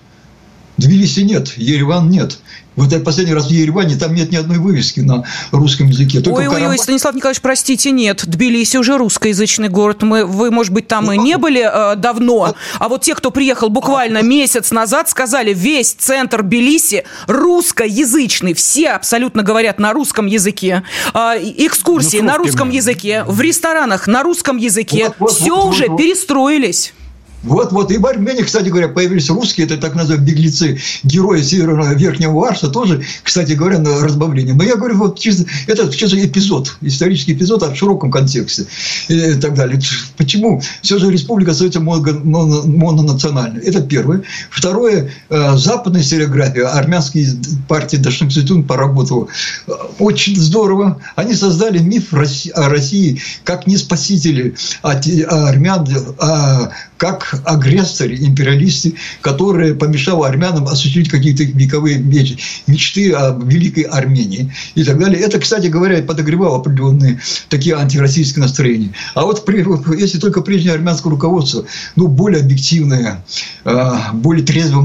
Тбилиси 0.82 1.20
нет, 1.20 1.52
Ереван 1.56 2.10
нет. 2.10 2.38
Вот 2.74 2.90
я 2.90 3.00
последний 3.00 3.34
раз 3.34 3.48
в 3.48 3.50
Ереване, 3.50 3.96
там 3.96 4.14
нет 4.14 4.30
ни 4.30 4.36
одной 4.36 4.58
вывески 4.58 5.00
на 5.00 5.24
русском 5.50 5.88
языке. 5.88 6.22
Ой, 6.24 6.46
ой, 6.46 6.66
ой, 6.66 6.78
Станислав 6.78 7.14
Николаевич, 7.14 7.42
простите, 7.42 7.90
нет. 7.90 8.22
Тбилиси 8.26 8.78
уже 8.78 8.96
русскоязычный 8.96 9.68
город. 9.68 10.02
Мы, 10.02 10.24
вы, 10.24 10.50
может 10.50 10.72
быть, 10.72 10.88
там 10.88 11.12
и 11.12 11.18
не 11.18 11.36
были 11.36 11.62
э, 11.62 11.96
давно. 11.96 12.54
А 12.78 12.88
вот 12.88 13.02
те, 13.02 13.14
кто 13.14 13.30
приехал 13.30 13.68
буквально 13.68 14.22
месяц 14.22 14.70
назад, 14.70 15.10
сказали, 15.10 15.52
весь 15.52 15.92
центр 15.92 16.42
Тбилиси 16.42 17.04
русскоязычный. 17.26 18.54
Все 18.54 18.90
абсолютно 18.90 19.42
говорят 19.42 19.78
на 19.78 19.92
русском 19.92 20.24
языке. 20.26 20.82
Э, 21.12 21.34
экскурсии 21.38 22.18
ну, 22.18 22.28
на 22.28 22.38
русском 22.38 22.70
языке. 22.70 23.24
В 23.26 23.40
ресторанах 23.42 24.06
на 24.06 24.22
русском 24.22 24.56
языке. 24.56 25.08
Вот, 25.08 25.16
вот, 25.18 25.32
Все 25.32 25.54
вот, 25.54 25.74
уже 25.74 25.88
вот, 25.88 25.98
перестроились. 25.98 26.94
Вот, 27.42 27.72
вот. 27.72 27.90
И 27.90 27.98
в 27.98 28.06
Армении, 28.06 28.42
кстати 28.42 28.68
говоря, 28.68 28.88
появились 28.88 29.28
русские, 29.28 29.66
это 29.66 29.76
так 29.76 29.94
называемые 29.94 30.32
беглецы, 30.34 30.78
герои 31.02 31.42
Северного 31.42 31.94
Верхнего 31.94 32.38
Варса, 32.38 32.68
тоже, 32.68 33.02
кстати 33.22 33.52
говоря, 33.52 33.78
на 33.78 34.00
разбавление. 34.00 34.54
Но 34.54 34.62
я 34.64 34.76
говорю, 34.76 34.96
вот 34.98 35.18
чисто, 35.18 35.44
это 35.66 35.90
чисто 35.92 36.24
эпизод, 36.24 36.76
исторический 36.80 37.32
эпизод 37.32 37.62
в 37.62 37.76
широком 37.76 38.10
контексте 38.10 38.66
и 39.08 39.34
так 39.34 39.54
далее. 39.54 39.80
Почему? 40.16 40.62
Все 40.82 40.98
же 40.98 41.10
республика 41.10 41.50
остается 41.52 41.80
мононациональной. 41.80 43.62
Это 43.62 43.82
первое. 43.82 44.22
Второе, 44.50 45.10
э, 45.28 45.56
западная 45.56 46.02
историография, 46.02 46.66
армянские 46.66 47.26
партии 47.68 47.96
Дашнакситун 47.96 48.64
поработала 48.64 49.28
очень 49.98 50.36
здорово. 50.36 51.00
Они 51.16 51.34
создали 51.34 51.78
миф 51.78 52.12
о 52.12 52.68
России 52.68 53.20
как 53.44 53.66
не 53.66 53.76
спасители 53.76 54.54
армян, 54.82 55.86
а 56.18 56.70
как 56.96 57.31
агрессоры, 57.44 58.16
империалисты, 58.16 58.94
которые 59.20 59.74
помешали 59.74 60.12
армянам 60.24 60.66
осуществить 60.66 61.08
какие-то 61.08 61.44
вековые 61.44 61.98
мечты 61.98 63.12
о 63.12 63.38
великой 63.42 63.84
Армении 63.84 64.52
и 64.74 64.84
так 64.84 64.98
далее. 64.98 65.20
Это, 65.20 65.38
кстати 65.38 65.68
говоря, 65.68 66.02
подогревало 66.02 66.58
определенные 66.58 67.20
такие 67.48 67.76
антироссийские 67.76 68.42
настроения. 68.42 68.92
А 69.14 69.22
вот 69.22 69.48
если 69.96 70.18
только 70.18 70.40
прежнее 70.42 70.74
армянское 70.74 71.10
руководство, 71.10 71.64
ну, 71.96 72.08
более 72.08 72.40
объективное, 72.40 73.24
а, 73.64 74.12
более 74.12 74.44
трезво 74.44 74.80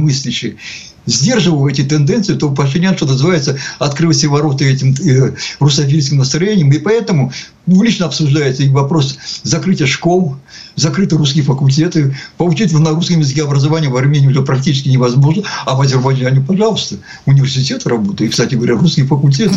сдерживал 1.08 1.68
эти 1.68 1.84
тенденции, 1.84 2.36
то 2.36 2.52
Пашинян, 2.52 2.96
что 2.96 3.08
называется, 3.08 3.58
открыл 3.80 4.12
все 4.12 4.28
ворота 4.28 4.66
этим 4.66 4.94
э, 4.94 5.34
русофильским 5.60 6.18
настроением. 6.18 6.72
И 6.72 6.78
поэтому 6.78 7.32
публично 7.66 8.06
обсуждается 8.06 8.64
и 8.64 8.70
вопрос 8.70 9.18
закрытия 9.44 9.88
школ, 9.88 10.36
закрыты 10.76 11.18
русские 11.18 11.44
факультеты. 11.44 12.16
Получить 12.38 12.72
на 12.74 12.92
русском 12.92 13.20
языке 13.20 13.44
образование 13.44 13.90
в 13.90 13.98
Армении 13.98 14.28
уже 14.28 14.44
практически 14.44 14.90
невозможно, 14.90 15.44
а 15.66 15.76
в 15.76 15.82
Азербайджане, 15.82 16.42
пожалуйста, 16.42 16.98
университеты 17.26 17.90
работают, 17.90 18.22
и, 18.22 18.28
кстати 18.28 18.56
говоря, 18.56 18.76
русские 18.76 19.08
факультеты. 19.08 19.56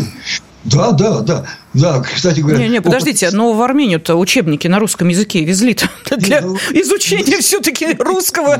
Да, 0.64 0.92
да, 0.92 1.20
да. 1.20 1.44
Да, 1.72 2.00
кстати 2.00 2.40
говоря. 2.40 2.58
Не, 2.58 2.68
не, 2.68 2.80
подождите, 2.80 3.26
опыт... 3.26 3.36
но 3.36 3.52
в 3.52 3.62
Армению-то 3.62 4.16
учебники 4.16 4.66
на 4.66 4.80
русском 4.80 5.06
языке 5.08 5.44
везли-то 5.44 5.88
для 6.16 6.40
ну, 6.40 6.56
изучения 6.70 7.38
все-таки 7.38 7.94
русского 7.98 8.54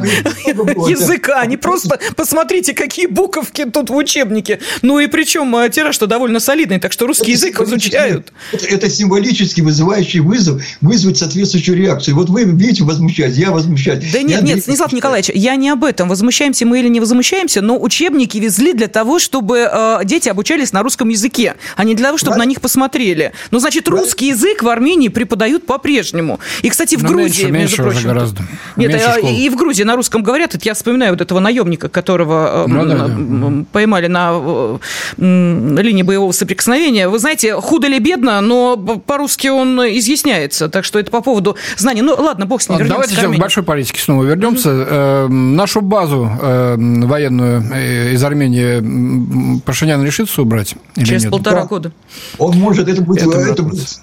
языка. 0.88 1.44
Не 1.46 1.56
просто 1.56 1.98
посмотрите, 2.14 2.72
какие 2.72 3.06
буковки 3.06 3.64
тут 3.64 3.90
в 3.90 3.96
учебнике. 3.96 4.60
Ну 4.82 5.00
и 5.00 5.08
причем 5.08 5.54
э, 5.56 5.68
тираж-то 5.70 6.06
довольно 6.06 6.38
солидный, 6.38 6.78
так 6.78 6.92
что 6.92 7.08
русский 7.08 7.32
язык 7.32 7.60
изучают. 7.60 8.32
Это 8.52 8.88
символически 8.88 9.60
вызывающий 9.60 10.20
вызов, 10.20 10.62
вызвать 10.80 11.18
соответствующую 11.18 11.78
реакцию. 11.78 12.14
Вот 12.14 12.28
вы 12.28 12.44
видите, 12.44 12.84
возмущать, 12.84 13.36
я 13.36 13.50
возмущаюсь. 13.50 14.12
Да 14.12 14.22
нет, 14.22 14.42
нет, 14.42 14.62
Станислав 14.62 14.92
Николаевич, 14.92 15.30
я 15.34 15.56
не 15.56 15.68
об 15.70 15.82
этом. 15.82 16.08
Возмущаемся 16.08 16.64
мы 16.64 16.78
или 16.78 16.88
не 16.88 17.00
возмущаемся, 17.00 17.60
но 17.60 17.80
учебники 17.80 18.38
везли 18.38 18.72
для 18.72 18.86
того, 18.86 19.18
чтобы 19.18 19.68
э, 19.70 20.00
дети 20.04 20.28
обучались 20.28 20.72
на 20.72 20.84
русском 20.84 21.08
языке, 21.08 21.56
а 21.76 21.82
не 21.82 21.96
для 21.96 22.06
того, 22.06 22.18
чтобы 22.18 22.36
на 22.36 22.44
них 22.44 22.60
посмотреть 22.60 22.99
смотрели. 23.00 23.32
Ну, 23.50 23.58
значит, 23.58 23.88
русский 23.88 24.28
язык 24.28 24.62
в 24.62 24.68
Армении 24.68 25.08
преподают 25.08 25.66
по-прежнему. 25.66 26.38
И, 26.62 26.68
кстати, 26.68 26.96
в 26.96 27.02
Но 27.02 27.08
Грузии, 27.08 27.44
меньше, 27.44 27.50
между 27.50 27.54
меньше 27.54 27.76
прочим... 27.82 28.08
гораздо. 28.08 28.42
Нет, 28.76 28.92
меньше 28.92 29.06
а, 29.06 29.18
и 29.18 29.48
в 29.48 29.56
Грузии 29.56 29.84
на 29.84 29.96
русском 29.96 30.22
говорят. 30.22 30.54
Это 30.54 30.64
я 30.66 30.74
вспоминаю 30.74 31.12
вот 31.12 31.20
этого 31.20 31.40
наемника, 31.40 31.88
которого 31.88 32.64
ну, 32.68 32.84
да, 32.84 33.08
да. 33.08 33.64
поймали 33.72 34.06
на 34.06 34.78
линии 35.16 36.02
боевого 36.02 36.32
соприкосновения. 36.32 37.08
Вы 37.08 37.18
знаете, 37.18 37.54
худо 37.54 37.88
ли 37.88 37.98
бедно, 37.98 38.40
но 38.40 38.76
по-русски 38.76 39.48
он 39.48 39.80
изъясняется. 39.80 40.68
Так 40.68 40.84
что 40.84 40.98
это 40.98 41.10
по 41.10 41.20
поводу 41.20 41.56
знаний. 41.76 42.02
Ну, 42.02 42.14
ладно, 42.14 42.46
бог 42.46 42.62
с 42.62 42.68
ним, 42.68 42.86
Давайте 42.86 43.14
сейчас 43.14 43.32
к 43.32 43.38
большой 43.38 43.62
политике 43.62 44.00
снова 44.00 44.24
вернемся. 44.24 44.70
Mm-hmm. 44.70 45.28
нашу 45.28 45.80
базу 45.80 46.30
э, 46.40 46.76
военную 46.76 47.64
э, 47.72 48.12
из 48.12 48.24
Армении 48.24 49.60
Пашинян 49.60 50.04
решится 50.04 50.42
убрать? 50.42 50.74
Через 50.96 51.26
полтора 51.26 51.64
года. 51.64 51.92
Он 52.38 52.56
может 52.58 52.88
это 52.90 53.02
будет, 53.02 53.22
это, 53.22 53.38
это 53.38 53.62
будет 53.62 54.00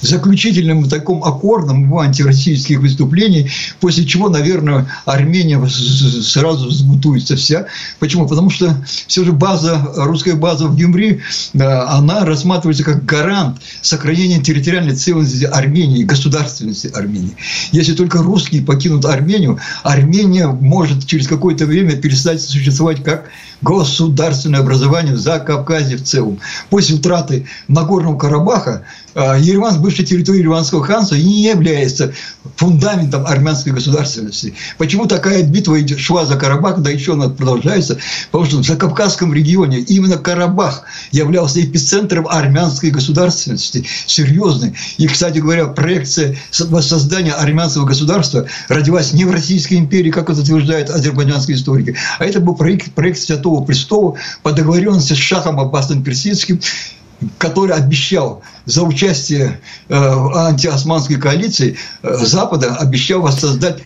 заключительным 0.00 0.88
таком 0.88 1.24
аккордом 1.24 1.84
его 1.84 2.00
антироссийских 2.00 2.80
выступлений, 2.80 3.50
после 3.80 4.04
чего, 4.04 4.28
наверное, 4.28 4.86
Армения 5.04 5.60
сразу 5.68 6.68
взбутуется 6.68 7.36
вся. 7.36 7.66
Почему? 7.98 8.26
Потому 8.26 8.50
что 8.50 8.84
все 9.06 9.24
же 9.24 9.32
база, 9.32 9.92
русская 9.96 10.34
база 10.34 10.66
в 10.66 10.76
Гюмри, 10.76 11.20
она 11.54 12.24
рассматривается 12.24 12.84
как 12.84 13.04
гарант 13.04 13.58
сохранения 13.82 14.40
территориальной 14.40 14.94
целостности 14.94 15.44
Армении, 15.44 16.04
государственности 16.04 16.88
Армении. 16.88 17.36
Если 17.72 17.94
только 17.94 18.18
русские 18.18 18.62
покинут 18.62 19.04
Армению, 19.04 19.58
Армения 19.82 20.48
может 20.48 21.06
через 21.06 21.26
какое-то 21.26 21.66
время 21.66 21.96
перестать 21.96 22.40
существовать 22.40 23.02
как 23.02 23.30
государственное 23.60 24.60
образование 24.60 25.16
за 25.16 25.38
Кавказе 25.38 25.96
в 25.96 26.04
целом. 26.04 26.38
После 26.70 26.96
утраты 26.96 27.46
Нагорного 27.66 28.18
Карабаха 28.18 28.84
а, 29.14 29.36
Ереван, 29.36 29.80
бывшей 29.82 30.04
территорией 30.04 30.42
Ереванского 30.42 30.84
ханства, 30.84 31.16
не 31.16 31.42
является 31.42 32.12
фундаментом 32.56 33.26
армянской 33.26 33.72
государственности. 33.72 34.54
Почему 34.76 35.06
такая 35.06 35.42
битва 35.42 35.76
шла 35.98 36.24
за 36.24 36.36
Карабах, 36.36 36.78
да 36.82 36.90
еще 36.90 37.14
она 37.14 37.28
продолжается? 37.28 37.98
Потому 38.30 38.48
что 38.48 38.58
в 38.58 38.66
Закавказском 38.66 39.34
регионе 39.34 39.80
именно 39.80 40.18
Карабах 40.18 40.84
являлся 41.10 41.60
эпицентром 41.60 42.28
армянской 42.28 42.90
государственности, 42.90 43.84
серьезной. 44.06 44.74
И, 44.98 45.08
кстати 45.08 45.38
говоря, 45.38 45.66
проекция 45.66 46.36
воссоздания 46.56 47.32
армянского 47.32 47.86
государства 47.86 48.46
родилась 48.68 49.12
не 49.12 49.24
в 49.24 49.32
Российской 49.32 49.74
империи, 49.74 50.10
как 50.10 50.30
это 50.30 50.40
утверждают 50.42 50.90
азербайджанские 50.90 51.56
историки, 51.56 51.96
а 52.20 52.24
это 52.24 52.38
был 52.38 52.54
проект, 52.54 52.92
проект 52.92 53.18
Святого 53.18 53.47
Престола 53.64 54.14
по 54.42 54.52
договоренности 54.52 55.12
с 55.12 55.16
Шахом 55.16 55.60
Аббасом 55.60 56.02
Персидским 56.02 56.60
который 57.38 57.74
обещал 57.74 58.42
за 58.64 58.84
участие 58.84 59.60
э, 59.88 59.98
в 59.98 60.36
антиосманской 60.36 61.16
коалиции 61.16 61.76
э, 62.02 62.16
Запада, 62.18 62.76
обещал 62.76 63.22
воссоздать 63.22 63.82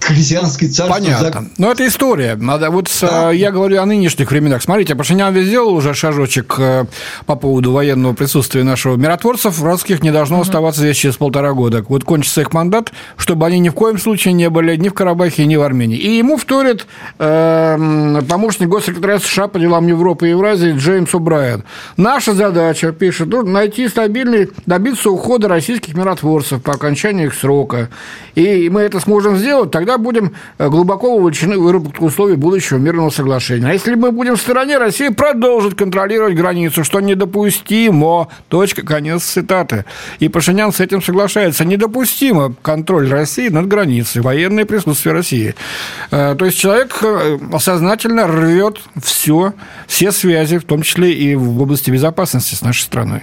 христианский 0.00 0.68
царство. 0.68 0.98
Понятно. 0.98 1.48
Но 1.58 1.70
это 1.70 1.86
история. 1.86 2.36
Надо, 2.36 2.70
вот 2.70 2.88
да. 3.00 3.30
я 3.30 3.50
говорю 3.50 3.80
о 3.80 3.86
нынешних 3.86 4.30
временах. 4.30 4.62
Смотрите, 4.62 4.94
Пашинян 4.94 5.32
ведь 5.32 5.46
сделал 5.46 5.74
уже 5.74 5.94
шажочек 5.94 6.54
э, 6.58 6.84
по 7.26 7.36
поводу 7.36 7.72
военного 7.72 8.12
присутствия 8.12 8.64
нашего 8.64 8.96
миротворцев. 8.96 9.62
Русских 9.62 10.02
не 10.02 10.12
должно 10.12 10.36
угу. 10.36 10.42
оставаться 10.42 10.80
здесь 10.80 10.96
через 10.96 11.16
полтора 11.16 11.52
года. 11.52 11.84
Вот 11.88 12.04
кончится 12.04 12.40
их 12.40 12.52
мандат, 12.52 12.92
чтобы 13.16 13.46
они 13.46 13.58
ни 13.58 13.68
в 13.68 13.74
коем 13.74 13.98
случае 13.98 14.34
не 14.34 14.50
были 14.50 14.76
ни 14.76 14.88
в 14.88 14.94
Карабахе, 14.94 15.46
ни 15.46 15.56
в 15.56 15.62
Армении. 15.62 15.98
И 15.98 16.18
ему 16.18 16.36
вторит 16.36 16.86
э, 17.18 18.22
помощник 18.28 18.68
госсекретаря 18.68 19.18
США 19.18 19.48
по 19.48 19.58
делам 19.58 19.86
Европы 19.86 20.26
и 20.26 20.30
Евразии 20.30 20.72
Джеймс 20.72 21.12
О'Брайен. 21.14 21.62
Наша 21.96 22.34
задача, 22.34 22.92
пишет, 22.92 23.28
найти 23.44 23.88
стабильный, 23.88 24.50
добиться 24.66 25.10
ухода 25.10 25.48
российских 25.48 25.94
миротворцев 25.94 26.62
по 26.62 26.72
окончании 26.72 27.26
их 27.26 27.34
срока. 27.34 27.88
И 28.34 28.68
мы 28.70 28.82
это 28.82 29.00
сможем 29.00 29.31
сделать, 29.36 29.70
тогда 29.70 29.98
будем 29.98 30.34
э, 30.58 30.68
глубоко 30.68 31.16
вовлечены 31.16 31.58
выработку 31.58 32.06
условий 32.06 32.36
будущего 32.36 32.78
мирного 32.78 33.10
соглашения. 33.10 33.68
А 33.68 33.72
если 33.72 33.94
мы 33.94 34.12
будем 34.12 34.36
в 34.36 34.40
стороне, 34.40 34.78
Россия 34.78 35.10
продолжит 35.10 35.74
контролировать 35.74 36.34
границу, 36.34 36.84
что 36.84 37.00
недопустимо. 37.00 38.28
Точка, 38.48 38.82
конец 38.82 39.24
цитаты. 39.24 39.84
И 40.18 40.28
Пашинян 40.28 40.72
с 40.72 40.80
этим 40.80 41.02
соглашается. 41.02 41.64
Недопустимо 41.64 42.54
контроль 42.62 43.08
России 43.08 43.48
над 43.48 43.68
границей, 43.68 44.22
военное 44.22 44.64
присутствие 44.64 45.14
России. 45.14 45.54
Э, 46.10 46.34
то 46.38 46.44
есть 46.44 46.58
человек 46.58 46.98
э, 47.02 47.38
сознательно 47.58 48.26
рвет 48.26 48.78
все, 49.02 49.54
все 49.86 50.12
связи, 50.12 50.58
в 50.58 50.64
том 50.64 50.82
числе 50.82 51.12
и 51.12 51.34
в 51.34 51.60
области 51.60 51.90
безопасности 51.90 52.54
с 52.54 52.62
нашей 52.62 52.82
страной. 52.82 53.22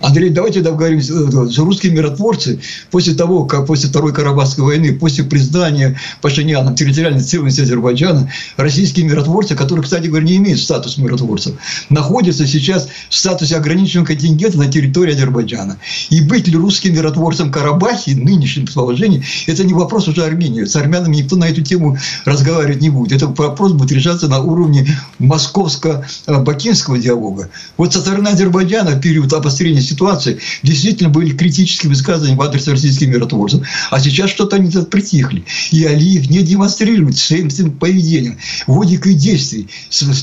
Андрей, 0.00 0.30
давайте 0.30 0.62
договоримся, 0.62 1.12
что 1.50 1.64
русские 1.64 1.92
миротворцы 1.92 2.60
после 2.90 3.14
того, 3.14 3.44
как 3.44 3.66
после 3.66 3.90
Второй 3.90 4.14
Карабахской 4.14 4.64
войны, 4.64 4.94
после 4.94 5.24
признания 5.24 5.98
Пашиняном 6.22 6.74
территориальной 6.74 7.20
целостности 7.20 7.60
Азербайджана, 7.60 8.30
российские 8.56 9.04
миротворцы, 9.06 9.54
которые, 9.54 9.82
кстати 9.82 10.06
говоря, 10.06 10.24
не 10.24 10.36
имеют 10.36 10.60
статус 10.60 10.96
миротворцев, 10.96 11.54
находятся 11.90 12.46
сейчас 12.46 12.88
в 13.10 13.14
статусе 13.14 13.56
ограниченного 13.56 14.06
контингента 14.06 14.56
на 14.56 14.68
территории 14.72 15.14
Азербайджана. 15.14 15.76
И 16.08 16.22
быть 16.22 16.48
ли 16.48 16.56
русским 16.56 16.94
миротворцем 16.94 17.52
Карабахе 17.52 18.14
нынешнем 18.14 18.66
положении, 18.66 19.22
это 19.46 19.64
не 19.64 19.74
вопрос 19.74 20.08
уже 20.08 20.24
Армении. 20.24 20.64
С 20.64 20.76
армянами 20.76 21.16
никто 21.16 21.36
на 21.36 21.44
эту 21.44 21.60
тему 21.60 21.98
разговаривать 22.24 22.80
не 22.80 22.88
будет. 22.88 23.12
Это 23.12 23.26
вопрос 23.26 23.72
будет 23.72 23.92
решаться 23.92 24.28
на 24.28 24.40
уровне 24.40 24.96
московско-бакинского 25.18 26.98
диалога. 26.98 27.50
Вот 27.76 27.92
со 27.92 28.00
стороны 28.00 28.28
Азербайджана 28.28 28.92
в 28.92 29.00
период 29.00 29.32
обострения 29.34 29.89
ситуации 29.90 30.38
действительно 30.62 31.10
были 31.10 31.36
критические 31.36 31.90
высказывания 31.90 32.36
в 32.36 32.42
адрес 32.42 32.68
российских 32.68 33.08
миротворцев. 33.08 33.66
А 33.90 34.00
сейчас 34.00 34.30
что-то 34.30 34.56
они 34.56 34.70
тут 34.70 34.90
притихли. 34.90 35.44
И 35.70 35.84
Алиев 35.84 36.30
не 36.30 36.42
демонстрирует 36.42 37.16
своим, 37.16 37.50
поведением 37.78 38.38
логикой 38.66 39.14
действий. 39.14 39.68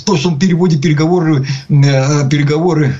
То, 0.05 0.17
что 0.17 0.29
он 0.29 0.39
переводит 0.39 0.81
переговоры, 0.81 1.45
э, 1.69 2.29
переговоры 2.29 2.95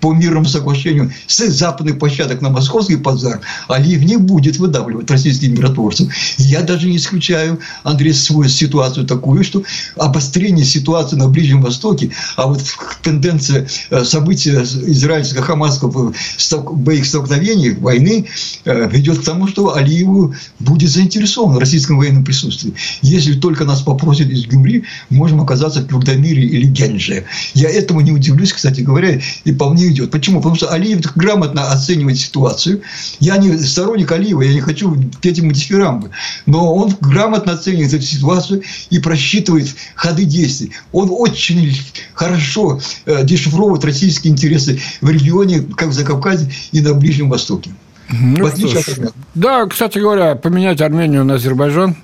по 0.00 0.12
мирному 0.12 0.46
соглашению 0.46 1.12
с 1.26 1.46
западных 1.48 1.98
площадок 1.98 2.40
на 2.40 2.50
московский 2.50 2.96
базар, 2.96 3.40
Алиев 3.68 4.02
не 4.02 4.16
будет 4.16 4.58
выдавливать 4.58 5.10
российских 5.10 5.50
миротворцев. 5.50 6.12
Я 6.38 6.62
даже 6.62 6.88
не 6.88 6.96
исключаю, 6.96 7.58
Андрей, 7.82 8.12
свою 8.12 8.48
ситуацию 8.48 9.06
такую, 9.06 9.44
что 9.44 9.62
обострение 9.96 10.64
ситуации 10.64 11.16
на 11.16 11.28
Ближнем 11.28 11.62
Востоке, 11.62 12.10
а 12.36 12.46
вот 12.46 12.62
тенденция 13.02 13.66
э, 13.90 14.04
события 14.04 14.62
израильско-хамасского 14.62 16.14
боевых 16.72 17.06
столкновений, 17.06 17.70
войны, 17.70 18.26
э, 18.64 18.88
ведет 18.90 19.20
к 19.20 19.24
тому, 19.24 19.48
что 19.48 19.74
Алиеву 19.74 20.34
будет 20.58 20.90
заинтересован 20.90 21.54
в 21.54 21.58
российском 21.58 21.98
военном 21.98 22.24
присутствии. 22.24 22.74
Если 23.02 23.34
только 23.34 23.64
нас 23.64 23.82
попросят 23.82 24.28
из 24.28 24.46
Гюмри, 24.46 24.84
можем 25.10 25.40
оказаться 25.40 25.80
в 25.80 25.88
Кюрдамире 25.88 26.42
или 26.42 26.66
Генже. 26.66 27.24
Я 27.54 27.70
этому 27.70 28.00
не 28.00 28.12
удивлюсь, 28.12 28.52
кстати 28.52 28.80
говоря, 28.80 29.20
и 29.44 29.52
по 29.52 29.68
мне 29.70 29.88
идет. 29.88 30.10
Почему? 30.10 30.38
Потому 30.38 30.56
что 30.56 30.68
Алиев 30.68 31.00
грамотно 31.14 31.70
оценивает 31.70 32.18
ситуацию. 32.18 32.82
Я 33.20 33.36
не 33.36 33.56
сторонник 33.58 34.10
Алиева, 34.10 34.42
я 34.42 34.52
не 34.52 34.60
хочу 34.60 34.96
петь 35.20 35.38
ему 35.38 35.52
дифирамбы. 35.52 36.10
Но 36.46 36.74
он 36.74 36.94
грамотно 37.00 37.52
оценивает 37.52 37.94
эту 37.94 38.04
ситуацию 38.04 38.62
и 38.90 38.98
просчитывает 38.98 39.68
ходы 39.94 40.24
действий. 40.24 40.72
Он 40.92 41.08
очень 41.10 41.76
хорошо 42.14 42.80
э, 43.06 43.24
дешифровывает 43.24 43.84
российские 43.84 44.32
интересы 44.32 44.80
в 45.00 45.10
регионе, 45.10 45.60
как 45.76 45.88
в 45.88 45.92
Закавказье 45.92 46.52
и 46.72 46.80
на 46.80 46.94
Ближнем 46.94 47.30
Востоке. 47.30 47.70
Ну, 48.10 48.42
в 48.42 48.46
отличие 48.46 48.80
от 48.80 49.14
Да, 49.34 49.66
кстати 49.66 49.98
говоря, 49.98 50.34
поменять 50.34 50.80
Армению 50.80 51.24
на 51.24 51.34
Азербайджан 51.34 51.96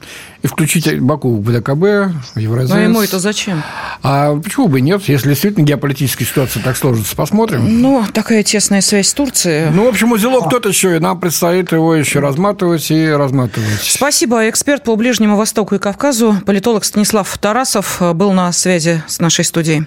И 0.44 0.46
включить 0.46 1.00
Баку 1.00 1.36
в 1.36 1.40
БДКБ, 1.40 2.12
в 2.34 2.38
Евразес. 2.38 2.70
А 2.70 2.78
ему 2.78 3.00
это 3.00 3.18
зачем? 3.18 3.62
А 4.02 4.36
почему 4.36 4.68
бы 4.68 4.82
нет, 4.82 5.00
если 5.08 5.30
действительно 5.30 5.64
геополитическая 5.64 6.28
ситуация 6.28 6.62
так 6.62 6.76
сложится? 6.76 7.16
Посмотрим. 7.16 7.80
Ну, 7.80 8.04
такая 8.12 8.42
тесная 8.42 8.82
связь 8.82 9.08
с 9.08 9.14
Турцией. 9.14 9.70
Ну, 9.70 9.86
в 9.86 9.88
общем, 9.88 10.12
узелок 10.12 10.50
тот 10.50 10.66
еще, 10.66 10.96
и 10.96 10.98
нам 10.98 11.18
предстоит 11.18 11.72
его 11.72 11.94
еще 11.94 12.18
разматывать 12.18 12.90
и 12.90 13.08
разматывать. 13.08 13.80
Спасибо. 13.80 14.46
Эксперт 14.50 14.84
по 14.84 14.96
Ближнему 14.96 15.38
Востоку 15.38 15.76
и 15.76 15.78
Кавказу, 15.78 16.36
политолог 16.44 16.84
Станислав 16.84 17.38
Тарасов 17.38 18.02
был 18.12 18.32
на 18.32 18.52
связи 18.52 19.02
с 19.06 19.20
нашей 19.20 19.46
студией. 19.46 19.86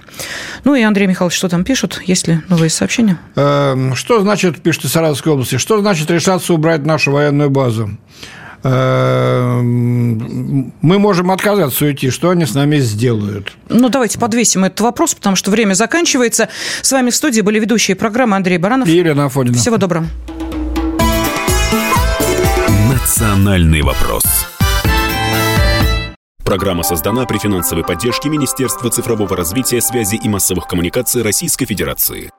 Ну 0.63 0.73
и 0.73 0.81
Андрей 0.81 1.05
Михайлович, 1.05 1.37
что 1.37 1.49
там 1.49 1.63
пишут? 1.63 2.01
Есть 2.07 2.27
ли 2.27 2.41
новые 2.49 2.71
сообщения? 2.71 3.19
Эм, 3.35 3.93
что 3.93 4.21
значит, 4.21 4.59
пишет 4.63 4.85
из 4.85 4.91
Саратовской 4.91 5.33
области, 5.33 5.59
что 5.59 5.79
значит 5.79 6.09
решаться 6.09 6.51
убрать 6.51 6.83
нашу 6.83 7.11
военную 7.11 7.51
базу? 7.51 7.91
Эм, 8.63 10.17
мы 10.81 10.99
можем 10.99 11.31
отказаться 11.31 11.85
уйти. 11.85 12.09
Что 12.09 12.29
они 12.31 12.45
с 12.45 12.53
нами 12.53 12.79
сделают? 12.79 13.55
Ну, 13.69 13.89
давайте 13.89 14.19
подвесим 14.19 14.65
этот 14.65 14.81
вопрос, 14.81 15.13
потому 15.13 15.35
что 15.35 15.51
время 15.51 15.73
заканчивается. 15.73 16.49
С 16.81 16.91
вами 16.91 17.09
в 17.11 17.15
студии 17.15 17.41
были 17.41 17.59
ведущие 17.59 17.95
программы 17.95 18.35
Андрей 18.35 18.57
Баранов 18.57 18.87
и 18.87 18.91
Елена 18.91 19.25
Афонина. 19.25 19.55
Всего 19.57 19.77
доброго. 19.77 20.07
Национальный 22.91 23.81
вопрос. 23.81 24.23
Программа 26.43 26.83
создана 26.83 27.25
при 27.25 27.37
финансовой 27.39 27.83
поддержке 27.83 28.29
Министерства 28.29 28.89
цифрового 28.89 29.35
развития, 29.35 29.81
связи 29.81 30.15
и 30.15 30.29
массовых 30.29 30.65
коммуникаций 30.65 31.21
Российской 31.21 31.65
Федерации. 31.65 32.31